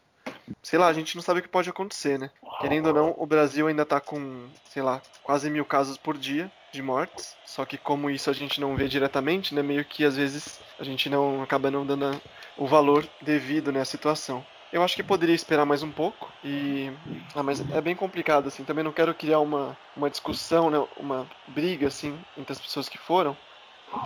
sei 0.62 0.78
lá, 0.78 0.88
a 0.88 0.92
gente 0.92 1.14
não 1.16 1.22
sabe 1.22 1.40
o 1.40 1.42
que 1.42 1.48
pode 1.48 1.68
acontecer, 1.68 2.18
né? 2.18 2.30
Querendo 2.60 2.86
ou 2.86 2.94
não, 2.94 3.14
o 3.16 3.26
Brasil 3.26 3.66
ainda 3.66 3.84
tá 3.84 4.00
com, 4.00 4.46
sei 4.70 4.82
lá, 4.82 5.00
quase 5.22 5.50
mil 5.50 5.64
casos 5.64 5.96
por 5.96 6.16
dia 6.16 6.50
de 6.72 6.82
mortes. 6.82 7.36
Só 7.44 7.64
que 7.64 7.76
como 7.76 8.10
isso 8.10 8.30
a 8.30 8.32
gente 8.32 8.60
não 8.60 8.76
vê 8.76 8.88
diretamente, 8.88 9.54
né? 9.54 9.62
Meio 9.62 9.84
que 9.84 10.04
às 10.04 10.16
vezes 10.16 10.60
a 10.78 10.84
gente 10.84 11.08
não 11.08 11.42
acaba 11.42 11.70
não 11.70 11.86
dando 11.86 12.20
o 12.56 12.66
valor 12.66 13.06
devido 13.20 13.72
né, 13.72 13.80
à 13.80 13.84
situação. 13.84 14.44
Eu 14.72 14.82
acho 14.82 14.96
que 14.96 15.02
poderia 15.02 15.34
esperar 15.34 15.66
mais 15.66 15.82
um 15.82 15.92
pouco 15.92 16.32
e 16.42 16.90
ah, 17.34 17.42
mas 17.42 17.60
é 17.60 17.80
bem 17.80 17.94
complicado 17.94 18.48
assim. 18.48 18.64
Também 18.64 18.82
não 18.82 18.92
quero 18.92 19.14
criar 19.14 19.40
uma, 19.40 19.76
uma 19.94 20.08
discussão, 20.08 20.70
né, 20.70 20.82
uma 20.96 21.28
briga 21.46 21.88
assim 21.88 22.18
entre 22.38 22.52
as 22.52 22.60
pessoas 22.60 22.88
que 22.88 22.96
foram. 22.96 23.36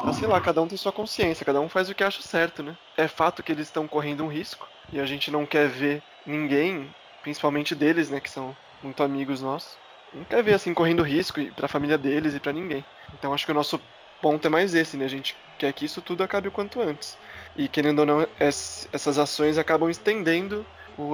Ah, 0.05 0.13
sei 0.13 0.29
lá, 0.29 0.41
cada 0.41 0.63
um 0.63 0.69
tem 0.69 0.77
sua 0.77 0.93
consciência, 0.93 1.45
cada 1.45 1.61
um 1.61 1.69
faz 1.69 1.89
o 1.89 1.95
que 1.95 2.05
acha 2.05 2.23
certo, 2.23 2.63
né? 2.63 2.77
É 2.97 3.09
fato 3.09 3.43
que 3.43 3.53
eles 3.53 3.67
estão 3.67 3.87
correndo 3.89 4.25
um 4.25 4.29
risco 4.29 4.69
e 4.93 5.01
a 5.01 5.07
gente 5.07 5.31
não 5.31 5.47
quer 5.47 5.69
ver 5.69 6.03
ninguém, 6.27 6.89
principalmente 7.23 7.75
deles, 7.75 8.11
né, 8.11 8.21
que 8.21 8.31
são 8.31 8.57
muito 8.83 9.03
amigos 9.03 9.43
nossos, 9.43 9.77
não 10.15 10.25
quer 10.25 10.43
ver 10.43 10.55
assim 10.55 10.73
correndo 10.73 11.03
risco 11.03 11.45
para 11.53 11.67
a 11.67 11.69
família 11.69 11.99
deles 11.99 12.35
e 12.35 12.41
para 12.41 12.53
ninguém. 12.53 12.85
Então 13.15 13.33
acho 13.33 13.45
que 13.45 13.53
o 13.53 13.55
nosso 13.55 13.81
ponto 14.21 14.47
é 14.47 14.51
mais 14.51 14.75
esse, 14.75 14.97
né? 14.97 15.05
A 15.05 15.09
gente 15.09 15.37
quer 15.59 15.73
que 15.73 15.85
isso 15.85 16.01
tudo 16.01 16.23
acabe 16.23 16.49
o 16.49 16.53
quanto 16.53 16.81
antes. 16.81 17.17
E 17.57 17.69
querendo 17.69 18.01
ou 18.01 18.07
não, 18.07 18.27
essas 18.39 19.19
ações 19.19 19.59
acabam 19.59 19.91
estendendo 19.91 20.65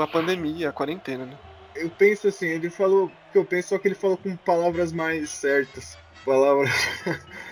a 0.01 0.07
pandemia, 0.07 0.69
a 0.69 0.73
quarentena, 0.73 1.27
né? 1.27 1.37
Eu 1.75 1.91
penso 1.91 2.29
assim, 2.29 2.47
ele 2.47 2.71
falou 2.71 3.11
que 3.33 3.39
eu 3.39 3.45
penso 3.45 3.71
só 3.71 3.79
que 3.79 3.89
ele 3.89 3.95
falou 3.95 4.17
com 4.17 4.37
palavras 4.37 4.93
mais 4.93 5.31
certas, 5.31 5.97
palavras 6.25 6.71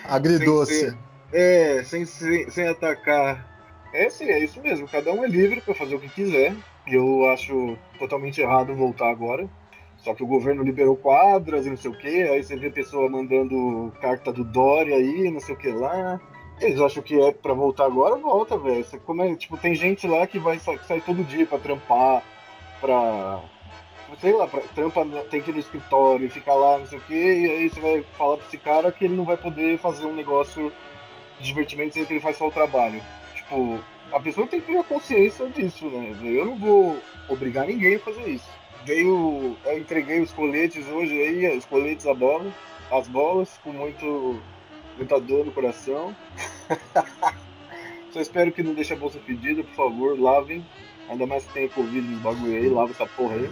agridoce. 0.05 0.95
é, 1.33 1.83
sem, 1.83 2.05
sem, 2.05 2.49
sem 2.49 2.67
atacar. 2.67 3.49
É 3.93 4.09
sim, 4.09 4.25
é 4.25 4.39
isso 4.39 4.61
mesmo. 4.61 4.87
Cada 4.87 5.11
um 5.11 5.23
é 5.23 5.27
livre 5.27 5.61
para 5.61 5.73
fazer 5.73 5.95
o 5.95 5.99
que 5.99 6.09
quiser. 6.09 6.55
Eu 6.87 7.29
acho 7.29 7.77
totalmente 7.99 8.41
errado 8.41 8.75
voltar 8.75 9.09
agora. 9.09 9.49
Só 9.97 10.15
que 10.15 10.23
o 10.23 10.27
governo 10.27 10.63
liberou 10.63 10.95
quadras 10.95 11.65
e 11.65 11.69
não 11.69 11.77
sei 11.77 11.91
o 11.91 11.97
que, 11.97 12.23
aí 12.23 12.43
você 12.43 12.55
vê 12.55 12.71
pessoa 12.71 13.07
mandando 13.07 13.93
carta 14.01 14.33
do 14.33 14.43
Dória 14.43 14.95
aí, 14.95 15.29
não 15.29 15.39
sei 15.39 15.53
o 15.53 15.57
que 15.57 15.69
lá. 15.69 16.19
Eles 16.59 16.79
acham 16.79 17.03
que 17.03 17.19
é 17.19 17.31
pra 17.31 17.53
voltar 17.53 17.85
agora, 17.85 18.15
volta, 18.15 18.57
velho. 18.57 18.83
Como 19.05 19.21
é, 19.21 19.35
tipo, 19.35 19.57
tem 19.57 19.75
gente 19.75 20.07
lá 20.07 20.25
que 20.25 20.39
vai 20.39 20.57
sair 20.59 21.01
todo 21.01 21.23
dia 21.23 21.45
pra 21.45 21.59
trampar, 21.59 22.23
pra. 22.79 23.41
Sei 24.19 24.33
lá, 24.33 24.47
pra, 24.47 24.59
trampa, 24.75 25.05
tem 25.29 25.41
que 25.41 25.51
ir 25.51 25.53
no 25.53 25.59
escritório, 25.59 26.29
ficar 26.29 26.55
lá, 26.55 26.79
não 26.79 26.85
sei 26.85 26.97
o 26.97 27.01
que, 27.01 27.13
e 27.13 27.49
aí 27.49 27.69
você 27.69 27.79
vai 27.79 28.03
falar 28.17 28.37
pra 28.37 28.45
esse 28.47 28.57
cara 28.57 28.91
que 28.91 29.05
ele 29.05 29.15
não 29.15 29.23
vai 29.23 29.37
poder 29.37 29.77
fazer 29.77 30.05
um 30.05 30.13
negócio 30.13 30.71
divertimento 31.41 31.93
sem 31.93 32.05
que 32.05 32.13
ele 32.13 32.19
faz 32.19 32.37
só 32.37 32.47
o 32.47 32.51
trabalho. 32.51 33.01
Tipo, 33.35 33.79
a 34.11 34.19
pessoa 34.19 34.47
tem 34.47 34.61
que 34.61 34.73
ter 34.73 34.83
consciência 34.83 35.47
disso, 35.49 35.85
né? 35.89 36.15
Eu 36.23 36.45
não 36.45 36.55
vou 36.55 37.01
obrigar 37.27 37.67
ninguém 37.67 37.95
a 37.95 37.99
fazer 37.99 38.27
isso. 38.29 38.49
Veio, 38.85 39.55
eu 39.65 39.77
entreguei 39.77 40.21
os 40.21 40.31
coletes 40.31 40.87
hoje 40.87 41.13
aí, 41.13 41.57
os 41.57 41.65
coletes 41.65 42.05
a 42.07 42.13
bola, 42.13 42.51
as 42.91 43.07
bolas, 43.07 43.59
com 43.63 43.71
muito, 43.71 44.41
muita 44.97 45.19
dor 45.19 45.45
no 45.45 45.51
coração. 45.51 46.15
Só 48.11 48.19
espero 48.19 48.51
que 48.51 48.63
não 48.63 48.73
deixe 48.73 48.93
a 48.93 48.97
bolsa 48.97 49.19
fedida, 49.19 49.63
por 49.63 49.75
favor, 49.75 50.19
lavem. 50.19 50.65
Ainda 51.09 51.25
mais 51.25 51.45
que 51.45 51.53
tenha 51.53 51.69
Covid 51.69 52.01
nos 52.01 52.21
bagulho 52.21 52.55
aí, 52.55 52.69
lava 52.69 52.91
essa 52.91 53.05
porra 53.05 53.35
aí. 53.35 53.49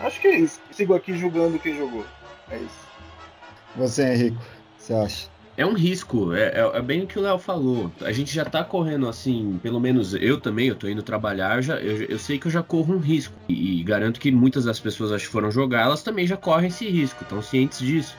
Acho 0.00 0.20
que 0.20 0.28
é 0.28 0.38
isso. 0.38 0.60
Sigo 0.70 0.94
aqui 0.94 1.16
julgando 1.16 1.58
quem 1.58 1.76
jogou. 1.76 2.04
É 2.50 2.56
isso. 2.56 2.88
Você, 3.76 4.12
Henrico, 4.12 4.42
você 4.76 4.94
acha? 4.94 5.31
É 5.56 5.66
um 5.66 5.74
risco, 5.74 6.32
é, 6.32 6.44
é, 6.44 6.70
é, 6.74 6.80
bem 6.80 7.02
o 7.02 7.06
que 7.06 7.18
o 7.18 7.22
Léo 7.22 7.38
falou. 7.38 7.92
A 8.00 8.10
gente 8.10 8.34
já 8.34 8.44
tá 8.44 8.64
correndo 8.64 9.06
assim, 9.06 9.60
pelo 9.62 9.78
menos 9.78 10.14
eu 10.14 10.40
também, 10.40 10.68
eu 10.68 10.74
tô 10.74 10.88
indo 10.88 11.02
trabalhar, 11.02 11.60
já, 11.60 11.76
eu, 11.76 12.04
eu 12.04 12.18
sei 12.18 12.38
que 12.38 12.46
eu 12.46 12.50
já 12.50 12.62
corro 12.62 12.94
um 12.94 12.98
risco. 12.98 13.34
E, 13.48 13.80
e, 13.80 13.82
garanto 13.82 14.18
que 14.18 14.32
muitas 14.32 14.64
das 14.64 14.80
pessoas 14.80 15.20
que 15.20 15.28
foram 15.28 15.50
jogar, 15.50 15.82
elas 15.82 16.02
também 16.02 16.26
já 16.26 16.38
correm 16.38 16.68
esse 16.68 16.88
risco, 16.88 17.22
estão 17.22 17.42
cientes 17.42 17.80
disso. 17.80 18.16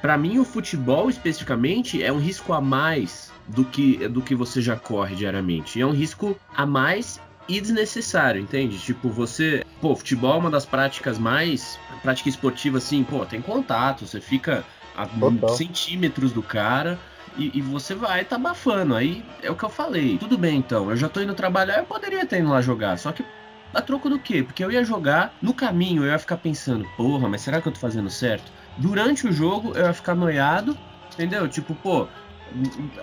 Para 0.00 0.16
mim, 0.16 0.38
o 0.38 0.44
futebol 0.44 1.10
especificamente 1.10 2.02
é 2.02 2.10
um 2.10 2.18
risco 2.18 2.54
a 2.54 2.60
mais 2.62 3.30
do 3.46 3.64
que, 3.64 4.08
do 4.08 4.22
que 4.22 4.34
você 4.34 4.62
já 4.62 4.76
corre 4.76 5.14
diariamente. 5.14 5.78
É 5.80 5.84
um 5.84 5.92
risco 5.92 6.34
a 6.56 6.64
mais 6.64 7.20
e 7.46 7.60
desnecessário, 7.60 8.40
entende? 8.40 8.78
Tipo, 8.78 9.10
você. 9.10 9.64
Pô, 9.80 9.94
futebol 9.94 10.36
é 10.36 10.38
uma 10.38 10.50
das 10.50 10.64
práticas 10.64 11.18
mais. 11.18 11.78
Prática 12.00 12.30
esportiva, 12.30 12.78
assim, 12.78 13.04
pô, 13.04 13.26
tem 13.26 13.42
contato, 13.42 14.06
você 14.06 14.20
fica 14.22 14.64
a 15.02 15.06
Total. 15.06 15.50
centímetros 15.50 16.32
do 16.32 16.42
cara. 16.42 16.98
E, 17.36 17.58
e, 17.58 17.62
você 17.62 17.94
vai 17.94 18.24
tá 18.24 18.36
abafando. 18.36 18.94
Aí 18.96 19.24
é 19.42 19.50
o 19.50 19.54
que 19.54 19.64
eu 19.64 19.68
falei. 19.68 20.18
Tudo 20.18 20.36
bem 20.36 20.58
então, 20.58 20.90
eu 20.90 20.96
já 20.96 21.08
tô 21.08 21.20
indo 21.20 21.32
trabalhar, 21.34 21.78
eu 21.78 21.84
poderia 21.84 22.26
ter 22.26 22.40
ido 22.40 22.48
lá 22.48 22.60
jogar. 22.60 22.98
Só 22.98 23.12
que 23.12 23.24
a 23.72 23.80
troco 23.80 24.10
do 24.10 24.18
quê? 24.18 24.42
Porque 24.42 24.64
eu 24.64 24.72
ia 24.72 24.84
jogar, 24.84 25.32
no 25.40 25.54
caminho 25.54 26.04
eu 26.04 26.10
ia 26.10 26.18
ficar 26.18 26.36
pensando, 26.38 26.84
porra, 26.96 27.28
mas 27.28 27.40
será 27.40 27.60
que 27.60 27.68
eu 27.68 27.72
tô 27.72 27.78
fazendo 27.78 28.10
certo? 28.10 28.50
Durante 28.76 29.28
o 29.28 29.32
jogo 29.32 29.72
eu 29.76 29.86
ia 29.86 29.92
ficar 29.92 30.14
noiado, 30.14 30.76
entendeu? 31.12 31.48
Tipo, 31.48 31.74
pô, 31.76 32.08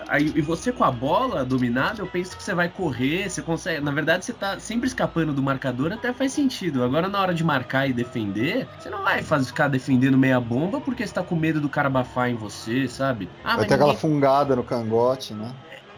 Aí, 0.08 0.32
e 0.34 0.40
você 0.40 0.72
com 0.72 0.84
a 0.84 0.90
bola 0.90 1.44
dominada, 1.44 2.00
eu 2.00 2.06
penso 2.06 2.36
que 2.36 2.42
você 2.42 2.54
vai 2.54 2.68
correr, 2.68 3.28
você 3.28 3.42
consegue. 3.42 3.80
Na 3.80 3.90
verdade, 3.90 4.24
você 4.24 4.32
tá 4.32 4.58
sempre 4.58 4.86
escapando 4.88 5.32
do 5.32 5.42
marcador, 5.42 5.92
até 5.92 6.12
faz 6.12 6.32
sentido. 6.32 6.82
Agora, 6.82 7.08
na 7.08 7.20
hora 7.20 7.34
de 7.34 7.44
marcar 7.44 7.88
e 7.88 7.92
defender, 7.92 8.68
você 8.78 8.90
não 8.90 9.02
vai 9.02 9.22
fazer, 9.22 9.46
ficar 9.46 9.68
defendendo 9.68 10.18
meia 10.18 10.40
bomba 10.40 10.80
porque 10.80 11.06
você 11.06 11.12
tá 11.12 11.22
com 11.22 11.36
medo 11.36 11.60
do 11.60 11.68
cara 11.68 11.88
abafar 11.88 12.30
em 12.30 12.34
você, 12.34 12.88
sabe? 12.88 13.28
Ah, 13.42 13.56
vai 13.56 13.66
ter 13.66 13.74
ninguém... 13.74 13.90
aquela 13.90 13.94
fungada 13.94 14.54
no 14.54 14.64
cangote, 14.64 15.34
né? 15.34 15.52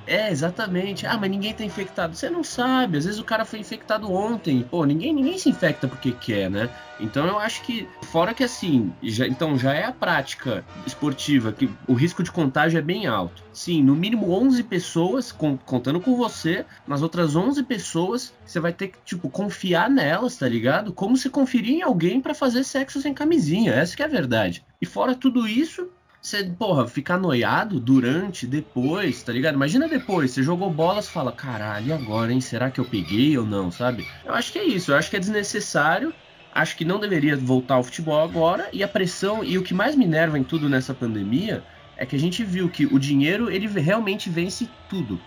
É, 0.06 0.30
exatamente. 0.30 1.06
Ah, 1.06 1.16
mas 1.16 1.30
ninguém 1.30 1.54
tá 1.54 1.64
infectado. 1.64 2.16
Você 2.16 2.28
não 2.28 2.42
sabe. 2.42 2.98
Às 2.98 3.04
vezes 3.04 3.20
o 3.20 3.24
cara 3.24 3.44
foi 3.44 3.58
infectado 3.58 4.12
ontem. 4.12 4.62
Pô, 4.68 4.84
ninguém, 4.84 5.12
ninguém 5.14 5.38
se 5.38 5.48
infecta 5.48 5.86
porque 5.86 6.12
quer, 6.12 6.50
né? 6.50 6.68
Então 6.98 7.26
eu 7.26 7.38
acho 7.38 7.62
que, 7.62 7.88
fora 8.02 8.34
que 8.34 8.44
assim, 8.44 8.92
já, 9.02 9.26
então 9.26 9.56
já 9.56 9.72
é 9.72 9.84
a 9.84 9.92
prática 9.92 10.64
esportiva, 10.86 11.50
que 11.52 11.70
o 11.88 11.94
risco 11.94 12.22
de 12.22 12.30
contágio 12.30 12.78
é 12.78 12.82
bem 12.82 13.06
alto. 13.06 13.42
Sim, 13.52 13.82
no 13.82 13.96
mínimo 13.96 14.30
11 14.30 14.62
pessoas, 14.64 15.32
com, 15.32 15.56
contando 15.56 16.00
com 16.00 16.14
você, 16.14 16.66
nas 16.86 17.00
outras 17.00 17.34
11 17.34 17.62
pessoas, 17.62 18.34
você 18.44 18.60
vai 18.60 18.72
ter 18.72 18.88
que, 18.88 18.98
tipo, 19.04 19.30
confiar 19.30 19.88
nelas, 19.88 20.36
tá 20.36 20.48
ligado? 20.48 20.92
Como 20.92 21.16
se 21.16 21.30
conferir 21.30 21.76
em 21.76 21.82
alguém 21.82 22.20
para 22.20 22.34
fazer 22.34 22.64
sexo 22.64 23.00
sem 23.00 23.14
camisinha. 23.14 23.72
Essa 23.72 23.96
que 23.96 24.02
é 24.02 24.06
a 24.06 24.08
verdade. 24.08 24.62
E 24.80 24.86
fora 24.86 25.14
tudo 25.14 25.48
isso, 25.48 25.88
você, 26.20 26.44
porra, 26.44 26.86
ficar 26.86 27.18
noiado 27.18 27.80
durante, 27.80 28.46
depois, 28.46 29.22
tá 29.22 29.32
ligado? 29.32 29.54
Imagina 29.54 29.88
depois, 29.88 30.30
você 30.30 30.42
jogou 30.42 30.70
bola, 30.70 31.00
você 31.00 31.10
fala, 31.10 31.32
caralho, 31.32 31.86
e 31.86 31.92
agora, 31.92 32.32
hein? 32.32 32.40
Será 32.40 32.70
que 32.70 32.78
eu 32.78 32.84
peguei 32.84 33.38
ou 33.38 33.46
não, 33.46 33.70
sabe? 33.70 34.06
Eu 34.24 34.34
acho 34.34 34.52
que 34.52 34.58
é 34.58 34.64
isso, 34.64 34.92
eu 34.92 34.96
acho 34.96 35.08
que 35.08 35.16
é 35.16 35.20
desnecessário. 35.20 36.12
Acho 36.52 36.76
que 36.76 36.84
não 36.84 36.98
deveria 36.98 37.36
voltar 37.36 37.74
ao 37.74 37.84
futebol 37.84 38.20
agora. 38.20 38.68
E 38.72 38.82
a 38.82 38.88
pressão, 38.88 39.44
e 39.44 39.56
o 39.56 39.62
que 39.62 39.72
mais 39.72 39.94
me 39.94 40.04
nerva 40.04 40.36
em 40.36 40.42
tudo 40.42 40.68
nessa 40.68 40.92
pandemia, 40.92 41.62
é 41.96 42.04
que 42.04 42.16
a 42.16 42.18
gente 42.18 42.42
viu 42.42 42.68
que 42.68 42.86
o 42.86 42.98
dinheiro, 42.98 43.50
ele 43.50 43.68
realmente 43.68 44.28
vence 44.28 44.68
tudo. 44.88 45.20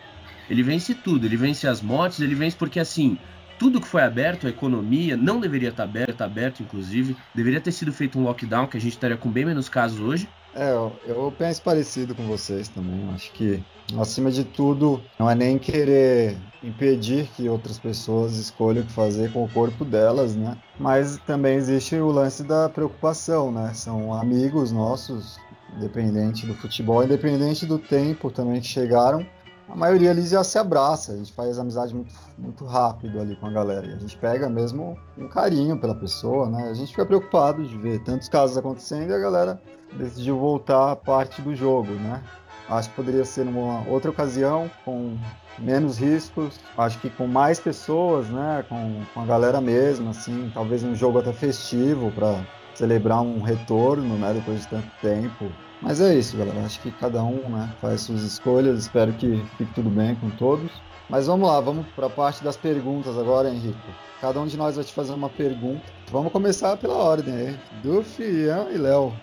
Ele 0.50 0.62
vence 0.62 0.94
tudo, 0.94 1.26
ele 1.26 1.38
vence 1.38 1.66
as 1.66 1.82
mortes, 1.82 2.20
ele 2.20 2.36
vence 2.36 2.58
porque 2.58 2.80
assim, 2.80 3.18
tudo 3.58 3.80
que 3.80 3.88
foi 3.88 4.02
aberto, 4.02 4.46
a 4.46 4.50
economia, 4.50 5.16
não 5.16 5.40
deveria 5.40 5.70
estar 5.70 5.86
aberto, 5.86 6.12
está 6.12 6.26
aberto 6.26 6.62
inclusive. 6.62 7.16
Deveria 7.34 7.62
ter 7.62 7.72
sido 7.72 7.94
feito 7.94 8.20
um 8.20 8.24
lockdown, 8.24 8.68
que 8.68 8.76
a 8.76 8.82
gente 8.82 8.94
estaria 8.94 9.16
com 9.16 9.32
bem 9.32 9.46
menos 9.46 9.70
casos 9.70 10.02
hoje. 10.02 10.28
É, 10.56 10.72
eu, 11.08 11.34
penso 11.38 11.62
parecido 11.62 12.14
com 12.14 12.24
vocês 12.24 12.68
também. 12.68 13.10
Acho 13.14 13.32
que, 13.32 13.64
acima 13.98 14.32
de 14.32 14.44
tudo, 14.44 15.02
não 15.20 15.30
é 15.30 15.36
nem 15.36 15.58
querer 15.58 16.38
impedir 16.64 17.28
que 17.36 17.50
outras 17.50 17.80
pessoas 17.80 18.38
escolham 18.38 18.84
o 18.84 18.86
que 18.86 18.92
fazer 18.92 19.32
com 19.32 19.44
o 19.44 19.50
corpo 19.50 19.84
delas, 19.84 20.36
né? 20.36 20.58
Mas 20.80 21.18
também 21.26 21.56
existe 21.56 21.96
o 21.96 22.12
lance 22.12 22.44
da 22.44 22.70
preocupação, 22.70 23.52
né? 23.52 23.74
São 23.74 24.14
amigos 24.14 24.72
nossos, 24.72 25.38
independente 25.76 26.46
do 26.46 26.54
futebol, 26.54 27.04
independente 27.04 27.66
do 27.66 27.80
tempo 27.80 28.30
também 28.30 28.62
que 28.62 28.68
chegaram. 28.68 29.26
A 29.74 29.76
maioria 29.76 30.12
ali 30.12 30.22
já 30.22 30.44
se 30.44 30.56
abraça, 30.60 31.14
a 31.14 31.18
gente 31.18 31.34
faz 31.34 31.58
amizade 31.58 31.96
muito, 31.96 32.14
muito 32.38 32.64
rápido 32.64 33.20
ali 33.20 33.36
com 33.36 33.48
a 33.48 33.52
galera. 33.52 33.88
E 33.88 33.94
a 33.94 33.98
gente 33.98 34.16
pega 34.18 34.48
mesmo 34.48 34.96
um 35.18 35.28
carinho 35.28 35.76
pela 35.80 35.96
pessoa, 35.96 36.48
né? 36.48 36.70
A 36.70 36.76
gente 36.76 36.92
fica 36.92 37.04
preocupado 37.04 37.66
de 37.66 37.76
ver 37.76 37.98
tantos 38.04 38.30
casos 38.30 38.56
acontecendo 38.56 39.10
e 39.10 39.16
a 39.16 39.18
galera 39.18 39.60
decidiu 39.94 40.38
voltar 40.38 40.92
a 40.92 40.96
parte 40.96 41.42
do 41.42 41.56
jogo, 41.56 41.92
né? 41.92 42.24
Acho 42.70 42.90
que 42.90 42.96
poderia 42.96 43.26
ser 43.26 43.46
numa 43.46 43.84
outra 43.90 44.12
ocasião, 44.12 44.70
com 44.86 45.18
menos 45.58 45.98
riscos, 45.98 46.60
acho 46.78 47.00
que 47.00 47.10
com 47.10 47.26
mais 47.26 47.60
pessoas, 47.60 48.30
né? 48.30 48.64
Com, 48.70 49.02
com 49.12 49.22
a 49.22 49.26
galera 49.26 49.60
mesmo, 49.60 50.12
assim, 50.12 50.52
talvez 50.54 50.84
um 50.84 50.94
jogo 50.94 51.18
até 51.18 51.34
festivo 51.34 52.12
para 52.12 52.46
celebrar 52.76 53.22
um 53.22 53.42
retorno, 53.42 54.20
né? 54.20 54.36
Depois 54.36 54.62
de 54.62 54.68
tanto 54.68 54.92
tempo. 55.02 55.52
Mas 55.84 56.00
é 56.00 56.16
isso, 56.16 56.38
galera. 56.38 56.66
Acho 56.66 56.80
que 56.80 56.92
cada 56.92 57.22
um 57.22 57.50
né, 57.50 57.70
faz 57.82 58.02
suas 58.02 58.22
escolhas. 58.24 58.80
Espero 58.80 59.12
que 59.14 59.44
fique 59.58 59.74
tudo 59.74 59.90
bem 59.90 60.16
com 60.16 60.30
todos. 60.32 60.72
Mas 61.10 61.28
vamos 61.28 61.48
lá, 61.48 61.60
vamos 61.60 61.86
para 61.96 62.08
a 62.08 62.10
parte 62.10 62.42
das 62.42 62.56
perguntas 62.56 63.18
agora, 63.18 63.50
Henrique. 63.50 63.78
Cada 64.22 64.40
um 64.40 64.48
de 64.48 64.58
nós 64.58 64.78
vai 64.78 64.86
te 64.86 64.94
fazer 64.94 65.14
uma 65.14 65.30
pergunta. 65.30 65.84
Vamos 66.10 66.32
começar 66.32 66.78
pela 66.78 66.96
ordem 66.96 67.36
aí. 67.36 67.60
Duff, 67.84 68.24
Ian 68.24 68.70
e 68.72 68.78
Léo. 68.78 69.14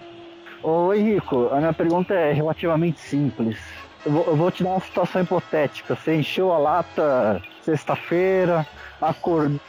Ô 0.62 0.92
Henrico, 0.92 1.49
a 1.51 1.57
minha 1.57 1.73
pergunta 1.73 2.12
é 2.12 2.33
relativamente 2.33 3.01
simples. 3.01 3.59
Eu 4.05 4.12
vou, 4.12 4.25
eu 4.27 4.37
vou, 4.37 4.51
te 4.51 4.62
dar 4.62 4.70
uma 4.70 4.81
situação 4.81 5.23
hipotética. 5.23 5.96
Você 5.96 6.16
encheu 6.16 6.53
a 6.53 6.59
lata 6.59 7.40
sexta-feira, 7.62 8.66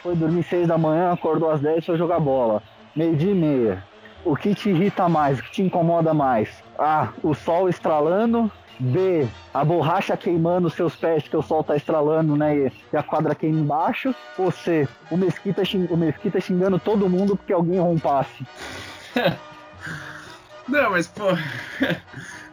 foi 0.02 0.14
dormir 0.14 0.42
seis 0.42 0.68
da 0.68 0.76
manhã, 0.76 1.12
acordou 1.12 1.50
às 1.50 1.60
10 1.60 1.78
e 1.78 1.86
foi 1.86 1.96
jogar 1.96 2.20
bola. 2.20 2.62
Meio 2.94 3.16
dia 3.16 3.30
e 3.30 3.34
meia. 3.34 3.84
O 4.24 4.36
que 4.36 4.54
te 4.54 4.68
irrita 4.68 5.08
mais? 5.08 5.38
O 5.38 5.42
que 5.42 5.50
te 5.50 5.62
incomoda 5.62 6.12
mais? 6.12 6.61
A. 6.82 7.12
O 7.22 7.34
sol 7.34 7.68
estralando. 7.68 8.50
B. 8.78 9.28
A 9.54 9.64
borracha 9.64 10.16
queimando 10.16 10.66
os 10.66 10.74
seus 10.74 10.96
pés, 10.96 11.22
porque 11.22 11.36
o 11.36 11.42
sol 11.42 11.62
tá 11.62 11.76
estralando, 11.76 12.36
né? 12.36 12.72
E 12.92 12.96
a 12.96 13.02
quadra 13.02 13.34
queima 13.34 13.60
embaixo. 13.60 14.14
Ou 14.36 14.50
C. 14.50 14.88
O 15.10 15.16
Mesquita, 15.16 15.62
o 15.90 15.96
Mesquita 15.96 16.40
xingando 16.40 16.78
todo 16.78 17.08
mundo 17.08 17.36
porque 17.36 17.52
alguém 17.52 17.76
errou 17.76 17.92
um 17.92 17.98
passe. 17.98 18.44
Não, 20.68 20.90
mas, 20.90 21.06
pô. 21.06 21.24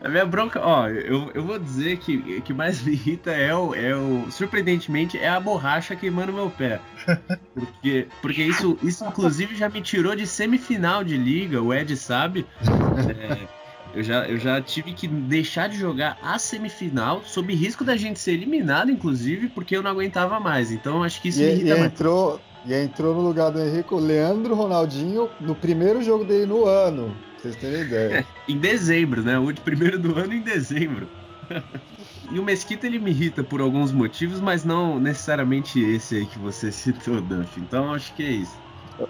A 0.01 0.07
minha 0.07 0.25
bronca, 0.25 0.61
ó, 0.63 0.87
eu, 0.87 1.29
eu 1.33 1.43
vou 1.43 1.59
dizer 1.59 1.97
que 1.97 2.15
o 2.15 2.41
que 2.41 2.53
mais 2.53 2.81
me 2.81 2.93
irrita 2.93 3.31
é 3.31 3.53
o, 3.53 3.75
é 3.75 3.93
o. 3.93 4.31
Surpreendentemente, 4.31 5.17
é 5.17 5.27
a 5.27 5.39
borracha 5.41 5.93
queimando 5.93 6.31
meu 6.31 6.49
pé. 6.49 6.79
Porque, 7.53 8.07
porque 8.21 8.43
isso, 8.43 8.77
isso, 8.81 9.03
inclusive, 9.03 9.55
já 9.55 9.67
me 9.67 9.81
tirou 9.81 10.15
de 10.15 10.25
semifinal 10.25 11.03
de 11.03 11.17
liga, 11.17 11.61
o 11.61 11.73
Ed 11.73 11.97
sabe. 11.97 12.45
É, 12.63 13.58
eu, 13.93 14.03
já, 14.03 14.27
eu 14.27 14.37
já 14.37 14.61
tive 14.61 14.93
que 14.93 15.07
deixar 15.07 15.67
de 15.69 15.77
jogar 15.77 16.17
a 16.21 16.37
semifinal, 16.37 17.23
sob 17.25 17.53
risco 17.53 17.83
da 17.83 17.97
gente 17.97 18.19
ser 18.19 18.33
eliminado, 18.33 18.91
inclusive, 18.91 19.49
porque 19.49 19.75
eu 19.75 19.83
não 19.83 19.91
aguentava 19.91 20.39
mais. 20.39 20.71
Então 20.71 21.03
acho 21.03 21.21
que 21.21 21.29
isso 21.29 21.41
e, 21.41 21.45
me 21.45 21.51
irrita 21.51 21.77
e 21.77 21.81
entrou, 21.81 22.41
E 22.65 22.73
entrou 22.73 23.15
no 23.15 23.21
lugar 23.21 23.51
do 23.51 23.59
Henrique 23.59 23.93
o 23.93 23.99
Leandro 23.99 24.55
Ronaldinho 24.55 25.29
no 25.39 25.55
primeiro 25.55 26.03
jogo 26.03 26.23
dele 26.23 26.45
no 26.45 26.65
ano 26.65 27.15
vocês 27.41 27.55
terem 27.55 27.81
ideia. 27.81 28.25
em 28.47 28.57
dezembro, 28.57 29.23
né? 29.23 29.39
O 29.39 29.53
primeiro 29.53 29.97
do 29.97 30.17
ano 30.17 30.33
em 30.33 30.41
dezembro. 30.41 31.07
E 32.31 32.37
o 32.37 32.43
Mesquita 32.43 32.85
ele 32.85 32.99
me 32.99 33.09
irrita 33.09 33.43
por 33.43 33.59
alguns 33.59 33.91
motivos, 33.91 34.39
mas 34.39 34.63
não 34.63 34.99
necessariamente 34.99 35.81
esse 35.81 36.17
aí 36.17 36.25
que 36.27 36.37
você 36.37 36.69
citou, 36.71 37.19
Duff. 37.19 37.59
Então 37.59 37.91
acho 37.91 38.13
que 38.13 38.21
é 38.21 38.29
isso. 38.29 38.55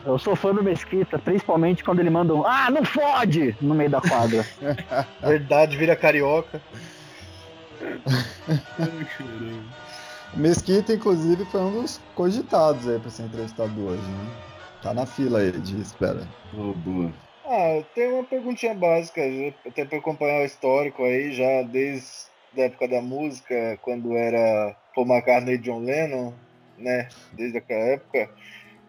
Eu 0.06 0.20
sou 0.20 0.36
fã 0.36 0.54
do 0.54 0.64
Mesquita, 0.64 1.18
principalmente 1.18 1.84
quando 1.84 2.00
ele 2.00 2.10
manda 2.10 2.36
um 2.36 2.46
Ah, 2.46 2.70
não 2.70 2.84
fode! 2.84 3.56
no 3.62 3.74
meio 3.74 3.90
da 3.90 4.02
quadra. 4.02 4.46
Verdade, 5.22 5.78
vira 5.78 5.96
carioca. 5.96 6.62
Mesquita, 10.36 10.94
inclusive, 10.94 11.46
foi 11.46 11.62
um 11.62 11.82
dos 11.82 12.00
cogitados 12.16 12.88
aí 12.88 13.00
pra 13.00 13.10
ser 13.10 13.24
entrevistado 13.24 13.86
hoje, 13.86 14.02
né? 14.02 14.32
Tá 14.82 14.94
na 14.94 15.06
fila 15.06 15.40
aí 15.40 15.52
de 15.52 15.82
espera. 15.82 16.28
Oh, 16.54 16.74
boa. 16.74 17.12
Ah, 17.46 17.84
tem 17.96 18.14
uma 18.14 18.24
perguntinha 18.24 18.76
básica, 18.76 19.22
até 19.68 19.86
para 19.86 19.98
acompanhar 19.98 20.42
o 20.42 20.46
histórico 20.46 21.04
aí, 21.04 21.34
já 21.34 21.64
desde 21.64 22.08
a 22.58 22.62
época 22.62 22.88
da 22.88 23.02
música, 23.02 23.78
quando 23.82 24.16
era 24.16 24.76
Paul 24.94 25.08
McCartney 25.08 25.56
e 25.56 25.58
John 25.58 25.80
Lennon, 25.80 26.34
né? 26.78 27.10
Desde 27.34 27.58
aquela 27.58 27.86
época. 27.86 28.30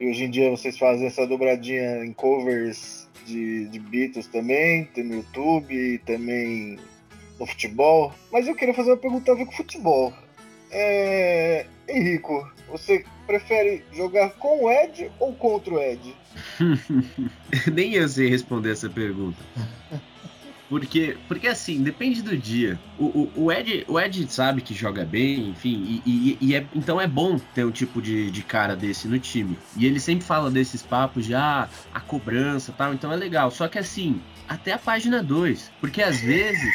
E 0.00 0.08
hoje 0.08 0.24
em 0.24 0.30
dia 0.30 0.50
vocês 0.50 0.78
fazem 0.78 1.06
essa 1.06 1.26
dobradinha 1.26 2.02
em 2.02 2.12
covers 2.14 3.06
de, 3.26 3.66
de 3.68 3.78
Beatles 3.78 4.26
também, 4.26 4.86
tem 4.86 5.04
no 5.04 5.16
YouTube 5.16 5.98
também 6.06 6.78
no 7.38 7.46
futebol. 7.46 8.14
Mas 8.32 8.48
eu 8.48 8.54
queria 8.54 8.72
fazer 8.72 8.92
uma 8.92 8.96
pergunta 8.96 9.30
a 9.30 9.34
ver 9.34 9.44
com 9.44 9.52
futebol. 9.52 10.12
É... 10.70 11.66
Henrico, 11.86 12.50
você 12.68 13.04
prefere 13.26 13.84
jogar 13.92 14.30
com 14.30 14.64
o 14.64 14.70
Ed 14.70 15.10
ou 15.18 15.34
contra 15.34 15.74
o 15.74 15.78
Ed? 15.78 16.16
Nem 17.70 17.94
eu 17.94 18.08
sei 18.08 18.30
responder 18.30 18.72
essa 18.72 18.88
pergunta. 18.88 19.38
Porque, 20.70 21.16
porque 21.26 21.48
assim, 21.48 21.82
depende 21.82 22.22
do 22.22 22.36
dia. 22.36 22.78
O, 22.96 23.06
o, 23.06 23.32
o, 23.34 23.52
Ed, 23.52 23.84
o 23.88 23.98
Ed 23.98 24.32
sabe 24.32 24.62
que 24.62 24.72
joga 24.72 25.04
bem, 25.04 25.48
enfim, 25.48 26.00
e, 26.06 26.10
e, 26.10 26.38
e 26.40 26.54
é, 26.54 26.64
então 26.72 27.00
é 27.00 27.08
bom 27.08 27.40
ter 27.52 27.66
um 27.66 27.72
tipo 27.72 28.00
de, 28.00 28.30
de 28.30 28.42
cara 28.42 28.76
desse 28.76 29.08
no 29.08 29.18
time. 29.18 29.58
E 29.76 29.84
ele 29.84 29.98
sempre 29.98 30.24
fala 30.24 30.48
desses 30.48 30.80
papos 30.80 31.26
de 31.26 31.34
ah, 31.34 31.68
a 31.92 31.98
cobrança 31.98 32.72
tal, 32.72 32.94
então 32.94 33.12
é 33.12 33.16
legal. 33.16 33.50
Só 33.50 33.66
que 33.66 33.80
assim, 33.80 34.20
até 34.48 34.72
a 34.72 34.78
página 34.78 35.20
2. 35.20 35.72
Porque 35.80 36.00
às 36.00 36.20
vezes 36.20 36.72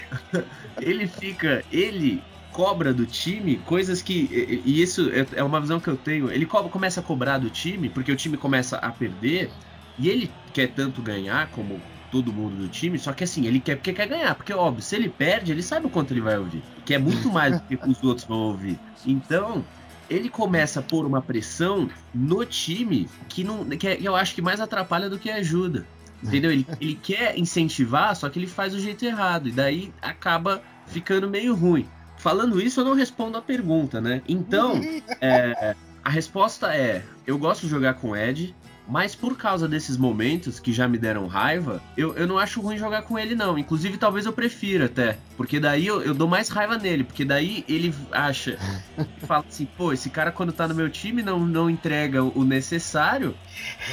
ele 0.80 1.06
fica. 1.06 1.62
Ele 1.70 2.22
cobra 2.52 2.94
do 2.94 3.04
time 3.04 3.56
coisas 3.66 4.00
que. 4.00 4.62
E 4.64 4.80
isso 4.80 5.10
é, 5.10 5.40
é 5.40 5.44
uma 5.44 5.60
visão 5.60 5.78
que 5.78 5.88
eu 5.88 5.96
tenho. 5.96 6.30
Ele 6.30 6.46
começa 6.46 7.00
a 7.00 7.02
cobrar 7.02 7.36
do 7.36 7.50
time, 7.50 7.90
porque 7.90 8.10
o 8.10 8.16
time 8.16 8.38
começa 8.38 8.78
a 8.78 8.90
perder, 8.90 9.50
e 9.98 10.08
ele 10.08 10.30
quer 10.54 10.68
tanto 10.68 11.02
ganhar 11.02 11.48
como 11.48 11.78
todo 12.10 12.32
mundo 12.32 12.56
do 12.56 12.68
time, 12.68 12.98
só 12.98 13.12
que 13.12 13.24
assim, 13.24 13.46
ele 13.46 13.60
quer 13.60 13.76
porque 13.76 13.92
quer 13.92 14.06
ganhar, 14.06 14.34
porque 14.34 14.52
óbvio, 14.52 14.82
se 14.82 14.96
ele 14.96 15.08
perde, 15.08 15.52
ele 15.52 15.62
sabe 15.62 15.86
o 15.86 15.90
quanto 15.90 16.12
ele 16.12 16.20
vai 16.20 16.38
ouvir, 16.38 16.62
que 16.84 16.94
é 16.94 16.98
muito 16.98 17.30
mais 17.30 17.60
do 17.60 17.66
que 17.66 17.88
os 17.88 18.02
outros 18.02 18.26
vão 18.26 18.38
ouvir. 18.38 18.78
Então, 19.06 19.64
ele 20.08 20.28
começa 20.28 20.80
a 20.80 20.82
pôr 20.82 21.06
uma 21.06 21.22
pressão 21.22 21.88
no 22.12 22.44
time 22.44 23.08
que, 23.28 23.44
não, 23.44 23.64
que 23.64 23.86
é, 23.86 23.98
eu 24.00 24.16
acho 24.16 24.34
que 24.34 24.42
mais 24.42 24.60
atrapalha 24.60 25.08
do 25.08 25.18
que 25.18 25.30
ajuda. 25.30 25.86
Entendeu? 26.22 26.50
Ele, 26.50 26.66
ele 26.80 26.94
quer 26.94 27.38
incentivar, 27.38 28.14
só 28.14 28.28
que 28.28 28.38
ele 28.38 28.46
faz 28.46 28.74
do 28.74 28.80
jeito 28.80 29.04
errado, 29.04 29.48
e 29.48 29.52
daí 29.52 29.92
acaba 30.02 30.62
ficando 30.86 31.30
meio 31.30 31.54
ruim. 31.54 31.88
Falando 32.18 32.60
isso, 32.60 32.80
eu 32.80 32.84
não 32.84 32.94
respondo 32.94 33.38
a 33.38 33.42
pergunta, 33.42 34.00
né? 34.00 34.20
Então, 34.28 34.78
é, 35.20 35.74
a 36.04 36.10
resposta 36.10 36.74
é: 36.74 37.02
eu 37.26 37.38
gosto 37.38 37.62
de 37.62 37.68
jogar 37.68 37.94
com 37.94 38.14
Ed, 38.14 38.54
Mas 38.90 39.14
por 39.14 39.36
causa 39.36 39.68
desses 39.68 39.96
momentos 39.96 40.58
que 40.58 40.72
já 40.72 40.88
me 40.88 40.98
deram 40.98 41.28
raiva, 41.28 41.80
eu, 41.96 42.12
eu 42.16 42.26
não 42.26 42.36
acho 42.36 42.60
ruim 42.60 42.76
jogar 42.76 43.02
com 43.02 43.16
ele, 43.16 43.36
não. 43.36 43.56
Inclusive, 43.56 43.96
talvez 43.96 44.26
eu 44.26 44.32
prefira 44.32 44.86
até. 44.86 45.16
Porque 45.36 45.60
daí 45.60 45.86
eu, 45.86 46.02
eu 46.02 46.12
dou 46.12 46.26
mais 46.26 46.48
raiva 46.48 46.76
nele. 46.76 47.04
Porque 47.04 47.24
daí 47.24 47.64
ele 47.68 47.94
acha. 48.10 48.58
fala 49.26 49.44
assim, 49.48 49.64
pô, 49.64 49.92
esse 49.92 50.10
cara 50.10 50.32
quando 50.32 50.52
tá 50.52 50.66
no 50.66 50.74
meu 50.74 50.90
time 50.90 51.22
não, 51.22 51.38
não 51.38 51.70
entrega 51.70 52.24
o 52.24 52.44
necessário. 52.44 53.36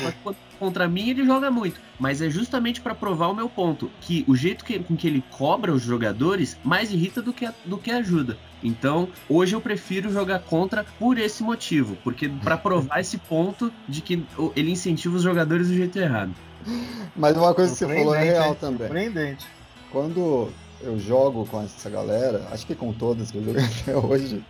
Mas 0.01 0.15
quando 0.23 0.38
contra 0.58 0.88
mim 0.88 1.10
ele 1.10 1.26
joga 1.26 1.50
muito, 1.50 1.80
mas 2.00 2.22
é 2.22 2.30
justamente 2.30 2.82
para 2.82 2.96
provar 2.96 3.28
o 3.28 3.36
meu 3.36 3.50
ponto, 3.50 3.89
que 4.02 4.24
o 4.28 4.36
jeito 4.36 4.65
que, 4.65 4.80
com 4.80 4.96
que 4.96 5.08
ele 5.08 5.24
cobra 5.32 5.72
os 5.72 5.84
jogadores 5.84 6.58
mais 6.63 6.91
irrita 6.91 7.22
do 7.22 7.34
que, 7.34 7.50
do 7.65 7.78
que 7.78 7.91
ajuda. 7.91 8.38
Então, 8.63 9.08
hoje 9.30 9.56
eu 9.56 9.62
prefiro 9.62 10.12
jogar 10.12 10.39
contra 10.39 10.84
por 10.98 11.17
esse 11.17 11.43
motivo, 11.43 11.98
porque 12.04 12.28
para 12.28 12.58
provar 12.58 13.00
esse 13.00 13.17
ponto 13.17 13.72
de 13.88 14.02
que 14.02 14.24
ele 14.56 14.72
incentiva 14.72 15.15
os 15.15 15.24
jogadores 15.24 15.67
do 15.67 15.76
jeito 15.76 15.98
errado. 15.98 16.34
Mas 17.15 17.38
uma 17.38 17.54
coisa 17.54 17.72
que 17.72 17.78
você 17.78 17.88
falou 17.88 18.15
é 18.15 18.24
real 18.24 18.56
também. 18.56 18.88
Surpreendente. 18.88 19.48
Quando 19.91 20.50
eu 20.81 20.97
jogo 20.99 21.45
com 21.45 21.61
essa 21.61 21.89
galera, 21.89 22.47
acho 22.51 22.65
que 22.65 22.75
com 22.75 22.93
todas 22.93 23.31
que 23.31 23.37
eu 23.37 23.43
joguei 23.43 23.63
até 23.81 23.95
hoje, 23.95 24.45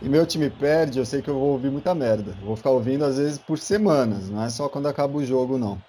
e 0.00 0.08
meu 0.08 0.26
time 0.26 0.50
perde, 0.50 0.98
eu 0.98 1.06
sei 1.06 1.22
que 1.22 1.30
eu 1.30 1.34
vou 1.34 1.50
ouvir 1.50 1.70
muita 1.70 1.94
merda. 1.94 2.34
Vou 2.42 2.56
ficar 2.56 2.70
ouvindo 2.70 3.04
às 3.04 3.16
vezes 3.18 3.38
por 3.38 3.58
semanas, 3.58 4.28
não 4.28 4.42
é 4.42 4.48
só 4.50 4.68
quando 4.68 4.88
acaba 4.88 5.16
o 5.16 5.24
jogo, 5.24 5.58
não. 5.58 5.80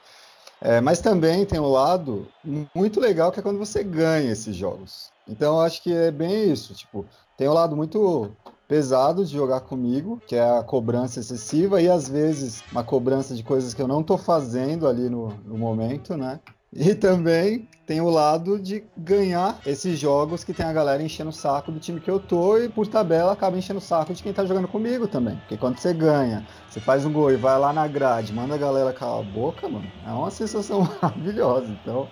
É, 0.61 0.79
mas 0.79 1.01
também 1.01 1.45
tem 1.45 1.59
um 1.59 1.69
lado 1.69 2.27
muito 2.73 2.99
legal 2.99 3.31
que 3.31 3.39
é 3.39 3.43
quando 3.43 3.59
você 3.59 3.83
ganha 3.83 4.31
esses 4.31 4.55
jogos. 4.55 5.11
Então 5.27 5.55
eu 5.55 5.61
acho 5.61 5.83
que 5.83 5.93
é 5.93 6.09
bem 6.09 6.51
isso, 6.51 6.73
tipo, 6.73 7.05
tem 7.37 7.49
um 7.49 7.53
lado 7.53 7.75
muito 7.75 8.31
pesado 8.67 9.25
de 9.25 9.33
jogar 9.33 9.59
comigo, 9.61 10.21
que 10.25 10.35
é 10.35 10.57
a 10.57 10.63
cobrança 10.63 11.19
excessiva 11.19 11.81
e 11.81 11.89
às 11.89 12.07
vezes 12.07 12.63
uma 12.71 12.83
cobrança 12.83 13.35
de 13.35 13.43
coisas 13.43 13.73
que 13.73 13.81
eu 13.81 13.87
não 13.87 14.01
tô 14.01 14.17
fazendo 14.17 14.87
ali 14.87 15.09
no, 15.09 15.27
no 15.45 15.57
momento, 15.57 16.15
né? 16.15 16.39
E 16.71 16.95
também 16.95 17.67
tem 17.85 18.01
o 18.01 18.09
lado 18.09 18.59
de 18.59 18.83
ganhar 18.97 19.59
esses 19.65 19.99
jogos 19.99 20.43
que 20.43 20.53
tem 20.53 20.65
a 20.65 20.73
galera 20.73 21.03
enchendo 21.03 21.29
o 21.29 21.33
saco 21.33 21.71
do 21.71 21.79
time 21.79 21.99
que 21.99 22.09
eu 22.09 22.19
tô 22.19 22.57
e 22.57 22.69
por 22.69 22.87
tabela 22.87 23.33
acaba 23.33 23.57
enchendo 23.57 23.79
o 23.79 23.81
saco 23.81 24.13
de 24.13 24.23
quem 24.23 24.33
tá 24.33 24.45
jogando 24.45 24.67
comigo 24.67 25.07
também. 25.07 25.35
Porque 25.37 25.57
quando 25.57 25.77
você 25.77 25.93
ganha, 25.93 26.45
você 26.69 26.79
faz 26.79 27.05
um 27.05 27.11
gol 27.11 27.31
e 27.31 27.35
vai 27.35 27.59
lá 27.59 27.73
na 27.73 27.87
grade, 27.87 28.33
manda 28.33 28.55
a 28.55 28.57
galera 28.57 28.93
calar 28.93 29.19
a 29.19 29.23
boca, 29.23 29.67
mano, 29.67 29.85
é 30.05 30.11
uma 30.11 30.31
sensação 30.31 30.87
maravilhosa. 31.01 31.67
Então. 31.67 32.07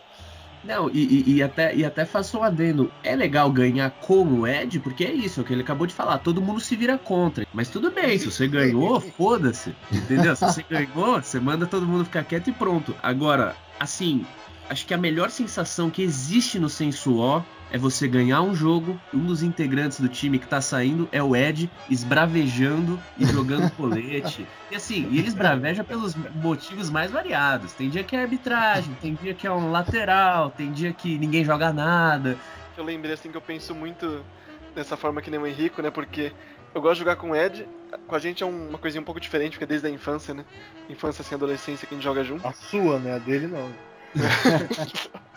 Não, 0.64 0.92
e, 0.92 1.24
e, 1.26 1.36
e, 1.36 1.44
até, 1.44 1.76
e 1.76 1.84
até 1.84 2.06
faço 2.06 2.38
um 2.38 2.44
adendo. 2.44 2.92
É 3.04 3.16
legal 3.16 3.50
ganhar 3.52 3.90
como 3.90 4.46
Ed, 4.46 4.80
porque 4.80 5.04
é 5.04 5.12
isso, 5.12 5.40
é 5.40 5.44
o 5.44 5.46
que 5.46 5.54
ele 5.54 5.64
acabou 5.64 5.88
de 5.88 5.94
falar. 5.94 6.20
Todo 6.20 6.42
mundo 6.42 6.60
se 6.60 6.76
vira 6.76 7.00
contra. 7.00 7.48
Mas 7.52 7.70
tudo 7.70 7.90
bem, 7.90 8.18
se 8.20 8.30
você 8.30 8.48
ganhou, 8.48 9.00
foda-se. 9.18 9.76
Entendeu? 9.92 10.36
Se 10.36 10.46
você 10.46 10.64
ganhou, 10.70 11.20
você 11.20 11.40
manda 11.40 11.66
todo 11.66 11.88
mundo 11.88 12.06
ficar 12.06 12.24
quieto 12.24 12.50
e 12.50 12.54
pronto. 12.54 12.96
Agora, 13.02 13.56
assim, 13.80 14.24
acho 14.72 14.86
que 14.86 14.94
a 14.94 14.98
melhor 14.98 15.30
sensação 15.30 15.90
que 15.90 16.02
existe 16.02 16.58
no 16.58 16.70
Sensuó 16.70 17.44
é 17.70 17.78
você 17.78 18.08
ganhar 18.08 18.42
um 18.42 18.56
jogo, 18.56 19.00
um 19.14 19.26
dos 19.26 19.44
integrantes 19.44 20.00
do 20.00 20.08
time 20.08 20.40
que 20.40 20.48
tá 20.48 20.62
saindo 20.62 21.10
é 21.12 21.22
o 21.22 21.36
Ed 21.36 21.70
esbravejando 21.90 22.98
e 23.18 23.26
jogando 23.26 23.70
colete. 23.76 24.48
E 24.72 24.76
assim, 24.76 25.10
e 25.12 25.20
ele 25.20 25.28
esbraveja 25.28 25.84
pelos 25.84 26.16
motivos 26.36 26.90
mais 26.90 27.12
variados. 27.12 27.74
Tem 27.74 27.90
dia 27.90 28.02
que 28.02 28.16
é 28.16 28.22
arbitragem, 28.22 28.96
tem 29.02 29.14
dia 29.14 29.34
que 29.34 29.46
é 29.46 29.52
um 29.52 29.72
lateral, 29.72 30.52
tem 30.52 30.72
dia 30.72 30.94
que 30.94 31.18
ninguém 31.18 31.44
joga 31.44 31.74
nada. 31.74 32.38
Eu 32.78 32.86
lembrei 32.86 33.14
assim 33.14 33.30
que 33.30 33.38
eu 33.38 33.42
penso 33.42 33.76
muito 33.76 34.24
dessa 34.74 34.96
forma 34.96 35.22
que 35.22 35.30
nem 35.30 35.40
o 35.40 35.46
Henrico, 35.46 35.82
né? 35.82 35.92
Porque 35.92 36.32
eu 36.74 36.82
gosto 36.82 36.94
de 36.94 37.00
jogar 37.00 37.18
com 37.18 37.32
o 37.32 37.36
Ed. 37.36 37.68
Com 38.08 38.16
a 38.16 38.20
gente 38.20 38.42
é 38.42 38.46
uma 38.46 38.78
coisinha 38.78 39.02
um 39.02 39.06
pouco 39.06 39.20
diferente, 39.20 39.52
porque 39.52 39.66
é 39.66 39.68
desde 39.68 39.86
a 39.88 39.90
infância, 39.90 40.34
né? 40.34 40.46
Infância 40.90 41.22
assim, 41.22 41.36
adolescência 41.36 41.86
que 41.86 41.94
a 41.94 41.98
gente 41.98 42.04
joga 42.06 42.24
junto. 42.24 42.48
A 42.48 42.54
sua, 42.54 43.00
né? 43.00 43.16
A 43.16 43.18
dele 43.18 43.48
não. 43.48 43.70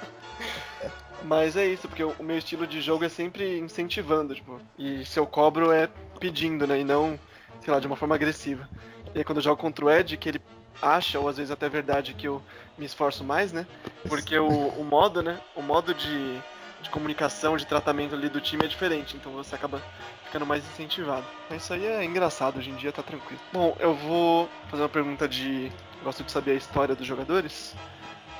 Mas 1.24 1.56
é 1.56 1.66
isso, 1.66 1.88
porque 1.88 2.04
o 2.04 2.14
meu 2.22 2.37
estilo 2.37 2.66
de 2.66 2.82
jogo 2.82 3.04
é 3.04 3.08
sempre 3.08 3.58
incentivando, 3.58 4.34
tipo, 4.34 4.60
e 4.78 5.06
se 5.06 5.18
eu 5.18 5.26
cobro 5.26 5.72
é 5.72 5.88
pedindo, 6.20 6.66
né, 6.66 6.80
e 6.80 6.84
não, 6.84 7.18
sei 7.62 7.72
lá, 7.72 7.80
de 7.80 7.87
uma 7.87 7.96
forma 7.96 8.14
agressiva. 8.14 8.68
E 9.14 9.18
aí 9.18 9.24
quando 9.24 9.38
eu 9.38 9.42
jogo 9.42 9.60
contra 9.60 9.84
o 9.84 9.90
Ed, 9.90 10.18
que 10.18 10.28
ele 10.28 10.42
acha, 10.82 11.18
ou 11.18 11.26
às 11.26 11.38
vezes 11.38 11.50
até 11.50 11.64
é 11.64 11.70
verdade, 11.70 12.12
que 12.12 12.28
eu 12.28 12.42
me 12.76 12.84
esforço 12.84 13.24
mais, 13.24 13.54
né, 13.54 13.66
porque 14.06 14.38
o, 14.38 14.48
o 14.48 14.84
modo, 14.84 15.22
né, 15.22 15.40
o 15.56 15.62
modo 15.62 15.94
de, 15.94 16.38
de 16.82 16.90
comunicação, 16.90 17.56
de 17.56 17.66
tratamento 17.66 18.14
ali 18.14 18.28
do 18.28 18.40
time 18.40 18.66
é 18.66 18.68
diferente, 18.68 19.16
então 19.16 19.32
você 19.32 19.54
acaba 19.54 19.82
ficando 20.26 20.44
mais 20.44 20.62
incentivado. 20.66 21.24
Mas 21.48 21.62
isso 21.62 21.72
aí 21.72 21.87
é 21.87 22.04
engraçado, 22.04 22.58
hoje 22.58 22.68
em 22.68 22.76
dia 22.76 22.92
tá 22.92 23.02
tranquilo. 23.02 23.40
Bom, 23.50 23.74
eu 23.80 23.94
vou 23.94 24.46
fazer 24.68 24.82
uma 24.82 24.88
pergunta 24.90 25.26
de... 25.26 25.72
Gosto 26.02 26.22
de 26.22 26.30
saber 26.30 26.50
a 26.50 26.56
história 26.56 26.94
dos 26.94 27.06
jogadores. 27.06 27.74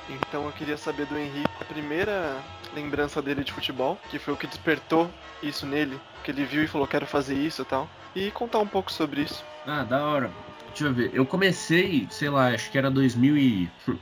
Então 0.09 0.45
eu 0.45 0.51
queria 0.51 0.77
saber 0.77 1.05
do 1.05 1.17
Henrique 1.17 1.49
a 1.59 1.65
primeira 1.65 2.37
lembrança 2.75 3.21
dele 3.21 3.43
de 3.43 3.51
futebol, 3.51 3.97
que 4.09 4.19
foi 4.19 4.33
o 4.33 4.37
que 4.37 4.47
despertou 4.47 5.09
isso 5.41 5.65
nele, 5.65 5.99
que 6.23 6.31
ele 6.31 6.45
viu 6.45 6.63
e 6.63 6.67
falou 6.67 6.87
quero 6.87 7.05
fazer 7.05 7.35
isso 7.35 7.61
e 7.61 7.65
tal, 7.65 7.89
e 8.15 8.31
contar 8.31 8.59
um 8.59 8.67
pouco 8.67 8.91
sobre 8.91 9.21
isso. 9.21 9.43
Ah, 9.65 9.83
da 9.83 10.03
hora. 10.05 10.31
Deixa 10.67 10.85
eu 10.85 10.93
ver. 10.93 11.11
Eu 11.13 11.25
comecei, 11.25 12.07
sei 12.11 12.29
lá, 12.29 12.49
acho 12.49 12.69
que 12.69 12.77
era 12.77 12.91
2000 12.91 13.37
e 13.37 13.69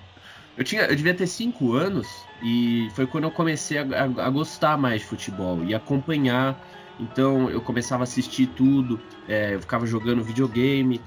eu 0.57 0.63
tinha, 0.63 0.83
eu 0.83 0.95
devia 0.95 1.13
ter 1.13 1.27
5 1.27 1.73
anos 1.73 2.07
e 2.41 2.89
foi 2.95 3.05
quando 3.07 3.25
eu 3.25 3.31
comecei 3.31 3.77
a, 3.77 3.83
a, 3.83 4.25
a 4.25 4.29
gostar 4.29 4.77
mais 4.77 5.01
de 5.01 5.07
futebol 5.07 5.63
e 5.63 5.73
acompanhar 5.73 6.59
então 6.99 7.49
eu 7.49 7.61
começava 7.61 8.03
a 8.03 8.05
assistir 8.05 8.47
tudo, 8.47 8.99
é, 9.27 9.55
eu 9.55 9.61
ficava 9.61 9.85
jogando 9.85 10.23
videogame 10.23 11.01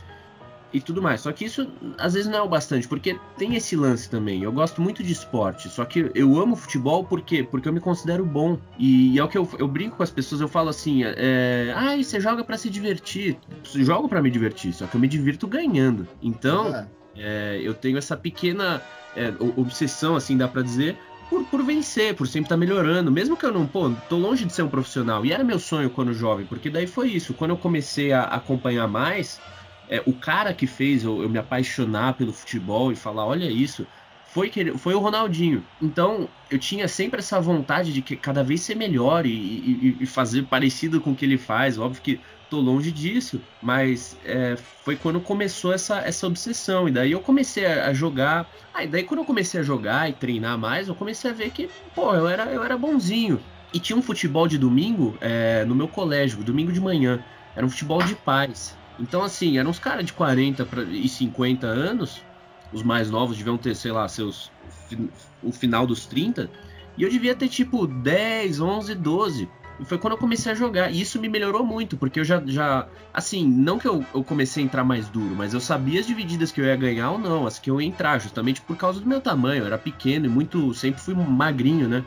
e 0.73 0.81
tudo 0.81 1.03
mais. 1.03 1.21
Só 1.21 1.33
que 1.33 1.45
isso 1.45 1.69
às 1.99 2.15
vezes 2.15 2.29
não 2.29 2.39
é 2.39 2.43
o 2.43 2.49
bastante, 2.49 2.87
porque 2.89 3.19
tem 3.37 3.55
esse 3.55 3.77
lance 3.77 4.09
também. 4.09 4.43
Eu 4.43 4.53
gosto 4.53 4.81
muito 4.81 5.03
de 5.03 5.13
esporte, 5.13 5.69
só 5.69 5.85
que 5.85 6.11
eu 6.15 6.39
amo 6.39 6.57
futebol 6.57 7.05
por 7.05 7.21
quê? 7.23 7.43
Porque 7.43 7.69
eu 7.69 7.73
me 7.73 7.81
considero 7.81 8.25
bom. 8.25 8.59
E 8.79 9.19
é 9.19 9.25
o 9.25 9.29
que 9.29 9.39
eu, 9.39 9.49
eu 9.59 9.69
brinco 9.69 9.97
com 9.97 10.03
as 10.03 10.11
pessoas, 10.11 10.41
eu 10.41 10.49
falo 10.49 10.69
assim: 10.69 11.03
é, 11.05 11.73
ah, 11.77 11.97
você 11.97 12.21
joga 12.21 12.45
para 12.45 12.57
se 12.57 12.69
divertir. 12.71 13.39
Jogo 13.65 14.09
para 14.09 14.23
me 14.23 14.31
divertir, 14.31 14.73
só 14.73 14.87
que 14.87 14.97
eu 14.97 15.01
me 15.01 15.09
divirto 15.09 15.47
ganhando. 15.47 16.07
Então, 16.23 16.75
é. 16.75 16.87
É, 17.19 17.59
eu 17.63 17.75
tenho 17.75 17.99
essa 17.99 18.17
pequena 18.17 18.83
é, 19.17 19.33
obsessão, 19.57 20.17
assim, 20.17 20.37
dá 20.37 20.47
pra 20.47 20.63
dizer, 20.63 20.97
por, 21.31 21.45
por 21.45 21.63
vencer, 21.65 22.15
por 22.15 22.27
sempre 22.27 22.47
estar 22.47 22.55
tá 22.55 22.59
melhorando. 22.59 23.11
Mesmo 23.11 23.37
que 23.37 23.45
eu 23.45 23.53
não, 23.53 23.67
pô, 23.67 23.91
tô 24.09 24.17
longe 24.17 24.45
de 24.45 24.53
ser 24.53 24.63
um 24.63 24.69
profissional. 24.69 25.25
E 25.25 25.33
era 25.33 25.43
meu 25.43 25.59
sonho 25.59 25.91
quando 25.91 26.13
jovem, 26.13 26.47
porque 26.47 26.71
daí 26.71 26.87
foi 26.87 27.09
isso. 27.09 27.35
Quando 27.35 27.51
eu 27.53 27.57
comecei 27.57 28.13
a 28.13 28.23
acompanhar 28.25 28.87
mais 28.87 29.41
é, 29.89 30.03
o 30.07 30.13
cara 30.13 30.53
que 30.53 30.67
fez 30.67 31.05
eu, 31.05 31.23
eu, 31.23 31.29
me 31.29 31.39
apaixonar 31.39 32.15
pelo 32.15 32.33
futebol 32.33 32.93
e 32.93 32.97
falar, 32.97 33.27
olha 33.27 33.51
isso, 33.51 33.87
foi, 34.27 34.51
que 34.51 34.61
ele, 34.61 34.77
foi 34.77 34.95
o 34.95 34.99
Ronaldinho. 34.99 35.65
Então 35.81 36.29
eu 36.51 36.59
tinha 36.59 36.89
sempre 36.89 37.21
essa 37.21 37.41
vontade 37.41 37.93
de 37.93 38.03
que 38.03 38.17
cada 38.17 38.43
vez 38.43 38.61
ser 38.61 38.75
melhor 38.75 39.25
e, 39.25 39.31
e, 39.31 39.97
e 40.01 40.07
fazer 40.07 40.45
parecido 40.45 41.01
com 41.01 41.13
o 41.13 41.17
que 41.17 41.25
ele 41.25 41.39
faz. 41.39 41.79
Óbvio 41.79 42.03
que 42.03 42.21
tô 42.51 42.61
longe 42.61 42.93
disso, 42.93 43.41
mas 43.63 44.17
é, 44.25 44.57
foi 44.85 44.97
quando 44.97 45.21
começou 45.21 45.73
essa, 45.73 45.99
essa 46.01 46.27
obsessão. 46.27 46.89
E 46.89 46.93
daí 46.93 47.13
eu 47.13 47.21
comecei 47.21 47.67
a, 47.67 47.93
jogar. 47.93 48.51
Aí 48.75 48.87
ah, 48.87 48.91
daí 48.91 49.05
quando 49.05 49.21
eu 49.21 49.25
comecei 49.25 49.61
a 49.61 49.63
jogar 49.63 50.09
e 50.09 50.13
treinar 50.13 50.59
mais, 50.59 50.89
eu 50.89 50.95
comecei 50.95 51.31
a 51.31 51.35
ver 51.35 51.51
que, 51.51 51.69
pô, 51.95 52.15
eu 52.15 52.29
era, 52.29 52.45
eu 52.45 52.63
era 52.63 52.77
bonzinho. 52.77 53.41
E 53.73 53.81
tinha 53.81 53.97
um 53.97 54.03
futebol 54.03 54.47
de 54.47 54.59
domingo 54.59 55.17
é, 55.21 55.65
no 55.65 55.75
meu 55.75 55.89
colégio, 55.89 56.43
domingo 56.43 56.73
de 56.73 56.81
manhã. 56.81 57.23
Era 57.55 57.65
um 57.65 57.71
futebol 57.71 58.03
de 58.03 58.15
paz. 58.15 58.77
Então, 58.99 59.23
assim, 59.23 59.59
eram 59.59 59.71
uns 59.71 59.79
caras 59.79 60.05
de 60.05 60.13
40 60.13 60.67
e 60.91 61.09
50 61.09 61.67
anos, 61.67 62.23
os 62.73 62.83
mais 62.83 63.11
novos 63.11 63.37
deviam 63.37 63.59
ter, 63.59 63.75
sei 63.75 63.93
lá, 63.93 64.09
seus. 64.09 64.53
o 65.43 65.53
final 65.53 65.87
dos 65.87 66.07
30, 66.07 66.51
e 66.97 67.03
eu 67.03 67.11
devia 67.11 67.35
ter 67.35 67.49
tipo 67.49 67.87
10, 67.87 68.61
11, 68.61 68.95
12. 68.95 69.49
E 69.79 69.85
foi 69.85 69.99
quando 69.99 70.15
eu 70.15 70.19
comecei 70.19 70.53
a 70.53 70.55
jogar. 70.55 70.91
E 70.91 71.01
isso 71.01 71.21
me 71.21 71.29
melhorou 71.29 71.65
muito, 71.65 71.99
porque 71.99 72.21
eu 72.21 72.25
já. 72.25 72.43
já 72.47 72.89
assim, 73.13 73.47
não 73.47 73.79
que 73.79 73.87
eu, 73.87 74.05
eu 74.15 74.25
comecei 74.25 74.63
a 74.63 74.67
entrar 74.67 74.83
mais 74.83 75.09
duro, 75.09 75.35
mas 75.37 75.53
eu 75.53 75.61
sabia 75.61 76.01
as 76.01 76.07
divididas 76.07 76.51
que 76.51 76.61
eu 76.61 76.65
ia 76.65 76.77
ganhar 76.77 77.11
ou 77.11 77.19
não, 77.19 77.47
as 77.47 77.59
que 77.59 77.71
eu 77.71 77.81
ia 77.81 77.87
entrar, 77.87 78.19
justamente 78.19 78.63
por 78.63 78.77
causa 78.77 79.01
do 79.01 79.07
meu 79.07 79.21
tamanho. 79.21 79.63
Eu 79.63 79.67
era 79.67 79.77
pequeno 79.77 80.25
e 80.25 80.29
muito. 80.29 80.73
Sempre 80.73 81.03
fui 81.03 81.15
magrinho, 81.15 81.89
né? 81.89 82.03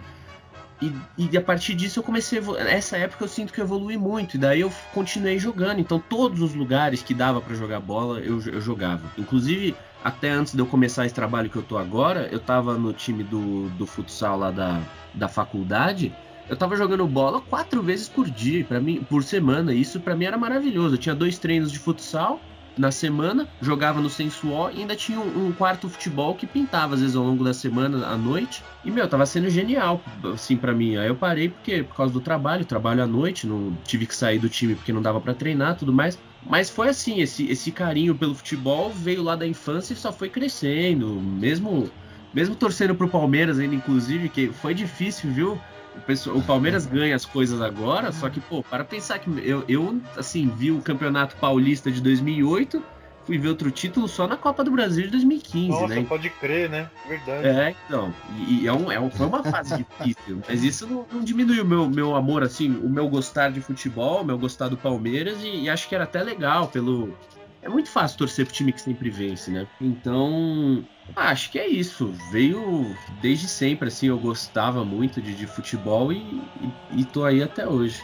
E, 0.82 0.94
e, 1.18 1.38
a 1.38 1.42
partir 1.42 1.76
disso 1.76 2.00
eu 2.00 2.04
comecei. 2.04 2.39
Nessa 2.39 2.98
época 2.98 3.26
eu 3.26 3.28
sinto 3.28 3.52
que 3.52 3.60
eu 3.60 3.65
evolui 3.65 3.98
muito. 3.98 4.36
E 4.36 4.38
daí 4.38 4.62
eu 4.62 4.72
continuei 4.94 5.38
jogando. 5.38 5.80
Então 5.80 6.00
todos 6.00 6.42
os 6.42 6.54
lugares 6.54 7.02
que 7.02 7.13
dava 7.13 7.42
para 7.42 7.56
jogar 7.56 7.80
bola 7.80 8.20
eu, 8.20 8.42
eu, 8.42 8.62
jogava. 8.62 9.12
Inclusive, 9.18 9.76
até 10.04 10.30
antes 10.30 10.54
de 10.54 10.60
eu 10.60 10.65
começar 10.65 11.06
esse 11.06 11.13
trabalho 11.15 11.50
que 11.50 11.58
eu 11.58 11.63
tô 11.63 11.78
agora, 11.78 12.30
eu 12.32 12.39
tava 12.39 12.78
no 12.78 12.94
time 12.94 13.24
do, 13.24 13.70
do 13.72 13.86
futsal 13.86 14.38
lá 14.38 14.52
da, 14.52 14.82
da 15.13 15.28
faculdade. 15.28 16.13
Eu 16.48 16.56
tava 16.56 16.76
jogando 16.76 17.06
bola 17.06 17.42
quatro 17.42 17.84
vezes 17.84 18.10
por 18.10 18.30
dia, 18.30 18.63
para 18.63 18.80
mim, 18.80 19.06
por 19.08 19.22
semana. 19.24 19.74
Isso 19.74 20.00
para 20.00 20.15
mim 20.15 20.26
era 20.26 20.38
maravilhoso. 20.38 20.96
Eu 20.96 21.00
tinha 21.00 21.14
dois 21.14 21.38
treinos 21.38 21.72
de 21.72 21.78
futsal 21.78 22.39
na 22.80 22.91
semana, 22.91 23.45
jogava 23.61 23.99
no 23.99 24.09
Sensual 24.09 24.71
e 24.71 24.80
ainda 24.80 24.95
tinha 24.95 25.19
um, 25.19 25.47
um, 25.47 25.51
quarto 25.51 25.89
futebol 25.89 26.34
que 26.34 26.47
pintava 26.47 26.95
às 26.95 27.01
vezes 27.01 27.13
ao 27.13 27.25
longo 27.25 27.43
da 27.43 27.53
semana, 27.53 28.07
à 28.07 28.15
noite. 28.15 28.63
E, 28.86 28.89
meu, 28.89 29.05
tava 29.05 29.25
sendo 29.25 29.49
genial, 29.49 30.01
assim, 30.34 30.55
para 30.55 30.73
mim. 30.73 30.95
Aí 30.95 31.09
eu 31.09 31.15
parei 31.15 31.49
porque, 31.49 31.84
por 31.84 31.97
causa 31.97 32.13
do 32.13 32.21
trabalho, 32.21 32.63
trabalho 32.63 33.03
à 33.03 33.05
noite, 33.05 33.45
não 33.45 33.77
tive 33.84 34.05
que 34.05 34.15
sair 34.15 34.39
do 34.39 34.47
time 34.47 34.75
porque 34.75 34.93
não 34.93 35.01
dava 35.01 35.19
para 35.19 35.34
treinar 35.34 35.75
tudo 35.75 35.91
mais. 35.91 36.17
Mas 36.45 36.69
foi 36.69 36.88
assim, 36.88 37.19
esse, 37.19 37.45
esse 37.51 37.69
carinho 37.69 38.15
pelo 38.15 38.34
futebol 38.34 38.89
veio 38.89 39.21
lá 39.21 39.36
da 39.36 39.45
infância 39.45 39.91
e 39.91 39.97
só 39.97 40.13
foi 40.13 40.30
crescendo. 40.30 41.09
Mesmo, 41.19 41.91
mesmo 42.34 42.55
torcendo 42.55 42.95
pro 42.95 43.09
Palmeiras 43.09 43.59
ainda, 43.59 43.75
inclusive, 43.75 44.30
que 44.30 44.47
foi 44.53 44.73
difícil, 44.73 45.30
viu? 45.32 45.59
O, 45.96 46.02
pessoal, 46.02 46.38
o 46.38 46.42
Palmeiras 46.42 46.86
ganha 46.86 47.16
as 47.16 47.26
coisas 47.26 47.62
agora, 47.62 48.12
só 48.12 48.30
que, 48.30 48.40
pô, 48.40 48.64
para 48.64 48.84
pensar 48.84 49.20
que 49.20 49.30
eu, 49.44 49.64
eu, 49.68 50.02
assim, 50.18 50.48
vi 50.48 50.72
o 50.72 50.82
Campeonato 50.82 51.36
Paulista 51.36 51.92
de 51.92 52.02
2008 52.02 52.82
fui 53.30 53.38
ver 53.38 53.50
outro 53.50 53.70
título 53.70 54.08
só 54.08 54.28
na 54.28 54.36
Copa 54.36 54.64
do 54.64 54.72
Brasil 54.72 55.04
de 55.04 55.12
2015, 55.12 55.70
Nossa, 55.70 55.88
né? 55.88 56.06
pode 56.10 56.32
crer, 56.32 56.68
né? 56.68 56.90
Verdade. 57.08 57.48
É, 57.48 57.76
então. 57.86 58.12
E, 58.36 58.64
e 58.64 58.68
é 58.68 58.74
um, 58.74 58.92
é 58.92 59.00
um, 59.00 59.12
foi 59.12 59.28
uma 59.28 59.44
fase 59.44 59.78
difícil. 59.78 60.42
Mas 60.50 60.64
isso 60.64 60.88
não, 60.88 61.06
não 61.12 61.24
diminui 61.24 61.62
o 61.62 61.66
meu, 61.66 61.88
meu 61.88 62.16
amor, 62.16 62.42
assim, 62.42 62.72
o 62.84 62.90
meu 62.90 63.08
gostar 63.08 63.52
de 63.52 63.62
futebol, 63.62 64.22
o 64.22 64.26
meu 64.26 64.36
gostar 64.36 64.68
do 64.68 64.76
Palmeiras, 64.76 65.44
e, 65.44 65.66
e 65.66 65.70
acho 65.70 65.88
que 65.88 65.94
era 65.94 66.06
até 66.06 66.24
legal 66.24 66.70
pelo. 66.70 67.16
É 67.62 67.68
muito 67.68 67.89
fácil 67.89 68.18
torcer 68.18 68.45
pro 68.45 68.53
time 68.53 68.72
que 68.72 68.82
sempre 68.82 69.10
vence, 69.10 69.51
né? 69.51 69.68
Então, 69.82 70.86
acho 71.16 71.51
que 71.51 71.60
é 71.60 71.68
isso. 71.68 72.14
Veio 72.32 72.95
desde 73.22 73.47
sempre, 73.47 73.89
assim, 73.89 74.07
eu 74.07 74.18
gostava 74.18 74.86
muito 74.86 75.22
de, 75.22 75.36
de 75.36 75.45
futebol 75.45 76.12
e, 76.14 76.41
e, 76.62 77.01
e 77.01 77.05
tô 77.05 77.26
aí 77.26 77.43
até 77.43 77.68
hoje. 77.68 78.01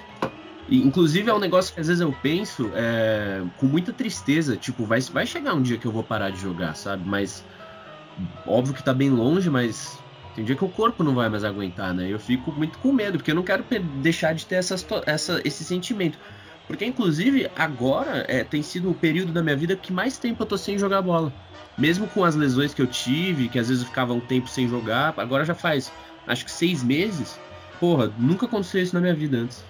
E, 0.67 0.81
inclusive 0.81 1.29
é 1.29 1.33
um 1.33 1.39
negócio 1.39 1.73
que 1.73 1.79
às 1.79 1.87
vezes 1.87 2.01
eu 2.01 2.11
penso 2.11 2.69
é, 2.73 3.43
com 3.57 3.65
muita 3.65 3.93
tristeza, 3.93 4.57
tipo, 4.57 4.85
vai, 4.85 4.99
vai 4.99 5.25
chegar 5.25 5.53
um 5.53 5.61
dia 5.61 5.77
que 5.77 5.85
eu 5.85 5.91
vou 5.91 6.03
parar 6.03 6.31
de 6.31 6.41
jogar, 6.41 6.75
sabe? 6.75 7.07
Mas 7.07 7.45
óbvio 8.45 8.73
que 8.73 8.83
tá 8.83 8.93
bem 8.93 9.09
longe, 9.09 9.49
mas 9.49 9.97
tem 10.35 10.43
dia 10.43 10.55
que 10.55 10.65
o 10.65 10.69
corpo 10.69 11.01
não 11.01 11.15
vai 11.15 11.29
mais 11.29 11.45
aguentar, 11.45 11.93
né? 11.93 12.11
Eu 12.11 12.19
fico 12.19 12.51
muito 12.51 12.77
com 12.79 12.91
medo, 12.91 13.17
porque 13.17 13.31
eu 13.31 13.35
não 13.35 13.43
quero 13.43 13.63
deixar 14.01 14.33
de 14.33 14.45
ter 14.45 14.55
essa, 14.55 14.75
essa, 15.05 15.41
esse 15.45 15.63
sentimento. 15.63 16.19
Porque, 16.67 16.85
inclusive, 16.85 17.49
agora 17.55 18.25
é, 18.27 18.43
tem 18.43 18.63
sido 18.63 18.89
o 18.89 18.95
período 18.95 19.31
da 19.31 19.43
minha 19.43 19.55
vida 19.55 19.75
que 19.75 19.93
mais 19.93 20.17
tempo 20.17 20.43
eu 20.43 20.47
tô 20.47 20.57
sem 20.57 20.77
jogar 20.77 21.01
bola. 21.01 21.31
Mesmo 21.77 22.07
com 22.07 22.23
as 22.23 22.35
lesões 22.35 22.73
que 22.73 22.81
eu 22.81 22.87
tive, 22.87 23.49
que 23.49 23.59
às 23.59 23.67
vezes 23.67 23.83
eu 23.83 23.89
ficava 23.89 24.13
um 24.13 24.19
tempo 24.19 24.47
sem 24.47 24.67
jogar, 24.67 25.13
agora 25.17 25.45
já 25.45 25.53
faz 25.53 25.91
acho 26.27 26.45
que 26.45 26.51
seis 26.51 26.83
meses. 26.83 27.37
Porra, 27.79 28.11
nunca 28.17 28.45
aconteceu 28.45 28.81
isso 28.81 28.95
na 28.95 29.01
minha 29.01 29.13
vida 29.13 29.37
antes. 29.37 29.63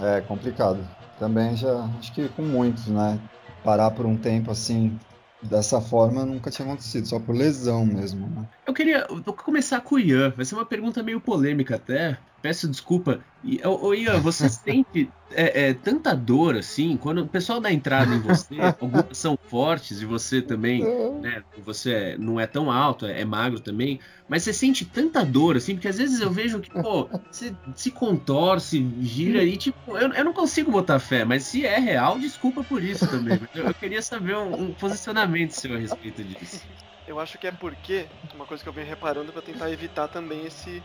É 0.00 0.20
complicado. 0.20 0.86
Também 1.18 1.56
já, 1.56 1.88
acho 1.98 2.12
que 2.12 2.28
com 2.30 2.42
muitos, 2.42 2.88
né? 2.88 3.18
Parar 3.62 3.92
por 3.92 4.06
um 4.06 4.16
tempo 4.16 4.50
assim, 4.50 4.98
dessa 5.42 5.80
forma, 5.80 6.24
nunca 6.24 6.50
tinha 6.50 6.66
acontecido, 6.66 7.06
só 7.06 7.20
por 7.20 7.34
lesão 7.34 7.86
mesmo. 7.86 8.28
Né? 8.28 8.44
Eu 8.66 8.74
queria 8.74 9.06
vou 9.08 9.34
começar 9.34 9.80
com 9.80 9.94
o 9.94 9.98
Ian. 9.98 10.30
Vai 10.36 10.44
ser 10.44 10.54
uma 10.54 10.66
pergunta 10.66 11.02
meio 11.02 11.20
polêmica 11.20 11.76
até. 11.76 12.18
Peço 12.42 12.68
desculpa. 12.68 13.20
E, 13.44 13.60
ô, 13.64 13.94
Ian, 13.94 14.18
você 14.18 14.48
sente 14.50 15.08
é, 15.30 15.68
é, 15.68 15.74
tanta 15.74 16.12
dor 16.14 16.56
assim? 16.56 16.96
Quando 16.96 17.22
o 17.22 17.28
pessoal 17.28 17.60
dá 17.60 17.72
entrada 17.72 18.12
em 18.12 18.18
você, 18.18 18.56
algumas 18.80 19.16
são 19.16 19.38
fortes 19.46 20.02
e 20.02 20.04
você 20.04 20.42
também, 20.42 20.82
né? 21.20 21.44
Você 21.64 22.16
não 22.18 22.40
é 22.40 22.46
tão 22.46 22.70
alto, 22.70 23.06
é, 23.06 23.20
é, 23.20 23.24
magro 23.24 23.60
também. 23.60 24.00
Mas 24.28 24.42
você 24.42 24.52
sente 24.52 24.84
tanta 24.84 25.24
dor 25.24 25.56
assim? 25.56 25.74
Porque 25.74 25.86
às 25.86 25.98
vezes 25.98 26.20
eu 26.20 26.30
vejo 26.32 26.58
que, 26.60 26.70
pô, 26.70 27.08
você 27.30 27.54
se 27.76 27.92
contorce, 27.92 28.84
gira 29.00 29.44
e 29.44 29.56
tipo, 29.56 29.96
eu, 29.96 30.12
eu 30.12 30.24
não 30.24 30.32
consigo 30.32 30.70
botar 30.70 30.98
fé. 30.98 31.24
Mas 31.24 31.44
se 31.44 31.64
é 31.64 31.78
real, 31.78 32.18
desculpa 32.18 32.64
por 32.64 32.82
isso 32.82 33.06
também. 33.06 33.38
Eu, 33.54 33.66
eu 33.66 33.74
queria 33.74 34.02
saber 34.02 34.36
um, 34.36 34.64
um 34.64 34.74
posicionamento 34.74 35.52
seu 35.52 35.74
a 35.74 35.78
respeito 35.78 36.24
disso. 36.24 36.60
Eu 37.06 37.20
acho 37.20 37.38
que 37.38 37.46
é 37.46 37.52
porque, 37.52 38.06
uma 38.34 38.46
coisa 38.46 38.62
que 38.62 38.68
eu 38.68 38.72
venho 38.72 38.86
reparando 38.86 39.32
para 39.32 39.42
tentar 39.42 39.70
evitar 39.70 40.08
também 40.08 40.46
esse 40.46 40.82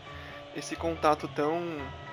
esse 0.56 0.76
contato 0.76 1.28
tão 1.28 1.62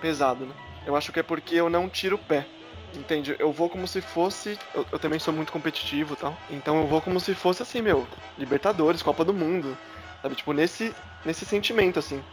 pesado, 0.01 0.45
né? 0.45 0.53
Eu 0.85 0.95
acho 0.95 1.11
que 1.11 1.19
é 1.19 1.23
porque 1.23 1.55
eu 1.55 1.69
não 1.69 1.89
tiro 1.89 2.15
o 2.15 2.19
pé. 2.19 2.45
Entende? 2.93 3.35
Eu 3.39 3.51
vou 3.51 3.69
como 3.69 3.87
se 3.87 4.01
fosse. 4.01 4.57
Eu, 4.73 4.85
eu 4.91 4.99
também 4.99 5.19
sou 5.19 5.33
muito 5.33 5.51
competitivo 5.51 6.13
e 6.13 6.17
tal. 6.17 6.37
Então 6.49 6.77
eu 6.77 6.87
vou 6.87 7.01
como 7.01 7.19
se 7.19 7.33
fosse 7.33 7.61
assim, 7.61 7.81
meu. 7.81 8.07
Libertadores, 8.37 9.01
Copa 9.01 9.25
do 9.25 9.33
Mundo. 9.33 9.77
Sabe? 10.21 10.35
Tipo, 10.35 10.53
nesse, 10.53 10.93
nesse 11.25 11.45
sentimento, 11.45 11.99
assim. 11.99 12.23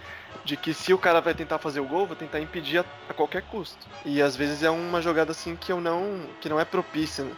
De 0.45 0.57
que 0.57 0.73
se 0.73 0.93
o 0.93 0.99
cara 0.99 1.21
vai 1.21 1.35
tentar 1.35 1.59
fazer 1.59 1.81
o 1.81 1.85
gol, 1.85 2.07
vou 2.07 2.17
tentar 2.17 2.41
impedir 2.41 2.79
a, 2.79 2.85
a 3.09 3.15
qualquer 3.15 3.43
custo. 3.43 3.87
E 4.05 4.23
às 4.23 4.37
vezes 4.37 4.63
é 4.63 4.71
uma 4.71 5.01
jogada 5.03 5.33
assim 5.33 5.57
que 5.57 5.73
eu 5.73 5.81
não. 5.81 6.27
que 6.41 6.49
não 6.49 6.61
é 6.61 6.65
propícia, 6.65 7.25
né? 7.25 7.35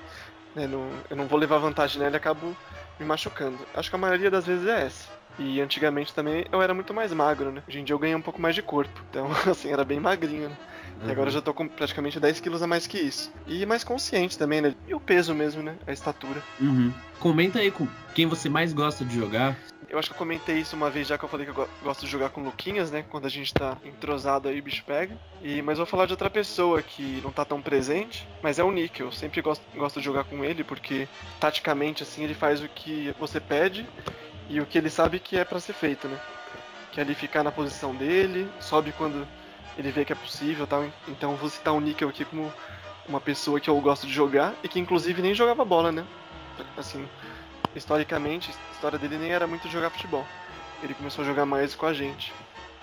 né 0.54 0.66
não, 0.66 0.90
eu 1.08 1.16
não 1.16 1.26
vou 1.26 1.38
levar 1.38 1.58
vantagem 1.58 2.00
nela 2.00 2.14
e 2.14 2.16
acabo 2.16 2.56
me 2.98 3.06
machucando. 3.06 3.58
Acho 3.74 3.90
que 3.90 3.96
a 3.96 3.98
maioria 3.98 4.30
das 4.30 4.46
vezes 4.46 4.66
é 4.66 4.86
essa. 4.86 5.13
E 5.38 5.60
antigamente 5.60 6.14
também 6.14 6.44
eu 6.50 6.62
era 6.62 6.74
muito 6.74 6.94
mais 6.94 7.12
magro, 7.12 7.50
né? 7.50 7.62
Hoje 7.68 7.80
em 7.80 7.84
dia 7.84 7.94
eu 7.94 7.98
ganhei 7.98 8.14
um 8.14 8.22
pouco 8.22 8.40
mais 8.40 8.54
de 8.54 8.62
corpo. 8.62 9.00
Então, 9.10 9.28
assim, 9.50 9.70
era 9.70 9.84
bem 9.84 10.00
magrinho, 10.00 10.48
né? 10.48 10.56
Uhum. 11.00 11.08
E 11.08 11.12
agora 11.12 11.28
eu 11.28 11.32
já 11.32 11.42
tô 11.42 11.52
com 11.52 11.66
praticamente 11.66 12.20
10 12.20 12.40
quilos 12.40 12.62
a 12.62 12.66
mais 12.66 12.86
que 12.86 12.98
isso. 12.98 13.32
E 13.46 13.66
mais 13.66 13.82
consciente 13.82 14.38
também, 14.38 14.60
né? 14.60 14.74
E 14.86 14.94
o 14.94 15.00
peso 15.00 15.34
mesmo, 15.34 15.62
né? 15.62 15.76
A 15.86 15.92
estatura. 15.92 16.42
Uhum. 16.60 16.92
Comenta 17.18 17.58
aí 17.58 17.70
com 17.70 17.88
quem 18.14 18.26
você 18.26 18.48
mais 18.48 18.72
gosta 18.72 19.04
de 19.04 19.14
jogar. 19.14 19.56
Eu 19.88 19.98
acho 19.98 20.08
que 20.08 20.14
eu 20.14 20.18
comentei 20.18 20.58
isso 20.58 20.74
uma 20.74 20.90
vez 20.90 21.06
já 21.06 21.16
que 21.16 21.24
eu 21.24 21.28
falei 21.28 21.46
que 21.46 21.52
eu 21.52 21.68
gosto 21.82 22.04
de 22.04 22.10
jogar 22.10 22.30
com 22.30 22.42
Luquinhas, 22.42 22.90
né? 22.90 23.04
Quando 23.08 23.26
a 23.26 23.30
gente 23.30 23.52
tá 23.52 23.76
entrosado 23.84 24.48
aí, 24.48 24.58
o 24.58 24.62
bicho 24.62 24.82
pega. 24.84 25.16
E, 25.42 25.62
mas 25.62 25.78
vou 25.78 25.86
falar 25.86 26.06
de 26.06 26.12
outra 26.12 26.30
pessoa 26.30 26.82
que 26.82 27.20
não 27.22 27.30
tá 27.30 27.44
tão 27.44 27.60
presente, 27.60 28.26
mas 28.42 28.58
é 28.58 28.64
o 28.64 28.72
Nick. 28.72 29.00
Eu 29.00 29.12
sempre 29.12 29.40
gosto, 29.40 29.62
gosto 29.76 30.00
de 30.00 30.04
jogar 30.04 30.24
com 30.24 30.44
ele 30.44 30.64
porque, 30.64 31.06
taticamente, 31.38 32.02
assim, 32.02 32.24
ele 32.24 32.34
faz 32.34 32.62
o 32.62 32.68
que 32.68 33.14
você 33.20 33.38
pede 33.38 33.86
e 34.48 34.60
o 34.60 34.66
que 34.66 34.78
ele 34.78 34.90
sabe 34.90 35.18
que 35.18 35.36
é 35.36 35.44
para 35.44 35.60
ser 35.60 35.72
feito, 35.72 36.08
né? 36.08 36.18
Que 36.92 37.00
é 37.00 37.02
ele 37.02 37.14
ficar 37.14 37.42
na 37.42 37.50
posição 37.50 37.94
dele, 37.94 38.48
sobe 38.60 38.92
quando 38.92 39.26
ele 39.76 39.90
vê 39.90 40.04
que 40.04 40.12
é 40.12 40.16
possível 40.16 40.66
tal. 40.66 40.84
Então 41.08 41.34
vou 41.36 41.48
citar 41.48 41.74
o 41.74 41.80
Nickel 41.80 42.08
aqui 42.08 42.24
como 42.24 42.52
uma 43.08 43.20
pessoa 43.20 43.60
que 43.60 43.68
eu 43.68 43.80
gosto 43.80 44.06
de 44.06 44.12
jogar 44.12 44.54
e 44.62 44.68
que 44.68 44.78
inclusive 44.78 45.20
nem 45.20 45.34
jogava 45.34 45.64
bola, 45.64 45.90
né? 45.90 46.04
Assim, 46.76 47.06
historicamente, 47.74 48.50
a 48.50 48.72
história 48.74 48.98
dele 48.98 49.18
nem 49.18 49.30
era 49.30 49.46
muito 49.46 49.68
jogar 49.68 49.90
futebol. 49.90 50.24
Ele 50.82 50.94
começou 50.94 51.24
a 51.24 51.26
jogar 51.26 51.46
mais 51.46 51.74
com 51.74 51.86
a 51.86 51.92
gente. 51.92 52.32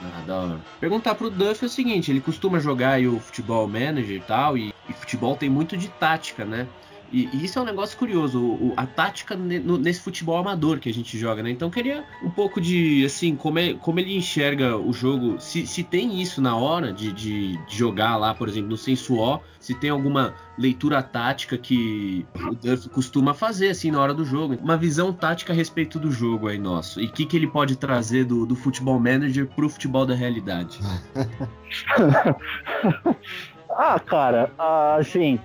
Ah, 0.01 0.24
da 0.26 0.36
hora. 0.36 0.59
Perguntar 0.80 1.16
pro 1.16 1.30
Duff 1.30 1.64
é 1.64 1.68
o 1.68 1.70
seguinte, 1.70 2.12
ele 2.12 2.22
costuma 2.22 2.59
jogar 2.59 2.99
o 3.01 3.20
futebol 3.20 3.68
manager 3.68 4.18
e 4.18 4.22
tal, 4.22 4.57
e, 4.57 4.74
e 4.89 4.93
futebol 4.93 5.38
tem 5.38 5.49
muito 5.49 5.78
de 5.78 5.88
tática, 5.88 6.43
né? 6.43 6.68
E, 7.12 7.30
e, 7.34 7.45
isso 7.45 7.59
é 7.59 7.62
um 7.62 7.66
negócio 7.66 7.97
curioso, 7.97 8.39
o, 8.39 8.74
a 8.78 8.86
tática 8.86 9.36
nesse 9.36 10.01
futebol 10.01 10.38
amador 10.38 10.80
que 10.80 10.89
a 10.89 10.93
gente 10.93 11.18
joga, 11.18 11.43
né? 11.43 11.51
Então 11.51 11.70
queria 11.70 12.05
um 12.24 12.30
pouco 12.30 12.62
de, 12.62 13.03
assim, 13.05 13.36
como, 13.36 13.59
é, 13.59 13.74
como 13.74 13.99
ele 13.99 14.16
enxerga 14.16 14.78
o 14.78 14.93
jogo, 14.93 15.39
se, 15.39 15.68
se 15.68 15.84
tem 15.84 16.22
isso 16.22 16.41
na 16.41 16.55
hora 16.55 16.93
de, 16.93 17.12
de, 17.12 17.57
de 17.66 17.78
jogar 17.78 18.16
lá, 18.18 18.34
por 18.34 18.47
exemplo, 18.47 18.70
no 18.70 18.78
Sensuó, 18.78 19.39
se 19.59 19.76
tem 19.76 19.89
alguma 19.89 20.34
leitura 20.57 21.03
tática 21.03 21.57
que 21.57 22.26
o 22.36 22.55
Duff 22.55 22.89
costuma 22.89 23.34
fazer, 23.34 23.70
assim, 23.70 23.91
na 23.91 23.99
hora 23.99 24.14
do 24.14 24.26
jogo. 24.26 24.57
Uma 24.62 24.78
visão 24.78 25.14
tática 25.14 25.53
a 25.53 25.55
respeito 25.55 25.99
do 25.99 26.12
jogo 26.12 26.47
aí 26.47 26.57
nosso. 26.57 26.99
E 26.99 27.05
o 27.05 27.12
que, 27.12 27.26
que 27.26 27.38
ele 27.38 27.47
pode 27.47 27.76
trazer 27.76 28.26
do, 28.26 28.45
do 28.45 28.55
futebol 28.55 28.99
manager 28.99 29.47
pro 29.47 29.70
futebol 29.70 30.05
da 30.05 30.16
realidade. 30.16 30.80
ah, 33.82 34.00
cara, 34.00 34.52
assim 34.98 35.40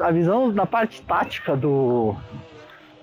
a 0.00 0.10
visão 0.10 0.52
da 0.52 0.66
parte 0.66 1.02
tática 1.02 1.56
do, 1.56 2.14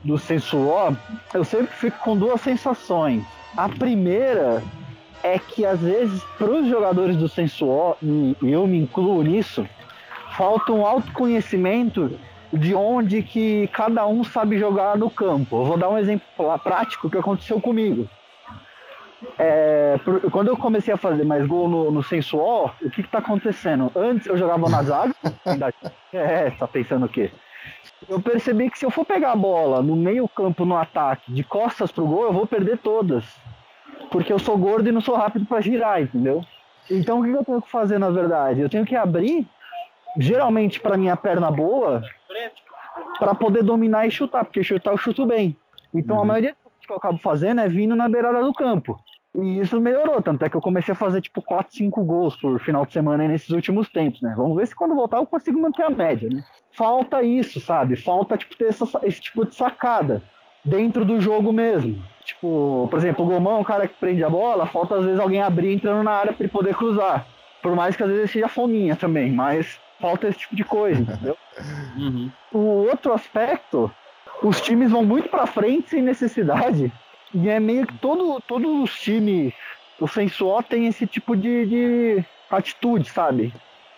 do 0.04 0.18
Sensuó, 0.18 0.94
eu 1.34 1.44
sempre 1.44 1.74
fico 1.76 1.98
com 2.00 2.16
duas 2.16 2.40
sensações. 2.40 3.24
A 3.58 3.68
primeira 3.68 4.64
é 5.24 5.38
que 5.40 5.66
às 5.66 5.80
vezes 5.80 6.24
para 6.38 6.52
os 6.52 6.68
jogadores 6.68 7.18
do 7.18 7.28
Sensuó, 7.28 7.96
e 8.02 8.36
eu 8.42 8.66
me 8.68 8.78
incluo 8.78 9.22
nisso, 9.24 9.68
falta 10.38 10.72
um 10.72 10.86
autoconhecimento 10.86 12.18
de 12.54 12.74
onde 12.74 13.22
que 13.22 13.68
cada 13.74 14.08
um 14.08 14.24
sabe 14.24 14.58
jogar 14.58 14.98
no 14.98 15.10
campo. 15.10 15.58
Eu 15.58 15.66
vou 15.66 15.78
dar 15.78 15.90
um 15.90 15.98
exemplo 15.98 16.26
prático 16.64 17.10
que 17.10 17.18
aconteceu 17.18 17.60
comigo. 17.60 18.08
É, 19.40 19.96
quando 20.32 20.50
eu 20.50 20.58
comecei 20.58 20.94
a 20.94 20.98
fazer 20.98 21.24
mais 21.24 21.46
gol 21.48 21.68
no, 21.68 21.92
no 21.92 22.04
Sensual, 22.04 22.76
o 22.82 22.90
que, 22.90 23.02
que 23.02 23.10
tá 23.10 23.18
acontecendo? 23.18 23.92
Antes 23.96 24.28
eu 24.28 24.38
jogava 24.38 24.70
na 24.70 24.84
zaga. 24.84 25.16
é, 26.14 26.52
tá 26.52 26.68
pensando 26.68 27.06
o 27.06 27.10
quê? 27.10 27.32
Eu 28.08 28.22
percebi 28.22 28.70
que 28.70 28.78
se 28.78 28.86
eu 28.86 28.92
for 28.92 29.06
pegar 29.06 29.32
a 29.32 29.36
bola 29.36 29.82
no 29.82 29.96
meio-campo 29.96 30.66
no 30.66 30.78
ataque, 30.78 31.32
de 31.32 31.44
costas 31.44 31.92
pro 31.92 32.06
gol, 32.06 32.24
eu 32.24 32.34
vou 32.34 32.46
perder 32.46 32.78
todas. 32.78 33.24
Porque 34.12 34.32
eu 34.32 34.40
sou 34.40 34.58
gordo 34.58 34.88
e 34.88 34.92
não 34.92 35.02
sou 35.02 35.16
rápido 35.16 35.46
para 35.46 35.62
girar, 35.62 36.02
entendeu? 36.02 36.44
Então 36.90 37.20
o 37.20 37.24
que 37.24 37.32
eu 37.32 37.44
tenho 37.44 37.62
que 37.62 37.72
fazer 37.72 37.98
na 37.98 38.10
verdade? 38.10 38.62
Eu 38.62 38.70
tenho 38.70 38.86
que 38.86 38.96
abrir, 38.96 39.48
geralmente 40.18 40.80
para 40.80 40.96
minha 40.96 41.18
perna 41.18 41.52
boa, 41.52 42.02
para 43.20 43.34
poder 43.34 43.64
dominar 43.64 44.08
e 44.08 44.12
chutar, 44.12 44.46
porque 44.46 44.64
chutar 44.64 44.92
eu 44.92 44.98
chuto 44.98 45.26
bem. 45.26 45.58
Então 45.94 46.16
uhum. 46.18 46.22
a 46.22 46.26
maioria 46.26 46.56
que 46.88 46.94
eu 46.94 46.98
acabo 46.98 47.18
fazendo 47.20 47.62
é 47.62 47.68
vindo 47.68 47.96
na 47.96 48.10
beirada 48.10 48.42
do 48.42 48.54
campo. 48.54 48.98
E 49.36 49.60
isso 49.60 49.80
melhorou, 49.80 50.20
tanto 50.22 50.44
é 50.44 50.50
que 50.50 50.56
eu 50.56 50.62
comecei 50.62 50.94
a 50.94 50.96
fazer 50.96 51.22
tipo 51.22 51.42
4, 51.44 51.76
5 51.76 52.04
gols 52.04 52.36
por 52.38 52.60
final 52.60 52.86
de 52.86 52.94
semana 52.94 53.28
nesses 53.28 53.50
últimos 53.50 53.88
tempos, 53.90 54.20
né? 54.22 54.34
Vamos 54.36 54.58
ver 54.58 54.66
se 54.66 54.76
quando 54.76 54.96
voltar 54.96 55.18
eu 55.18 55.28
consigo 55.28 55.62
manter 55.62 55.84
a 55.84 55.92
média, 55.92 56.28
né? 56.28 56.44
Falta 56.72 57.22
isso, 57.22 57.60
sabe? 57.60 57.96
Falta 57.96 58.36
tipo, 58.36 58.58
ter 58.58 58.70
essa, 58.70 58.86
esse 59.04 59.22
tipo 59.22 59.46
de 59.46 59.54
sacada 59.54 60.24
dentro 60.66 61.06
do 61.06 61.22
jogo 61.22 61.54
mesmo. 61.54 62.02
Tipo, 62.24 62.88
por 62.90 62.98
exemplo, 62.98 63.24
o 63.24 63.28
Gomão, 63.28 63.62
o 63.62 63.66
cara 63.66 63.88
que 63.88 63.94
prende 64.00 64.24
a 64.24 64.30
bola, 64.30 64.66
falta 64.66 64.96
às 64.96 65.06
vezes 65.06 65.20
alguém 65.20 65.42
abrir 65.42 65.74
entrando 65.74 66.04
na 66.04 66.12
área 66.12 66.34
para 66.34 66.44
ele 66.44 66.52
poder 66.52 66.76
cruzar. 66.76 67.28
Por 67.62 67.76
mais 67.76 67.96
que 67.96 68.04
às 68.04 68.10
vezes 68.10 68.32
seja 68.32 68.48
fominha 68.48 68.96
também, 68.96 69.32
mas 69.32 69.80
falta 70.00 70.28
esse 70.28 70.40
tipo 70.40 70.56
de 70.56 70.64
coisa, 70.64 71.02
entendeu? 71.02 71.38
Uhum. 71.98 72.32
O 72.54 72.60
outro 72.60 73.12
aspecto, 73.12 73.92
os 74.42 74.62
times 74.62 74.92
vão 74.92 75.04
muito 75.04 75.30
para 75.30 75.48
frente 75.48 75.90
sem 75.90 76.02
necessidade. 76.02 76.92
E 77.34 77.50
é 77.50 77.60
meio 77.60 77.86
que 77.86 77.98
todo, 77.98 78.42
todos 78.48 78.84
os 78.84 79.00
times, 79.00 79.54
o 80.00 80.08
Sensual 80.08 80.64
tem 80.64 80.88
esse 80.88 81.06
tipo 81.06 81.36
de, 81.36 81.66
de 81.66 82.26
atitude, 82.50 83.10
sabe? 83.10 83.54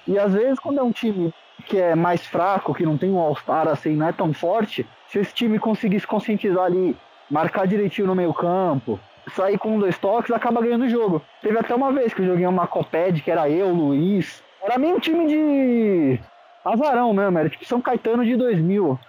E 0.08 0.18
às 0.18 0.34
vezes 0.34 0.60
quando 0.60 0.80
é 0.80 0.84
um 0.84 0.92
time 0.92 1.34
que 1.66 1.78
é 1.78 1.94
mais 1.94 2.26
fraco, 2.26 2.74
que 2.74 2.86
não 2.86 2.98
tem 2.98 3.12
um 3.12 3.20
All-Star 3.20 3.68
assim, 3.68 3.96
não 3.96 4.08
é 4.08 4.12
tão 4.12 4.34
forte, 4.34 4.88
se 5.08 5.20
esse 5.20 5.34
time 5.34 5.60
conseguir 5.60 6.00
se 6.00 6.08
conscientizar 6.08 6.66
ali, 6.66 6.96
marcar 7.30 7.68
direitinho 7.68 8.08
no 8.08 8.16
meio 8.16 8.34
campo, 8.34 9.00
sair 9.36 9.58
com 9.58 9.78
dois 9.78 9.98
toques, 9.98 10.32
acaba 10.32 10.62
ganhando 10.62 10.86
o 10.86 10.90
jogo. 10.90 11.22
Teve 11.42 11.60
até 11.60 11.76
uma 11.76 11.92
vez 11.92 12.14
que 12.14 12.22
eu 12.22 12.26
joguei 12.26 12.48
uma 12.48 12.68
Coped, 12.68 13.22
que 13.22 13.30
era 13.30 13.50
eu, 13.50 13.70
Luiz. 13.70 14.44
Era 14.64 14.78
meio 14.78 14.96
um 14.96 15.00
time 15.00 15.28
de 15.28 16.20
azarão 16.66 17.14
mesmo, 17.14 17.38
era 17.38 17.50
tipo 17.50 17.66
São 17.66 17.82
Caetano 17.82 18.26
de 18.26 18.36
2000. 18.36 19.00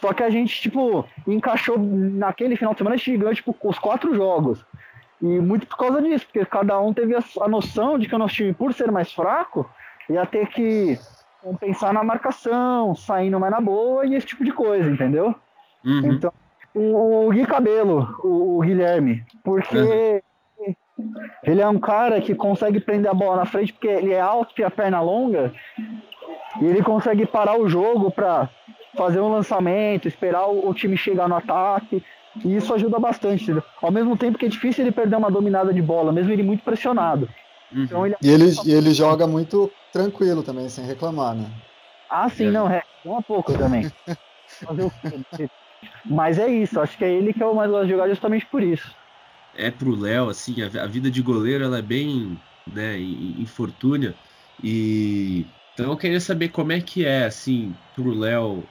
Só 0.00 0.14
que 0.14 0.22
a 0.22 0.30
gente, 0.30 0.60
tipo, 0.60 1.04
encaixou 1.26 1.78
naquele 1.78 2.56
final 2.56 2.72
de 2.72 2.78
semana, 2.78 2.94
a 2.94 2.98
gente 2.98 3.16
ganhou, 3.16 3.34
tipo, 3.34 3.54
os 3.62 3.78
quatro 3.78 4.14
jogos. 4.14 4.64
E 5.20 5.26
muito 5.26 5.66
por 5.66 5.76
causa 5.76 6.00
disso, 6.00 6.24
porque 6.24 6.44
cada 6.46 6.80
um 6.80 6.94
teve 6.94 7.14
a 7.14 7.48
noção 7.48 7.98
de 7.98 8.08
que 8.08 8.14
o 8.14 8.18
nosso 8.18 8.34
time, 8.34 8.54
por 8.54 8.72
ser 8.72 8.90
mais 8.90 9.12
fraco, 9.12 9.68
ia 10.08 10.24
ter 10.24 10.46
que 10.48 10.98
pensar 11.58 11.92
na 11.92 12.02
marcação, 12.02 12.94
saindo 12.94 13.38
mais 13.38 13.52
na 13.52 13.60
boa 13.60 14.06
e 14.06 14.14
esse 14.14 14.26
tipo 14.26 14.42
de 14.42 14.52
coisa, 14.52 14.88
entendeu? 14.90 15.34
Uhum. 15.84 16.12
Então, 16.12 16.32
o, 16.74 17.26
o 17.26 17.30
Gui 17.30 17.46
Cabelo, 17.46 18.16
o, 18.22 18.58
o 18.58 18.60
Guilherme, 18.60 19.24
porque 19.44 20.22
uhum. 20.58 21.14
ele 21.42 21.60
é 21.60 21.68
um 21.68 21.78
cara 21.78 22.20
que 22.20 22.34
consegue 22.34 22.80
prender 22.80 23.10
a 23.10 23.14
bola 23.14 23.36
na 23.36 23.46
frente 23.46 23.72
porque 23.72 23.88
ele 23.88 24.12
é 24.12 24.20
alto 24.20 24.58
e 24.58 24.64
a 24.64 24.70
perna 24.70 25.00
longa 25.00 25.52
e 26.60 26.66
ele 26.66 26.82
consegue 26.82 27.26
parar 27.26 27.58
o 27.58 27.68
jogo 27.68 28.10
para 28.10 28.48
fazer 28.96 29.20
um 29.20 29.32
lançamento, 29.32 30.08
esperar 30.08 30.46
o, 30.46 30.68
o, 30.68 30.74
time 30.74 30.96
chegar 30.96 31.28
no 31.28 31.36
ataque. 31.36 32.02
E 32.44 32.56
isso 32.56 32.72
ajuda 32.72 32.98
bastante, 32.98 33.42
entendeu? 33.44 33.64
Ao 33.82 33.90
mesmo 33.90 34.16
tempo 34.16 34.38
que 34.38 34.46
é 34.46 34.48
difícil 34.48 34.84
ele 34.84 34.92
perder 34.92 35.16
uma 35.16 35.30
dominada 35.30 35.72
de 35.72 35.82
bola, 35.82 36.12
mesmo 36.12 36.32
ele 36.32 36.42
muito 36.42 36.62
pressionado. 36.62 37.28
Uhum. 37.72 37.82
Então 37.82 38.06
ele... 38.06 38.16
E 38.22 38.30
ele, 38.30 38.52
ele 38.66 38.94
joga 38.94 39.26
muito 39.26 39.70
tranquilo 39.92 40.42
também, 40.42 40.68
sem 40.68 40.84
reclamar, 40.84 41.34
né? 41.34 41.50
Ah, 42.08 42.28
sim, 42.28 42.48
é. 42.48 42.50
não, 42.50 42.70
é. 42.70 42.82
Um 43.04 43.22
pouco 43.22 43.52
também. 43.52 43.90
Mas 46.04 46.38
é 46.38 46.48
isso, 46.48 46.80
acho 46.80 46.96
que 46.98 47.04
é 47.04 47.10
ele 47.10 47.32
que 47.32 47.42
é 47.42 47.46
o 47.46 47.54
mais 47.54 47.70
gosto 47.70 47.86
de 47.86 47.92
jogar 47.92 48.08
justamente 48.08 48.46
por 48.46 48.62
isso. 48.62 48.94
É 49.56 49.70
pro 49.70 49.98
Léo, 49.98 50.28
assim, 50.28 50.56
a, 50.62 50.82
a, 50.82 50.86
vida 50.86 51.10
de 51.10 51.22
goleiro 51.22 51.64
ela 51.64 51.78
é 51.78 51.82
bem, 51.82 52.38
né, 52.66 52.98
infortúnia. 52.98 54.14
E 54.62 55.46
então 55.80 55.92
eu 55.92 55.96
queria 55.96 56.20
saber 56.20 56.50
como 56.50 56.72
é 56.72 56.80
que 56.80 57.06
é, 57.06 57.24
assim, 57.24 57.74
pro 57.94 58.12
Léo. 58.12 58.64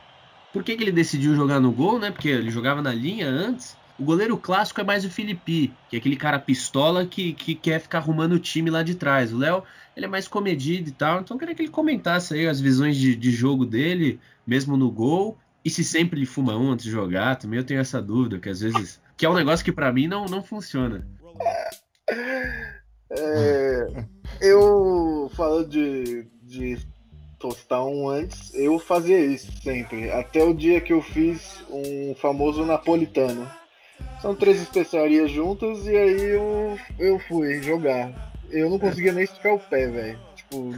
Por 0.52 0.64
que, 0.64 0.76
que 0.76 0.84
ele 0.84 0.91
decidiu 0.91 1.36
jogar 1.36 1.60
no 1.60 1.72
gol, 1.72 2.00
né? 2.00 2.12
Porque 2.12 2.30
ele 2.30 2.50
jogava 2.50 2.82
na 2.82 2.93
linha 2.93 3.28
antes. 3.28 3.78
O 4.00 4.04
goleiro 4.04 4.38
clássico 4.38 4.80
é 4.80 4.84
mais 4.84 5.04
o 5.04 5.10
Felipe, 5.10 5.74
que 5.89 5.95
é 5.95 6.00
aquele 6.00 6.16
cara 6.16 6.39
pistola 6.39 7.06
que, 7.06 7.34
que 7.34 7.54
quer 7.54 7.80
ficar 7.82 7.97
arrumando 7.97 8.34
o 8.34 8.39
time 8.39 8.70
lá 8.70 8.82
de 8.82 8.95
trás. 8.95 9.34
O 9.34 9.38
Léo, 9.38 9.64
ele 9.95 10.06
é 10.06 10.10
mais 10.10 10.28
comedido 10.28 10.89
e 10.89 10.91
tal. 10.93 11.20
Então 11.20 11.36
eu 11.36 11.39
queria 11.39 11.54
que 11.54 11.64
ele 11.64 11.70
comentasse 11.70 12.34
aí 12.34 12.47
as 12.47 12.62
visões 12.62 12.95
de, 12.95 13.16
de 13.16 13.32
jogo 13.32 13.66
dele, 13.66 14.20
mesmo 14.47 14.78
no 14.78 14.89
gol. 14.89 15.38
E 15.64 15.70
se 15.70 15.84
sempre 15.84 16.20
ele 16.20 16.26
fuma 16.26 16.56
um 16.56 16.72
antes 16.72 16.86
de 16.86 16.91
jogar, 16.91 17.36
também 17.36 17.60
eu 17.60 17.66
tenho 17.66 17.82
essa 17.82 18.02
dúvida, 18.02 18.39
que 18.39 18.50
às 18.50 18.62
vezes. 18.62 19.02
Que 19.18 19.26
é 19.26 19.30
um 19.30 19.36
negócio 19.36 19.66
que 19.66 19.72
para 19.72 19.91
mim 19.91 20.08
não, 20.08 20.26
não 20.26 20.41
funciona. 20.41 21.06
É, 23.12 24.06
eu 24.41 25.30
falando 25.36 25.68
de, 25.68 26.26
de 26.43 26.78
tostar 27.40 27.84
um 27.86 28.10
antes, 28.10 28.54
eu 28.54 28.78
fazia 28.78 29.18
isso 29.18 29.52
sempre. 29.64 30.12
Até 30.12 30.44
o 30.44 30.54
dia 30.54 30.82
que 30.82 30.92
eu 30.92 31.02
fiz 31.02 31.64
um 31.70 32.14
famoso 32.16 32.66
napolitano. 32.66 33.50
São 34.22 34.36
três 34.36 34.62
especiarias 34.62 35.32
juntas 35.32 35.86
e 35.88 35.96
aí 35.96 36.22
eu, 36.22 36.78
eu 37.00 37.20
fui 37.20 37.62
jogar. 37.64 38.34
Eu 38.52 38.70
não 38.70 38.78
conseguia 38.78 39.14
nem 39.14 39.24
esticar 39.24 39.54
o 39.54 39.60
pé, 39.60 39.88
velho. 39.88 40.20
Tipo, 40.36 40.74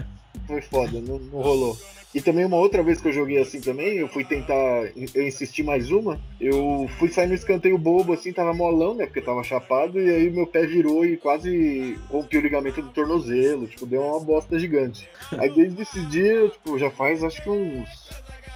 foi 0.46 0.62
foda, 0.62 1.00
não, 1.00 1.18
não 1.18 1.40
rolou. 1.42 1.76
E 2.16 2.22
também 2.22 2.46
uma 2.46 2.56
outra 2.56 2.82
vez 2.82 2.98
que 2.98 3.08
eu 3.08 3.12
joguei 3.12 3.36
assim 3.36 3.60
também, 3.60 3.98
eu 3.98 4.08
fui 4.08 4.24
tentar, 4.24 4.90
eu 5.14 5.22
insisti 5.22 5.62
mais 5.62 5.90
uma, 5.90 6.18
eu 6.40 6.88
fui 6.98 7.10
sair 7.10 7.26
no 7.26 7.34
escanteio 7.34 7.76
bobo 7.76 8.14
assim, 8.14 8.32
tava 8.32 8.54
molão, 8.54 8.94
né, 8.94 9.04
porque 9.04 9.20
tava 9.20 9.44
chapado, 9.44 10.00
e 10.00 10.08
aí 10.08 10.30
meu 10.30 10.46
pé 10.46 10.66
virou 10.66 11.04
e 11.04 11.18
quase 11.18 11.98
rompi 12.08 12.38
o 12.38 12.40
ligamento 12.40 12.80
do 12.80 12.88
tornozelo, 12.88 13.66
tipo, 13.66 13.84
deu 13.84 14.00
uma 14.00 14.18
bosta 14.18 14.58
gigante. 14.58 15.06
Aí 15.36 15.50
desde 15.50 15.82
esse 15.82 16.00
dia, 16.06 16.48
tipo, 16.48 16.78
já 16.78 16.90
faz 16.90 17.22
acho 17.22 17.42
que 17.42 17.50
uns 17.50 17.86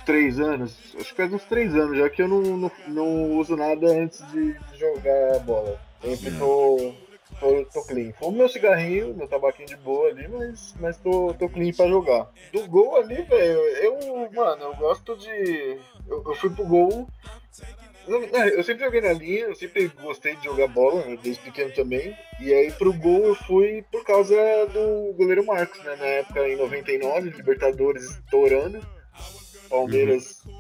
três 0.07 0.41
anos, 0.41 0.75
acho 0.99 1.11
que 1.11 1.17
faz 1.17 1.31
uns 1.31 1.45
três 1.45 1.75
anos 1.75 1.99
já 1.99 2.09
que 2.09 2.23
eu 2.23 2.29
não, 2.29 2.41
não, 2.41 2.73
não 2.89 3.37
uso 3.37 3.57
nada 3.57 3.87
antes 3.89 4.25
de 4.33 4.57
jogar 4.79 5.39
bola. 5.41 5.79
Sempre 6.03 6.31
tô, 6.39 6.95
tô, 7.41 7.65
tô 7.65 7.83
clean. 7.85 8.13
Fumo 8.13 8.37
meu 8.37 8.49
cigarrinho, 8.49 9.15
meu 9.15 9.27
tabaquinho 9.27 9.69
de 9.69 9.77
boa 9.77 10.09
ali, 10.09 10.29
mas, 10.29 10.75
mas 10.79 10.97
tô, 10.99 11.35
tô 11.35 11.49
clean 11.49 11.73
pra 11.73 11.89
jogar. 11.89 12.31
Do 12.53 12.69
gol 12.69 12.97
ali, 12.97 13.23
velho, 13.23 13.59
eu, 13.79 14.31
mano, 14.31 14.63
eu 14.65 14.77
gosto 14.77 15.17
de. 15.17 15.79
Eu, 16.07 16.23
eu 16.25 16.35
fui 16.37 16.51
pro 16.51 16.67
gol. 16.67 17.09
Eu 18.07 18.65
sempre 18.65 18.85
joguei 18.85 19.01
na 19.01 19.13
linha, 19.13 19.47
eu 19.47 19.55
sempre 19.55 19.87
gostei 20.03 20.35
de 20.37 20.45
jogar 20.45 20.67
bola, 20.69 21.05
né, 21.05 21.19
desde 21.23 21.43
pequeno 21.43 21.73
também. 21.73 22.17
E 22.41 22.53
aí 22.53 22.73
pro 22.73 22.93
gol 22.93 23.25
eu 23.27 23.35
fui 23.35 23.85
por 23.93 24.05
causa 24.05 24.35
do 24.67 25.13
goleiro 25.15 25.47
Marcos, 25.47 25.79
né? 25.85 25.95
Na 25.97 26.07
época 26.07 26.49
em 26.49 26.57
99, 26.57 27.31
Libertadores 27.31 28.05
estourando. 28.11 28.81
Palmeiras 29.69 30.45
uhum. 30.45 30.60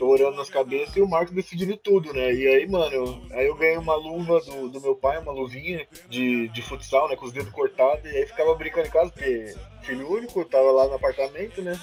Estourando 0.00 0.38
nas 0.38 0.48
cabeças 0.48 0.96
e 0.96 1.02
o 1.02 1.08
Marcos 1.08 1.34
decidindo 1.34 1.76
tudo, 1.76 2.12
né? 2.14 2.32
E 2.32 2.48
aí, 2.48 2.66
mano, 2.66 3.22
aí 3.32 3.46
eu 3.46 3.54
ganhei 3.54 3.76
uma 3.76 3.94
luva 3.94 4.40
do, 4.40 4.70
do 4.70 4.80
meu 4.80 4.96
pai, 4.96 5.18
uma 5.18 5.32
luvinha 5.32 5.86
de, 6.08 6.48
de 6.48 6.62
futsal, 6.62 7.08
né? 7.08 7.16
Com 7.16 7.26
os 7.26 7.32
dedos 7.32 7.52
cortados, 7.52 8.10
e 8.10 8.16
aí 8.16 8.26
ficava 8.26 8.54
brincando 8.54 8.88
em 8.88 8.90
casa, 8.90 9.10
porque 9.10 9.54
filho 9.82 10.10
único, 10.10 10.44
tava 10.46 10.70
lá 10.72 10.86
no 10.88 10.94
apartamento, 10.94 11.60
né? 11.60 11.78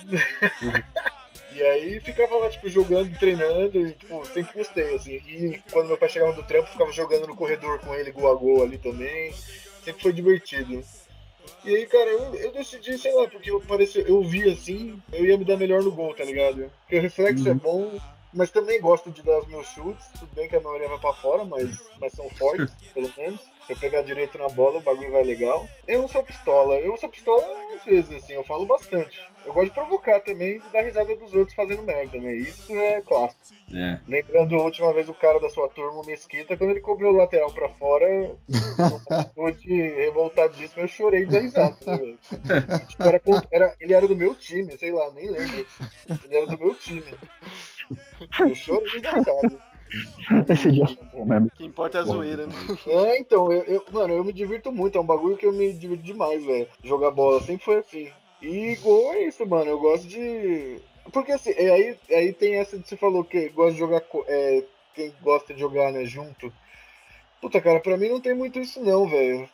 Uhum. 0.61 0.71
E 1.49 1.63
aí 1.63 1.99
ficava 2.01 2.37
lá, 2.37 2.49
tipo, 2.51 2.69
jogando, 2.69 3.17
treinando, 3.17 3.79
e, 3.79 3.93
tipo, 3.93 4.23
sempre 4.27 4.59
gostei, 4.59 4.93
assim. 4.93 5.13
E 5.13 5.59
quando 5.71 5.87
meu 5.87 5.97
pai 5.97 6.07
chegava 6.07 6.31
do 6.33 6.43
trampo, 6.43 6.69
ficava 6.69 6.91
jogando 6.91 7.25
no 7.25 7.35
corredor 7.35 7.79
com 7.79 7.95
ele, 7.95 8.11
gol 8.11 8.31
a 8.31 8.35
gol 8.35 8.61
ali 8.61 8.77
também. 8.77 9.33
Sempre 9.83 10.03
foi 10.03 10.13
divertido. 10.13 10.83
E 11.63 11.75
aí, 11.75 11.85
cara, 11.85 12.09
eu, 12.09 12.35
eu 12.35 12.51
decidi, 12.51 12.97
sei 12.97 13.13
lá, 13.13 13.27
porque 13.27 13.51
eu, 13.51 13.61
pareci, 13.61 14.03
eu 14.07 14.21
vi 14.23 14.49
assim, 14.49 15.01
eu 15.11 15.25
ia 15.25 15.37
me 15.37 15.45
dar 15.45 15.57
melhor 15.57 15.83
no 15.83 15.91
gol, 15.91 16.13
tá 16.13 16.23
ligado? 16.23 16.71
Porque 16.81 16.97
o 16.97 17.01
reflexo 17.01 17.47
é 17.47 17.51
uhum. 17.51 17.57
é 17.57 17.59
bom, 17.59 17.99
mas 18.33 18.51
também 18.51 18.79
gosto 18.81 19.11
de 19.11 19.21
dar 19.23 19.39
os 19.39 19.47
meus 19.47 19.67
chutes. 19.67 20.05
Tudo 20.19 20.33
bem 20.33 20.47
que 20.47 20.55
a 20.55 20.61
maioria 20.61 20.87
vai 20.87 20.99
pra 20.99 21.13
fora, 21.13 21.43
mas, 21.43 21.69
mas 21.99 22.13
são 22.13 22.29
fortes, 22.31 22.73
pelo 22.93 23.11
menos. 23.17 23.41
Se 23.67 23.73
eu 23.73 23.77
pegar 23.77 24.01
direito 24.01 24.37
na 24.37 24.47
bola, 24.47 24.77
o 24.77 24.81
bagulho 24.81 25.11
vai 25.11 25.23
legal. 25.23 25.67
Eu 25.85 26.01
não 26.01 26.07
sou 26.07 26.23
pistola. 26.23 26.75
Eu 26.75 26.95
sou 26.95 27.09
pistola 27.09 27.45
às 27.75 27.83
vezes, 27.83 28.09
assim, 28.13 28.31
eu 28.31 28.43
falo 28.45 28.65
bastante. 28.65 29.19
Eu 29.45 29.51
gosto 29.51 29.67
de 29.67 29.73
provocar 29.73 30.21
também 30.21 30.55
e 30.55 30.71
dar 30.71 30.83
risada 30.83 31.13
dos 31.17 31.33
outros 31.33 31.53
fazendo 31.53 31.83
merda, 31.83 32.17
né? 32.17 32.33
Isso 32.33 32.71
é 32.73 33.01
clássico. 33.01 33.53
É. 33.73 33.99
Lembrando 34.07 34.55
a 34.55 34.63
última 34.63 34.93
vez 34.93 35.09
o 35.09 35.13
cara 35.13 35.37
da 35.41 35.49
sua 35.49 35.67
turma, 35.67 36.01
o 36.01 36.05
Mesquita, 36.05 36.55
quando 36.55 36.69
ele 36.69 36.79
cobrou 36.79 37.13
o 37.13 37.17
lateral 37.17 37.51
pra 37.51 37.67
fora, 37.67 38.05
eu 38.07 38.39
de 39.59 39.89
revoltadíssimo, 39.95 40.83
eu 40.83 40.87
chorei 40.87 41.25
de 41.25 41.37
risada. 41.37 41.75
Né, 41.85 42.17
tipo, 42.87 43.03
era, 43.03 43.21
era, 43.51 43.75
ele 43.81 43.93
era 43.93 44.07
do 44.07 44.15
meu 44.15 44.33
time, 44.33 44.77
sei 44.77 44.93
lá, 44.93 45.11
nem 45.11 45.29
lembro. 45.29 45.67
Ele 46.23 46.37
era 46.37 46.47
do 46.47 46.57
meu 46.57 46.73
time. 46.73 47.03
Eu 48.39 48.55
chorei 48.55 49.01
de 49.01 49.09
risada. 49.09 49.76
Esse 50.49 50.71
dia 50.71 50.85
O 51.13 51.49
que 51.51 51.65
importa 51.65 51.97
é 51.97 52.01
a 52.01 52.03
zoeira, 52.03 52.47
né? 52.47 52.53
É, 52.87 53.19
então, 53.19 53.51
eu, 53.51 53.63
eu, 53.63 53.85
mano, 53.91 54.13
eu 54.13 54.23
me 54.23 54.33
divirto 54.33 54.71
muito, 54.71 54.97
é 54.97 55.01
um 55.01 55.05
bagulho 55.05 55.37
que 55.37 55.45
eu 55.45 55.53
me 55.53 55.71
divirto 55.73 56.03
demais, 56.03 56.43
velho. 56.43 56.67
Jogar 56.83 57.11
bola 57.11 57.41
sempre 57.41 57.63
foi 57.63 57.77
assim. 57.77 58.11
E 58.41 58.75
gol 58.77 59.13
é 59.13 59.23
isso, 59.23 59.45
mano. 59.45 59.69
Eu 59.69 59.79
gosto 59.79 60.07
de. 60.07 60.79
Porque 61.11 61.31
assim, 61.31 61.51
é, 61.51 61.71
aí, 61.71 61.97
aí 62.09 62.33
tem 62.33 62.55
essa 62.55 62.77
de 62.77 62.87
você 62.87 62.97
falou 62.97 63.23
que 63.23 63.49
gosta 63.49 63.73
de 63.73 63.79
jogar. 63.79 64.01
É, 64.27 64.63
quem 64.93 65.13
gosta 65.21 65.53
de 65.53 65.59
jogar, 65.59 65.91
né, 65.91 66.05
junto. 66.05 66.51
Puta, 67.41 67.61
cara, 67.61 67.79
pra 67.79 67.97
mim 67.97 68.09
não 68.09 68.19
tem 68.19 68.33
muito 68.33 68.59
isso 68.59 68.81
não, 68.81 69.07
velho. 69.07 69.47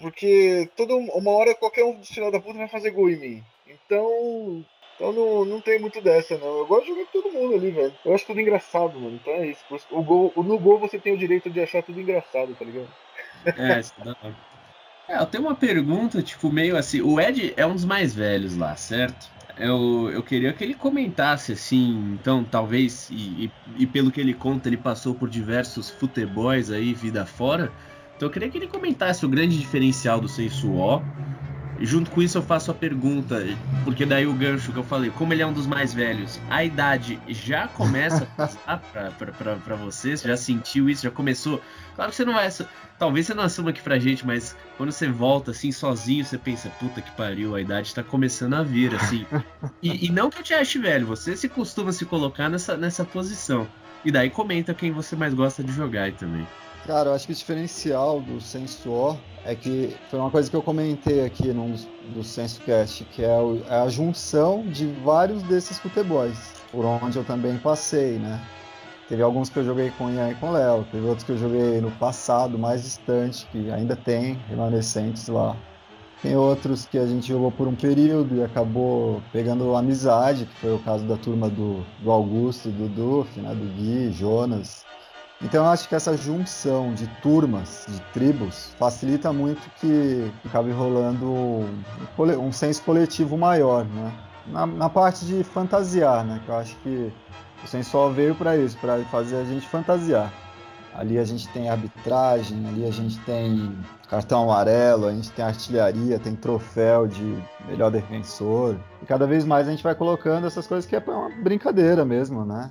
Porque 0.00 0.68
toda 0.76 0.94
uma 0.94 1.30
hora 1.30 1.54
qualquer 1.54 1.84
um 1.84 1.94
dos 1.94 2.08
filhos 2.08 2.32
da 2.32 2.40
puta 2.40 2.58
vai 2.58 2.68
fazer 2.68 2.90
gol 2.90 3.08
em 3.10 3.16
mim. 3.16 3.44
Então, 3.66 4.64
então 5.00 5.14
não, 5.14 5.46
não 5.46 5.60
tem 5.62 5.80
muito 5.80 5.98
dessa, 6.02 6.36
não. 6.36 6.58
Eu 6.58 6.66
gosto 6.66 6.82
de 6.82 6.90
jogar 6.90 7.06
com 7.06 7.22
todo 7.22 7.32
mundo 7.32 7.54
ali, 7.54 7.70
velho. 7.70 7.94
Eu 8.04 8.14
acho 8.14 8.26
tudo 8.26 8.38
engraçado, 8.38 9.00
mano. 9.00 9.18
Então 9.18 9.32
é 9.32 9.46
isso. 9.46 9.64
O 9.90 10.02
gol, 10.02 10.30
no 10.36 10.58
gol 10.58 10.78
você 10.78 10.98
tem 10.98 11.14
o 11.14 11.18
direito 11.18 11.48
de 11.48 11.58
achar 11.58 11.82
tudo 11.82 11.98
engraçado, 11.98 12.54
tá 12.54 12.62
ligado? 12.66 12.88
É, 13.56 13.80
isso 13.80 13.94
dá. 14.04 14.14
É, 15.08 15.16
eu 15.18 15.24
tenho 15.24 15.44
uma 15.44 15.54
pergunta, 15.54 16.22
tipo, 16.22 16.52
meio 16.52 16.76
assim. 16.76 17.00
O 17.00 17.18
Ed 17.18 17.54
é 17.56 17.64
um 17.64 17.72
dos 17.72 17.86
mais 17.86 18.14
velhos 18.14 18.58
lá, 18.58 18.76
certo? 18.76 19.30
Eu, 19.56 20.10
eu 20.10 20.22
queria 20.22 20.52
que 20.52 20.62
ele 20.62 20.74
comentasse, 20.74 21.52
assim, 21.52 22.12
então, 22.12 22.44
talvez, 22.44 23.08
e, 23.10 23.46
e, 23.46 23.52
e 23.78 23.86
pelo 23.86 24.10
que 24.10 24.20
ele 24.20 24.34
conta, 24.34 24.68
ele 24.68 24.76
passou 24.76 25.14
por 25.14 25.30
diversos 25.30 25.88
futebols 25.88 26.70
aí, 26.70 26.92
vida 26.92 27.24
fora. 27.24 27.72
Então 28.16 28.28
eu 28.28 28.32
queria 28.32 28.50
que 28.50 28.58
ele 28.58 28.68
comentasse 28.68 29.24
o 29.24 29.28
grande 29.30 29.58
diferencial 29.58 30.20
do 30.20 30.28
Sensuó 30.28 31.00
junto 31.80 32.10
com 32.10 32.22
isso 32.22 32.38
eu 32.38 32.42
faço 32.42 32.70
a 32.70 32.74
pergunta, 32.74 33.42
porque 33.84 34.04
daí 34.04 34.26
o 34.26 34.34
gancho 34.34 34.72
que 34.72 34.78
eu 34.78 34.84
falei, 34.84 35.10
como 35.10 35.32
ele 35.32 35.42
é 35.42 35.46
um 35.46 35.52
dos 35.52 35.66
mais 35.66 35.94
velhos, 35.94 36.38
a 36.50 36.64
idade 36.64 37.18
já 37.28 37.68
começa 37.68 38.24
a 38.24 38.26
passar 38.26 38.82
para 39.64 39.76
você? 39.76 40.16
Você 40.16 40.28
já 40.28 40.36
sentiu 40.36 40.88
isso? 40.88 41.02
Já 41.02 41.10
começou? 41.10 41.60
Claro 41.94 42.10
que 42.10 42.16
você 42.16 42.24
não 42.24 42.34
vai. 42.34 42.48
Talvez 42.98 43.26
você 43.26 43.34
não 43.34 43.44
assuma 43.44 43.70
aqui 43.70 43.80
pra 43.80 43.98
gente, 43.98 44.26
mas 44.26 44.54
quando 44.76 44.92
você 44.92 45.08
volta 45.08 45.52
assim 45.52 45.72
sozinho, 45.72 46.24
você 46.24 46.36
pensa, 46.36 46.68
puta 46.78 47.00
que 47.00 47.10
pariu, 47.12 47.54
a 47.54 47.60
idade 47.60 47.94
tá 47.94 48.02
começando 48.02 48.54
a 48.54 48.62
vir, 48.62 48.94
assim. 48.94 49.26
e, 49.82 50.06
e 50.06 50.10
não 50.10 50.28
que 50.28 50.38
eu 50.38 50.42
te 50.42 50.52
ache 50.52 50.78
velho, 50.78 51.06
você 51.06 51.36
se 51.36 51.48
costuma 51.48 51.92
se 51.92 52.04
colocar 52.04 52.48
nessa, 52.48 52.76
nessa 52.76 53.04
posição. 53.04 53.66
E 54.04 54.10
daí 54.10 54.30
comenta 54.30 54.74
quem 54.74 54.92
você 54.92 55.14
mais 55.14 55.34
gosta 55.34 55.62
de 55.62 55.72
jogar 55.72 56.04
aí 56.04 56.12
também. 56.12 56.46
Cara, 56.90 57.10
eu 57.10 57.14
acho 57.14 57.24
que 57.24 57.32
o 57.32 57.36
diferencial 57.36 58.20
do 58.20 58.40
Sensuor 58.40 59.16
é 59.44 59.54
que 59.54 59.96
foi 60.10 60.18
uma 60.18 60.28
coisa 60.28 60.50
que 60.50 60.56
eu 60.56 60.60
comentei 60.60 61.24
aqui 61.24 61.52
num 61.52 61.76
do 62.12 62.24
SensoCast, 62.24 63.04
que 63.12 63.22
é, 63.22 63.38
o, 63.38 63.62
é, 63.70 63.76
a 63.76 63.88
junção 63.88 64.66
de 64.66 64.88
vários 65.04 65.40
desses 65.44 65.78
futebols, 65.78 66.36
por 66.72 66.84
onde 66.84 67.16
eu 67.16 67.24
também 67.24 67.56
passei, 67.58 68.18
né? 68.18 68.40
Teve 69.08 69.22
alguns 69.22 69.48
que 69.48 69.60
eu 69.60 69.64
joguei 69.64 69.90
com 69.90 70.10
Ian 70.10 70.30
e 70.30 70.34
com 70.34 70.50
Léo, 70.50 70.84
teve 70.90 71.06
outros 71.06 71.22
que 71.22 71.30
eu 71.30 71.38
joguei 71.38 71.80
no 71.80 71.92
passado, 71.92 72.58
mais 72.58 72.82
distante, 72.82 73.46
que 73.52 73.70
ainda 73.70 73.94
tem 73.94 74.34
remanescentes 74.48 75.28
lá. 75.28 75.54
Tem 76.20 76.34
outros 76.34 76.86
que 76.86 76.98
a 76.98 77.06
gente 77.06 77.28
jogou 77.28 77.52
por 77.52 77.68
um 77.68 77.76
período 77.76 78.34
e 78.34 78.42
acabou 78.42 79.22
pegando 79.32 79.76
amizade, 79.76 80.44
que 80.44 80.54
foi 80.56 80.74
o 80.74 80.78
caso 80.80 81.04
da 81.04 81.16
turma 81.16 81.48
do, 81.48 81.86
do 82.00 82.10
Augusto, 82.10 82.68
do 82.68 82.88
Duff, 82.88 83.38
né, 83.38 83.54
do 83.54 83.76
Gui, 83.76 84.10
Jonas. 84.10 84.89
Então 85.42 85.64
eu 85.64 85.70
acho 85.70 85.88
que 85.88 85.94
essa 85.94 86.16
junção 86.16 86.92
de 86.92 87.06
turmas, 87.22 87.86
de 87.88 87.98
tribos, 88.12 88.74
facilita 88.78 89.32
muito 89.32 89.62
que 89.80 90.30
acabe 90.44 90.70
rolando 90.70 91.64
um, 92.18 92.52
senso 92.52 92.82
coletivo 92.82 93.38
maior, 93.38 93.86
né? 93.86 94.12
Na, 94.46 94.66
na, 94.66 94.88
parte 94.90 95.24
de 95.24 95.42
fantasiar, 95.42 96.24
né? 96.24 96.40
Que 96.44 96.50
eu 96.50 96.56
acho 96.56 96.76
que 96.78 97.12
o 97.64 97.66
sensual 97.66 98.12
veio 98.12 98.34
para 98.34 98.56
isso, 98.56 98.76
para 98.78 98.98
fazer 99.06 99.36
a 99.36 99.44
gente 99.44 99.66
fantasiar. 99.66 100.32
Ali 100.94 101.18
a 101.18 101.24
gente 101.24 101.48
tem 101.48 101.70
arbitragem, 101.70 102.66
ali 102.66 102.84
a 102.84 102.90
gente 102.90 103.18
tem 103.20 103.78
cartão 104.08 104.42
amarelo, 104.42 105.06
a 105.06 105.12
gente 105.12 105.30
tem 105.30 105.44
artilharia, 105.44 106.18
tem 106.18 106.34
troféu 106.34 107.06
de 107.06 107.42
melhor 107.66 107.90
defensor. 107.90 108.76
E 109.00 109.06
cada 109.06 109.26
vez 109.26 109.44
mais 109.44 109.68
a 109.68 109.70
gente 109.70 109.84
vai 109.84 109.94
colocando 109.94 110.46
essas 110.46 110.66
coisas 110.66 110.84
que 110.84 110.96
é 110.96 110.98
uma 110.98 111.30
brincadeira 111.42 112.04
mesmo, 112.04 112.44
né? 112.44 112.70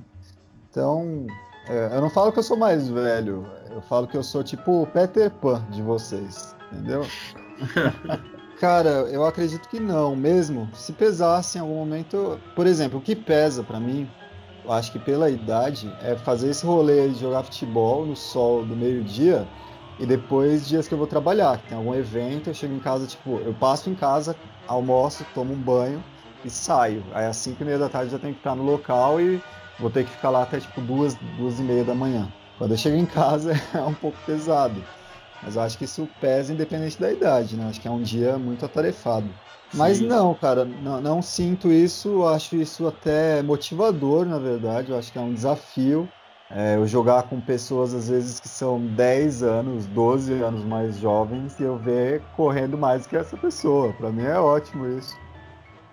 Então, 0.69 1.25
é, 1.69 1.95
eu 1.95 2.01
não 2.01 2.09
falo 2.09 2.31
que 2.31 2.39
eu 2.39 2.43
sou 2.43 2.57
mais 2.57 2.89
velho, 2.89 3.47
eu 3.69 3.81
falo 3.81 4.07
que 4.07 4.17
eu 4.17 4.23
sou 4.23 4.43
tipo 4.43 4.83
o 4.83 4.87
Peter 4.87 5.31
Pan 5.31 5.63
de 5.69 5.81
vocês, 5.81 6.55
entendeu? 6.71 7.05
Cara, 8.59 8.89
eu 9.09 9.25
acredito 9.25 9.69
que 9.69 9.79
não, 9.79 10.17
mesmo. 10.17 10.69
Se 10.73 10.91
pesasse 10.91 11.57
em 11.57 11.61
algum 11.61 11.75
momento, 11.75 12.37
por 12.53 12.67
exemplo, 12.67 12.99
o 12.99 13.01
que 13.01 13.15
pesa 13.15 13.63
para 13.63 13.79
mim 13.79 14.05
eu 14.69 14.73
acho 14.73 14.91
que 14.91 14.99
pela 14.99 15.29
idade, 15.31 15.91
é 16.03 16.15
fazer 16.15 16.51
esse 16.51 16.63
rolê 16.63 17.09
de 17.09 17.19
jogar 17.19 17.43
futebol 17.43 18.05
no 18.05 18.15
sol 18.15 18.63
do 18.63 18.75
meio-dia 18.75 19.47
e 19.97 20.05
depois 20.05 20.67
dias 20.67 20.87
que 20.87 20.93
eu 20.93 20.97
vou 20.97 21.07
trabalhar, 21.07 21.57
tem 21.67 21.75
algum 21.75 21.95
evento, 21.95 22.51
eu 22.51 22.53
chego 22.53 22.75
em 22.75 22.79
casa, 22.79 23.07
tipo, 23.07 23.39
eu 23.39 23.53
passo 23.53 23.89
em 23.89 23.95
casa, 23.95 24.35
almoço, 24.67 25.25
tomo 25.33 25.53
um 25.53 25.57
banho 25.57 26.03
e 26.45 26.51
saio. 26.51 27.03
Aí 27.13 27.25
às 27.25 27.37
5 27.37 27.63
e 27.63 27.65
meia 27.65 27.79
da 27.79 27.89
tarde 27.89 28.11
já 28.11 28.19
tenho 28.19 28.33
que 28.33 28.39
estar 28.39 28.55
no 28.55 28.63
local 28.63 29.19
e 29.19 29.41
vou 29.79 29.89
ter 29.89 30.05
que 30.05 30.11
ficar 30.11 30.29
lá 30.29 30.43
até 30.43 30.59
tipo 30.59 30.81
duas, 30.81 31.15
duas 31.37 31.59
e 31.59 31.63
meia 31.63 31.83
da 31.83 31.95
manhã. 31.95 32.31
Quando 32.57 32.71
eu 32.71 32.77
chego 32.77 32.97
em 32.97 33.05
casa 33.05 33.53
é 33.73 33.81
um 33.81 33.93
pouco 33.93 34.17
pesado. 34.25 34.83
Mas 35.41 35.55
eu 35.55 35.61
acho 35.61 35.77
que 35.77 35.85
isso 35.85 36.07
pesa 36.19 36.51
independente 36.51 36.99
da 36.99 37.11
idade, 37.11 37.55
né? 37.55 37.67
Acho 37.69 37.79
que 37.79 37.87
é 37.87 37.91
um 37.91 38.01
dia 38.01 38.37
muito 38.37 38.65
atarefado. 38.65 39.29
Mas 39.73 39.97
Sim. 39.99 40.07
não, 40.07 40.33
cara, 40.33 40.65
não, 40.65 40.99
não, 40.99 41.21
sinto 41.21 41.71
isso, 41.71 42.25
acho 42.25 42.55
isso 42.55 42.87
até 42.87 43.41
motivador, 43.43 44.25
na 44.25 44.39
verdade, 44.39 44.91
eu 44.91 44.97
acho 44.97 45.11
que 45.11 45.17
é 45.17 45.21
um 45.21 45.33
desafio. 45.33 46.09
É, 46.51 46.75
eu 46.75 46.87
jogar 46.87 47.23
com 47.23 47.39
pessoas, 47.39 47.93
às 47.93 48.09
vezes, 48.09 48.39
que 48.39 48.49
são 48.49 48.79
10 48.79 49.43
anos, 49.43 49.85
12 49.85 50.33
anos 50.41 50.65
mais 50.65 50.97
jovens, 50.97 51.59
e 51.59 51.63
eu 51.63 51.77
ver 51.77 52.23
correndo 52.35 52.75
mais 52.75 53.05
que 53.05 53.15
essa 53.15 53.37
pessoa. 53.37 53.93
Para 53.93 54.11
mim 54.11 54.23
é 54.23 54.39
ótimo 54.39 54.87
isso. 54.87 55.15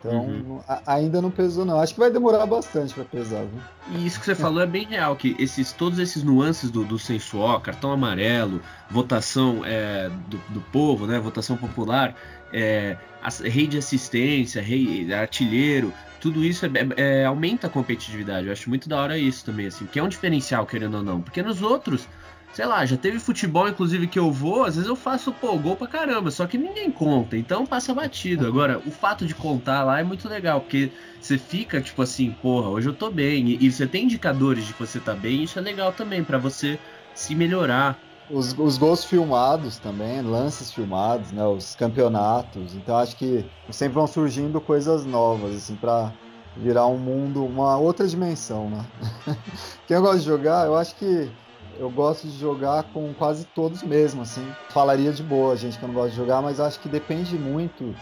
Então, 0.07 0.25
uhum. 0.25 0.61
ainda 0.87 1.21
não 1.21 1.31
pesou, 1.31 1.65
não. 1.65 1.81
Acho 1.81 1.95
que 1.95 2.01
vai 2.01 2.11
demorar 2.11 2.47
bastante 2.47 2.95
para 2.95 3.05
pesar, 3.05 3.45
viu? 3.45 3.61
E 3.99 4.07
isso 4.07 4.19
que 4.19 4.27
você 4.27 4.35
falou 4.35 4.63
é 4.63 4.67
bem 4.67 4.87
real, 4.87 5.17
que 5.17 5.37
esses, 5.39 5.73
todos 5.73 5.99
esses 5.99 6.23
nuances 6.23 6.71
do, 6.71 6.85
do 6.85 6.99
sensual, 6.99 7.61
cartão 7.61 7.93
amarelo, 7.93 8.61
votação 8.91 9.63
é, 9.65 10.11
do, 10.29 10.39
do 10.49 10.61
povo, 10.73 11.07
né? 11.07 11.19
Votação 11.19 11.57
popular, 11.57 12.15
é, 12.53 12.97
rei 13.45 13.67
de 13.67 13.79
assistência, 13.79 14.63
rei 14.63 15.13
artilheiro, 15.13 15.93
tudo 16.21 16.45
isso 16.45 16.67
é, 16.67 16.71
é, 16.97 17.25
aumenta 17.25 17.67
a 17.67 17.71
competitividade. 17.71 18.47
Eu 18.47 18.53
acho 18.53 18.69
muito 18.69 18.89
da 18.89 19.01
hora 19.01 19.19
isso 19.19 19.45
também, 19.45 19.67
assim, 19.67 19.87
que 19.87 19.99
é 19.99 20.03
um 20.03 20.09
diferencial, 20.09 20.67
querendo 20.67 20.97
ou 20.97 21.03
não. 21.03 21.21
Porque 21.21 21.43
nos 21.43 21.63
outros, 21.63 22.09
sei 22.57 22.65
lá, 22.65 22.87
já 22.87 22.97
teve 22.97 23.21
futebol, 23.21 23.69
inclusive, 23.69 24.07
que 24.07 24.19
eu 24.19 24.33
vou, 24.33 24.65
às 24.65 24.77
vezes 24.77 24.89
eu 24.89 24.97
faço, 24.97 25.31
pô, 25.31 25.59
gol 25.59 25.77
pra 25.77 25.87
caramba, 25.87 26.31
só 26.31 26.47
que 26.47 26.57
ninguém 26.57 26.91
conta, 26.91 27.37
então 27.37 27.67
passa 27.67 27.93
batido. 27.93 28.47
Agora, 28.47 28.79
o 28.87 28.91
fato 28.91 29.27
de 29.27 29.35
contar 29.35 29.85
lá 29.85 30.01
é 30.01 30.03
muito 30.03 30.27
legal, 30.27 30.63
porque 30.63 30.91
você 31.21 31.37
fica, 31.37 31.83
tipo 31.83 32.01
assim, 32.01 32.35
porra, 32.41 32.71
hoje 32.71 32.89
eu 32.89 32.95
tô 32.95 33.11
bem, 33.11 33.47
e, 33.47 33.67
e 33.67 33.71
você 33.71 33.87
tem 33.87 34.05
indicadores 34.05 34.65
de 34.65 34.73
que 34.73 34.81
você 34.81 34.99
tá 34.99 35.13
bem, 35.13 35.43
isso 35.43 35.59
é 35.59 35.63
legal 35.63 35.93
também, 35.93 36.25
para 36.25 36.39
você 36.39 36.79
se 37.15 37.35
melhorar. 37.35 38.01
Os, 38.31 38.59
os 38.59 38.79
gols 38.79 39.05
filmados 39.05 39.79
também, 39.79 40.23
lances 40.23 40.73
filmados, 40.73 41.33
né, 41.33 41.45
os 41.45 41.75
campeonatos. 41.75 42.75
Então 42.75 42.97
acho 42.97 43.17
que 43.17 43.45
sempre 43.71 43.97
vão 43.97 44.07
surgindo 44.07 44.63
coisas 44.63 45.05
novas, 45.05 45.57
assim, 45.57 45.77
para 45.77 46.11
virar 46.57 46.87
um 46.87 46.97
mundo, 46.97 47.45
uma 47.45 47.77
outra 47.77 48.09
dimensão, 48.09 48.71
né? 48.71 48.83
Quem 49.87 50.01
gosta 50.01 50.21
de 50.21 50.25
jogar, 50.25 50.65
eu 50.65 50.75
acho 50.75 50.97
que 50.97 51.31
eu 51.79 51.91
gosto 51.91 52.27
de 52.27 52.39
jogar 52.39 52.85
com 52.93 53.13
quase 53.15 53.45
todos 53.55 53.83
mesmo, 53.83 54.23
assim. 54.23 54.47
Falaria 54.71 55.13
de 55.13 55.23
boa, 55.23 55.57
gente 55.57 55.79
que 55.79 55.85
eu 55.85 55.89
não 55.89 55.95
gosta 55.95 56.11
de 56.11 56.17
jogar, 56.17 56.43
mas 56.43 56.61
acho 56.61 56.81
que 56.81 56.89
depende 56.89 57.37
muito, 57.39 57.95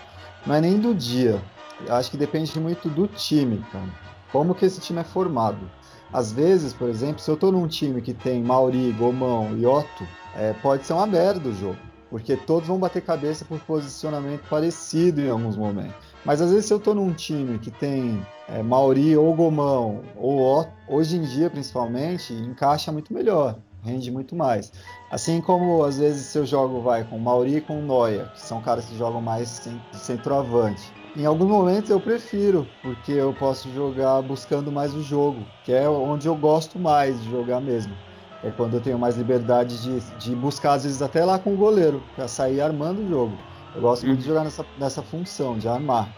não 0.46 0.54
é 0.54 0.60
nem 0.60 0.78
do 0.78 0.94
dia. 0.94 1.40
Acho 1.88 2.10
que 2.10 2.16
depende 2.16 2.58
muito 2.60 2.88
do 2.88 3.06
time, 3.06 3.64
cara. 3.72 3.88
Como 4.30 4.54
que 4.54 4.64
esse 4.64 4.80
time 4.80 5.00
é 5.00 5.04
formado. 5.04 5.70
Às 6.12 6.32
vezes, 6.32 6.72
por 6.72 6.88
exemplo, 6.88 7.20
se 7.20 7.28
eu 7.30 7.36
tô 7.36 7.50
num 7.50 7.66
time 7.66 8.00
que 8.00 8.14
tem 8.14 8.42
Mauri, 8.42 8.92
Gomão 8.92 9.56
e 9.56 9.66
Otto, 9.66 10.06
é, 10.36 10.52
pode 10.54 10.86
ser 10.86 10.92
uma 10.92 11.06
merda 11.06 11.48
o 11.48 11.54
jogo. 11.54 11.78
Porque 12.08 12.36
todos 12.36 12.68
vão 12.68 12.78
bater 12.78 13.02
cabeça 13.02 13.44
por 13.44 13.58
posicionamento 13.60 14.42
parecido 14.48 15.20
em 15.20 15.28
alguns 15.28 15.56
momentos. 15.56 16.13
Mas 16.24 16.40
às 16.40 16.50
vezes 16.50 16.66
se 16.66 16.72
eu 16.72 16.80
tô 16.80 16.94
num 16.94 17.12
time 17.12 17.58
que 17.58 17.70
tem 17.70 18.24
é, 18.48 18.62
Mauri 18.62 19.16
ou 19.16 19.34
Gomão 19.34 20.02
ou 20.16 20.66
hoje 20.88 21.16
em 21.16 21.22
dia 21.22 21.50
principalmente, 21.50 22.32
encaixa 22.32 22.90
muito 22.90 23.12
melhor, 23.12 23.56
rende 23.82 24.10
muito 24.10 24.34
mais. 24.34 24.72
Assim 25.10 25.40
como 25.40 25.84
às 25.84 25.98
vezes 25.98 26.26
se 26.26 26.38
eu 26.38 26.46
jogo 26.46 26.80
vai 26.80 27.04
com 27.04 27.18
Mauri 27.18 27.56
e 27.56 27.60
com 27.60 27.82
Noia, 27.82 28.30
que 28.34 28.40
são 28.40 28.60
caras 28.60 28.84
que 28.86 28.96
jogam 28.96 29.20
mais 29.20 29.68
centroavante 29.92 30.92
em 31.16 31.24
alguns 31.26 31.48
momentos 31.48 31.90
eu 31.90 32.00
prefiro, 32.00 32.66
porque 32.82 33.12
eu 33.12 33.32
posso 33.32 33.70
jogar 33.72 34.20
buscando 34.22 34.72
mais 34.72 34.94
o 34.94 35.02
jogo, 35.02 35.46
que 35.64 35.72
é 35.72 35.88
onde 35.88 36.26
eu 36.26 36.34
gosto 36.34 36.76
mais 36.76 37.22
de 37.22 37.30
jogar 37.30 37.60
mesmo. 37.60 37.94
É 38.42 38.50
quando 38.50 38.74
eu 38.74 38.80
tenho 38.80 38.98
mais 38.98 39.16
liberdade 39.16 39.80
de, 39.80 40.00
de 40.18 40.34
buscar, 40.34 40.74
às 40.74 40.82
vezes, 40.82 41.00
até 41.00 41.24
lá 41.24 41.38
com 41.38 41.54
o 41.54 41.56
goleiro, 41.56 42.02
para 42.16 42.26
sair 42.26 42.60
armando 42.60 43.00
o 43.00 43.08
jogo. 43.08 43.38
Eu 43.74 43.80
gosto 43.80 44.06
muito 44.06 44.20
de 44.20 44.26
jogar 44.26 44.44
nessa, 44.44 44.64
nessa 44.78 45.02
função, 45.02 45.58
de 45.58 45.68
armar. 45.68 46.08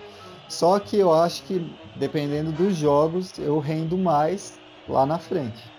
Só 0.49 0.79
que 0.79 0.97
eu 0.97 1.13
acho 1.13 1.43
que, 1.45 1.75
dependendo 1.97 2.53
dos 2.53 2.77
jogos, 2.77 3.39
eu 3.39 3.59
rendo 3.59 3.97
mais 3.97 4.61
lá 4.89 5.05
na 5.05 5.19
frente, 5.19 5.71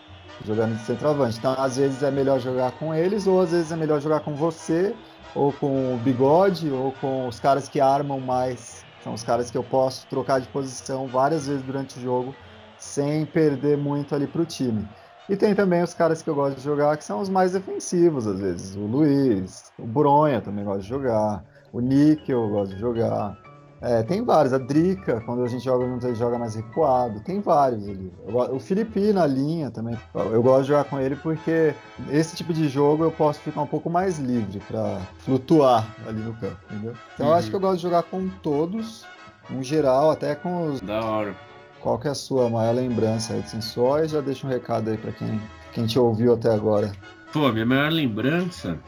jogando 0.46 0.76
de 0.76 0.84
centroavante. 0.86 1.38
Então, 1.38 1.54
às 1.58 1.78
vezes 1.78 2.04
é 2.04 2.12
melhor 2.12 2.40
jogar 2.40 2.72
com 2.74 2.94
eles, 2.94 3.28
ou 3.28 3.42
às 3.42 3.52
vezes 3.52 3.72
é 3.72 3.76
melhor 3.76 4.02
jogar 4.02 4.20
com 4.22 4.36
você, 4.36 4.96
ou 5.34 5.54
com 5.54 5.96
o 5.96 5.98
bigode, 5.98 6.70
ou 6.70 6.92
com 6.94 7.28
os 7.28 7.40
caras 7.40 7.70
que 7.70 7.80
armam 7.80 8.20
mais 8.20 8.86
são 9.08 9.14
os 9.14 9.24
caras 9.24 9.50
que 9.50 9.58
eu 9.58 9.64
posso 9.64 10.06
trocar 10.08 10.42
de 10.42 10.50
posição 10.50 11.08
várias 11.08 11.48
vezes 11.48 11.64
durante 11.64 11.98
o 11.98 12.02
jogo 12.02 12.36
sem 12.78 13.26
perder 13.26 13.78
muito 13.78 14.14
ali 14.14 14.28
para 14.28 14.42
o 14.42 14.46
time. 14.46 14.86
E 15.30 15.38
tem 15.38 15.56
também 15.56 15.82
os 15.82 15.94
caras 15.94 16.22
que 16.22 16.30
eu 16.30 16.36
gosto 16.36 16.58
de 16.58 16.64
jogar 16.64 16.98
que 16.98 17.06
são 17.06 17.22
os 17.22 17.30
mais 17.30 17.54
defensivos, 17.54 18.28
às 18.28 18.40
vezes. 18.42 18.76
O 18.76 18.86
Luiz, 18.86 19.72
o 19.78 19.88
Bronha 19.88 20.42
também 20.42 20.66
gosta 20.66 20.82
de 20.82 20.90
jogar, 20.90 21.42
o 21.72 21.80
Nick 21.80 22.30
eu 22.32 22.48
gosto 22.50 22.76
de 22.76 22.80
jogar. 22.80 23.38
É, 23.80 24.02
tem 24.02 24.24
vários. 24.24 24.54
A 24.54 24.58
Drica, 24.58 25.22
quando 25.22 25.44
a 25.44 25.48
gente 25.48 25.64
joga 25.64 25.86
junto, 25.86 26.06
ele 26.08 26.16
joga 26.16 26.40
mais 26.40 26.56
recuado. 26.56 27.20
Tem 27.20 27.40
vários 27.40 27.88
ali. 27.88 28.12
Eu, 28.28 28.56
o 28.56 28.60
Felipe 28.60 29.14
na 29.14 29.28
linha 29.28 29.70
também. 29.70 29.98
Eu 30.16 30.42
gosto 30.42 30.64
de 30.64 30.68
jogar 30.70 30.86
com 30.86 31.00
ele 31.00 31.16
porque 31.16 31.76
esse 32.10 32.36
tipo 32.36 32.54
de 32.54 32.68
jogo 32.68 33.04
eu 33.04 33.12
posso 33.12 33.40
ficar 33.40 33.62
um 33.62 33.68
pouco 33.68 33.90
mais 33.90 34.18
livre 34.18 34.60
para 34.68 35.00
flutuar 35.20 35.88
ali 36.08 36.20
no 36.20 36.34
campo, 36.34 36.58
entendeu? 36.72 36.94
Então 37.14 37.28
uhum. 37.28 37.32
eu 37.32 37.38
acho 37.38 37.50
que 37.50 37.56
eu 37.56 37.60
gosto 37.60 37.78
de 37.78 37.84
jogar 37.84 38.04
com 38.04 38.28
todos, 38.42 39.06
no 39.50 39.62
geral, 39.62 40.10
até 40.10 40.34
com 40.34 40.72
os. 40.72 40.82
Da 40.82 41.04
hora. 41.04 41.36
Qual 41.80 42.00
que 42.00 42.08
é 42.08 42.12
a 42.12 42.16
sua 42.16 42.50
maior 42.50 42.74
lembrança 42.74 43.34
aí 43.34 43.42
de 43.42 43.52
Sensor? 43.52 44.08
Já 44.08 44.22
deixa 44.22 44.48
um 44.48 44.50
recado 44.50 44.90
aí 44.90 44.98
para 44.98 45.12
quem, 45.12 45.40
quem 45.72 45.86
te 45.86 46.00
ouviu 46.00 46.34
até 46.34 46.52
agora. 46.52 46.92
Pô, 47.32 47.52
minha 47.52 47.66
maior 47.66 47.92
lembrança. 47.92 48.80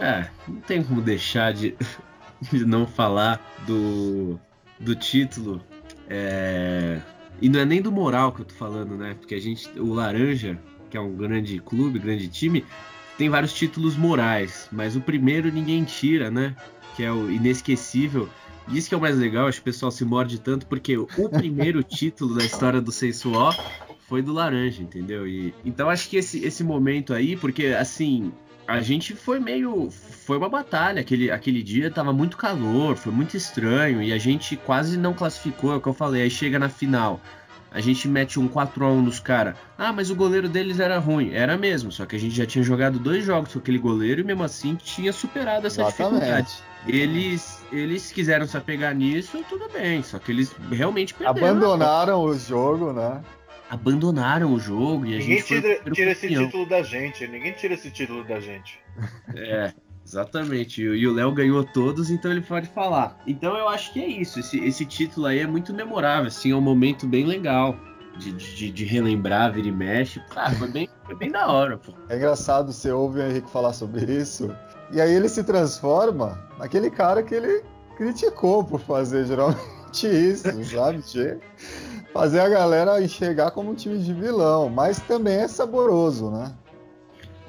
É, 0.00 0.28
não 0.46 0.60
tem 0.60 0.82
como 0.82 1.00
deixar 1.00 1.52
de 1.52 1.76
não 2.66 2.86
falar 2.86 3.40
do, 3.66 4.38
do 4.78 4.94
título. 4.94 5.60
É... 6.08 7.00
E 7.40 7.48
não 7.48 7.60
é 7.60 7.64
nem 7.64 7.80
do 7.80 7.92
moral 7.92 8.32
que 8.32 8.40
eu 8.40 8.44
tô 8.44 8.54
falando, 8.54 8.96
né? 8.96 9.14
Porque 9.18 9.34
a 9.34 9.40
gente, 9.40 9.68
o 9.78 9.92
Laranja, 9.92 10.58
que 10.90 10.96
é 10.96 11.00
um 11.00 11.14
grande 11.14 11.60
clube, 11.60 11.98
grande 11.98 12.28
time, 12.28 12.64
tem 13.16 13.28
vários 13.28 13.52
títulos 13.52 13.96
morais, 13.96 14.68
mas 14.72 14.96
o 14.96 15.00
primeiro 15.00 15.52
ninguém 15.52 15.84
tira, 15.84 16.30
né? 16.30 16.56
Que 16.96 17.04
é 17.04 17.12
o 17.12 17.30
inesquecível. 17.30 18.28
E 18.68 18.76
isso 18.76 18.88
que 18.88 18.94
é 18.94 18.98
o 18.98 19.00
mais 19.00 19.16
legal, 19.16 19.46
acho 19.46 19.58
que 19.58 19.62
o 19.62 19.72
pessoal 19.72 19.90
se 19.90 20.04
morde 20.04 20.40
tanto, 20.40 20.66
porque 20.66 20.96
o 20.96 21.06
primeiro 21.30 21.82
título 21.82 22.34
da 22.34 22.44
história 22.44 22.80
do 22.80 22.90
Sensual 22.90 23.52
foi 24.08 24.22
do 24.22 24.32
Laranja, 24.32 24.82
entendeu? 24.82 25.26
E, 25.26 25.54
então 25.64 25.88
acho 25.88 26.08
que 26.08 26.16
esse, 26.16 26.44
esse 26.44 26.64
momento 26.64 27.12
aí, 27.12 27.36
porque 27.36 27.66
assim, 27.66 28.32
a 28.68 28.82
gente 28.82 29.14
foi 29.14 29.40
meio. 29.40 29.90
Foi 29.90 30.36
uma 30.36 30.48
batalha. 30.50 31.00
Aquele, 31.00 31.30
aquele 31.30 31.62
dia 31.62 31.90
tava 31.90 32.12
muito 32.12 32.36
calor, 32.36 32.96
foi 32.96 33.10
muito 33.10 33.34
estranho. 33.34 34.02
E 34.02 34.12
a 34.12 34.18
gente 34.18 34.58
quase 34.58 34.98
não 34.98 35.14
classificou, 35.14 35.72
é 35.72 35.76
o 35.76 35.80
que 35.80 35.88
eu 35.88 35.94
falei. 35.94 36.20
Aí 36.20 36.30
chega 36.30 36.58
na 36.58 36.68
final. 36.68 37.18
A 37.70 37.80
gente 37.80 38.06
mete 38.06 38.38
um 38.38 38.46
4x1 38.46 39.02
nos 39.02 39.20
caras. 39.20 39.54
Ah, 39.76 39.90
mas 39.90 40.10
o 40.10 40.14
goleiro 40.14 40.50
deles 40.50 40.80
era 40.80 40.98
ruim. 40.98 41.32
Era 41.32 41.56
mesmo, 41.56 41.90
só 41.90 42.04
que 42.04 42.14
a 42.14 42.18
gente 42.18 42.34
já 42.34 42.44
tinha 42.44 42.62
jogado 42.62 42.98
dois 42.98 43.24
jogos 43.24 43.54
com 43.54 43.58
aquele 43.58 43.78
goleiro 43.78 44.20
e 44.20 44.24
mesmo 44.24 44.44
assim 44.44 44.74
tinha 44.74 45.14
superado 45.14 45.66
essa 45.66 45.82
Exatamente. 45.82 46.20
dificuldade. 46.20 46.62
Eles, 46.86 47.62
eles 47.72 48.12
quiseram 48.12 48.46
se 48.46 48.56
apegar 48.56 48.94
nisso, 48.94 49.42
tudo 49.48 49.68
bem, 49.70 50.02
só 50.02 50.18
que 50.18 50.30
eles 50.30 50.54
realmente 50.70 51.12
perderam. 51.12 51.48
Abandonaram 51.48 52.22
o 52.22 52.34
jogo, 52.38 52.92
né? 52.92 53.20
Abandonaram 53.70 54.52
o 54.52 54.58
jogo 54.58 55.06
e 55.06 55.14
a 55.14 55.18
ninguém 55.18 55.38
gente 55.38 55.46
tira, 55.46 55.80
tira 55.92 56.10
esse 56.12 56.28
título 56.28 56.66
da 56.66 56.82
gente, 56.82 57.26
ninguém 57.26 57.52
tira 57.52 57.74
esse 57.74 57.90
título 57.90 58.24
da 58.24 58.40
gente. 58.40 58.80
É, 59.34 59.72
exatamente. 60.04 60.82
E 60.82 61.06
o 61.06 61.12
Léo 61.12 61.32
ganhou 61.32 61.64
todos, 61.64 62.10
então 62.10 62.30
ele 62.30 62.40
pode 62.40 62.68
falar. 62.68 63.18
Então 63.26 63.56
eu 63.56 63.68
acho 63.68 63.92
que 63.92 64.00
é 64.00 64.06
isso. 64.06 64.40
Esse, 64.40 64.58
esse 64.64 64.84
título 64.84 65.26
aí 65.26 65.40
é 65.40 65.46
muito 65.46 65.74
memorável, 65.74 66.28
assim, 66.28 66.52
é 66.52 66.54
um 66.54 66.60
momento 66.60 67.06
bem 67.06 67.26
legal. 67.26 67.76
De, 68.18 68.32
de, 68.32 68.72
de 68.72 68.84
relembrar, 68.84 69.52
vira 69.52 69.68
e 69.68 69.70
mexe. 69.70 70.20
Cara, 70.34 70.50
foi 70.56 70.66
bem, 70.66 70.88
foi 71.04 71.14
bem 71.14 71.30
da 71.30 71.46
hora, 71.46 71.78
pô. 71.78 71.92
É 72.08 72.16
engraçado, 72.16 72.72
você 72.72 72.90
ouve 72.90 73.20
o 73.20 73.22
Henrique 73.22 73.48
falar 73.48 73.72
sobre 73.72 74.12
isso, 74.12 74.52
e 74.90 75.00
aí 75.00 75.14
ele 75.14 75.28
se 75.28 75.44
transforma 75.44 76.36
naquele 76.58 76.90
cara 76.90 77.22
que 77.22 77.32
ele 77.32 77.62
criticou 77.96 78.64
por 78.64 78.80
fazer 78.80 79.24
geralmente 79.24 79.60
isso, 80.02 80.64
sabe? 80.64 81.00
Fazer 82.12 82.40
a 82.40 82.48
galera 82.48 83.02
enxergar 83.02 83.50
como 83.50 83.70
um 83.70 83.74
time 83.74 83.98
de 83.98 84.12
vilão, 84.12 84.68
mas 84.68 84.98
também 85.00 85.38
é 85.38 85.48
saboroso, 85.48 86.30
né? 86.30 86.54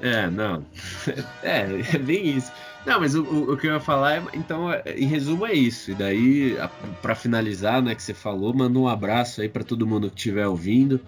É, 0.00 0.28
não. 0.28 0.64
É, 1.42 1.66
é 1.94 1.98
bem 1.98 2.36
isso. 2.36 2.52
Não, 2.86 2.98
mas 2.98 3.14
o, 3.14 3.22
o, 3.22 3.56
que 3.56 3.66
eu 3.66 3.74
ia 3.74 3.80
falar, 3.80 4.16
é, 4.16 4.22
então, 4.32 4.72
é, 4.72 4.82
em 4.96 5.06
resumo, 5.06 5.44
é 5.44 5.52
isso. 5.52 5.90
E 5.90 5.94
daí, 5.94 6.56
para 7.02 7.14
finalizar, 7.14 7.82
né, 7.82 7.94
que 7.94 8.02
você 8.02 8.14
falou, 8.14 8.54
manda 8.54 8.78
um 8.78 8.88
abraço 8.88 9.42
aí 9.42 9.48
para 9.48 9.62
todo 9.62 9.86
mundo 9.86 10.08
que 10.08 10.16
estiver 10.16 10.46
ouvindo, 10.46 11.00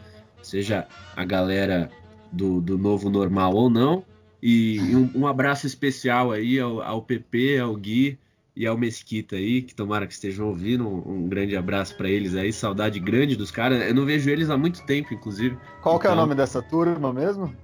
seja 0.43 0.87
a 1.17 1.25
galera 1.25 1.91
do, 2.31 2.61
do 2.61 2.77
novo 2.77 3.09
normal 3.09 3.55
ou 3.55 3.71
não. 3.71 4.05
E 4.43 4.81
um, 4.95 5.23
um 5.23 5.27
abraço 5.27 5.67
especial 5.67 6.33
aí 6.33 6.59
ao, 6.59 6.83
ao 6.83 7.01
PP, 7.01 7.59
ao 7.59 7.75
Gui, 7.77 8.19
e 8.55 8.67
ao 8.67 8.77
Mesquita 8.77 9.37
aí, 9.37 9.63
que 9.63 9.75
tomara 9.75 10.07
que 10.07 10.13
estejam 10.13 10.47
ouvindo. 10.47 10.89
Um, 10.89 11.25
um 11.25 11.29
grande 11.29 11.57
abraço 11.57 11.97
para 11.97 12.09
eles 12.09 12.35
aí, 12.35 12.53
saudade 12.53 13.01
grande 13.01 13.37
dos 13.37 13.51
caras. 13.51 13.83
Eu 13.83 13.95
não 13.95 14.05
vejo 14.05 14.31
eles 14.31 14.51
há 14.51 14.57
muito 14.57 14.85
tempo, 14.85 15.15
inclusive. 15.15 15.57
Qual 15.81 15.97
então, 15.97 15.99
que 15.99 16.07
é 16.07 16.11
o 16.11 16.13
então, 16.13 16.27
nome 16.27 16.35
dessa 16.35 16.63
turma 16.63 17.13
mesmo? 17.13 17.55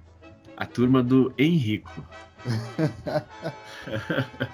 A 0.57 0.66
turma 0.66 1.03
do 1.03 1.32
Henrico. 1.39 2.03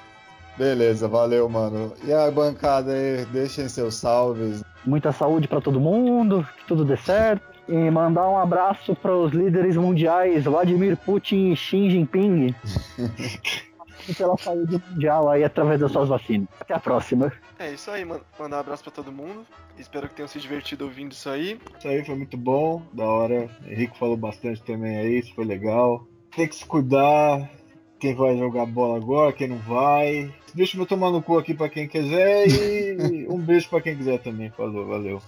Beleza, 0.56 1.08
valeu, 1.08 1.48
mano. 1.48 1.92
E 2.04 2.12
a 2.12 2.30
bancada 2.30 2.92
aí, 2.92 3.24
deixem 3.26 3.68
seus 3.68 3.96
salves. 3.96 4.62
Muita 4.84 5.12
saúde 5.12 5.48
para 5.48 5.60
todo 5.60 5.80
mundo, 5.80 6.46
que 6.58 6.66
tudo 6.66 6.84
dê 6.84 6.96
certo. 6.96 7.54
E 7.66 7.90
mandar 7.90 8.28
um 8.28 8.36
abraço 8.36 8.94
para 8.94 9.16
os 9.16 9.32
líderes 9.32 9.76
mundiais 9.76 10.44
Vladimir 10.44 10.98
Putin 10.98 11.52
e 11.52 11.56
Xi 11.56 11.90
Jinping. 11.90 12.54
pela 14.16 14.36
saúde 14.36 14.82
mundial 14.90 15.30
aí 15.30 15.44
através 15.44 15.80
das 15.80 15.92
suas 15.92 16.08
vacinas. 16.08 16.48
Até 16.60 16.74
a 16.74 16.80
próxima. 16.80 17.32
É 17.58 17.72
isso 17.72 17.90
aí, 17.90 18.04
mano. 18.04 18.22
Mandar 18.38 18.56
um 18.56 18.60
abraço 18.60 18.82
pra 18.82 18.92
todo 18.92 19.12
mundo. 19.12 19.46
Espero 19.78 20.08
que 20.08 20.14
tenham 20.14 20.28
se 20.28 20.38
divertido 20.38 20.84
ouvindo 20.84 21.12
isso 21.12 21.28
aí. 21.28 21.58
Isso 21.78 21.88
aí 21.88 22.04
foi 22.04 22.14
muito 22.14 22.36
bom, 22.36 22.82
da 22.92 23.04
hora. 23.04 23.48
Henrique 23.66 23.98
falou 23.98 24.16
bastante 24.16 24.62
também 24.62 24.96
aí, 24.96 25.18
isso 25.18 25.34
foi 25.34 25.44
legal. 25.44 26.06
Tem 26.34 26.48
que 26.48 26.54
se 26.54 26.64
cuidar. 26.64 27.50
Quem 27.98 28.14
vai 28.14 28.36
jogar 28.36 28.66
bola 28.66 28.96
agora, 28.96 29.32
quem 29.32 29.48
não 29.48 29.58
vai. 29.58 30.32
Deixa 30.54 30.76
eu 30.76 30.84
tomar 30.84 31.10
no 31.10 31.22
cu 31.22 31.38
aqui 31.38 31.54
pra 31.54 31.68
quem 31.68 31.88
quiser 31.88 32.46
e 32.46 33.26
um 33.30 33.38
beijo 33.38 33.68
pra 33.68 33.80
quem 33.80 33.96
quiser 33.96 34.18
também. 34.20 34.50
Falou, 34.50 34.86
valeu. 34.86 35.22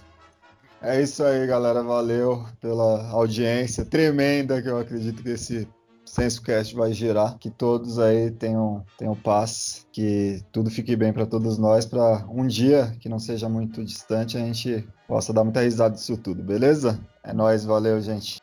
É 0.81 1.01
isso 1.01 1.23
aí, 1.23 1.47
galera. 1.47 1.81
Valeu 1.81 2.45
pela 2.61 3.09
audiência 3.09 3.83
tremenda 3.83 4.61
que 4.61 4.69
eu 4.69 4.77
acredito 4.77 5.23
que 5.23 5.29
esse 5.29 5.67
SensoCast 6.07 6.75
vai 6.75 6.93
gerar, 6.93 7.37
que 7.37 7.49
todos 7.49 7.99
aí 7.99 8.31
tenham, 8.31 8.83
tenham 8.97 9.15
paz, 9.15 9.85
que 9.91 10.41
tudo 10.51 10.69
fique 10.69 10.95
bem 10.95 11.13
para 11.13 11.25
todos 11.25 11.57
nós, 11.57 11.85
para 11.85 12.25
um 12.29 12.47
dia 12.47 12.95
que 12.99 13.09
não 13.09 13.19
seja 13.19 13.49
muito 13.49 13.83
distante 13.83 14.37
a 14.37 14.39
gente 14.39 14.87
possa 15.07 15.33
dar 15.33 15.43
muita 15.43 15.61
risada 15.61 15.95
disso 15.95 16.17
tudo, 16.17 16.41
beleza? 16.43 16.99
É 17.23 17.33
nóis, 17.33 17.63
valeu, 17.63 18.01
gente. 18.01 18.37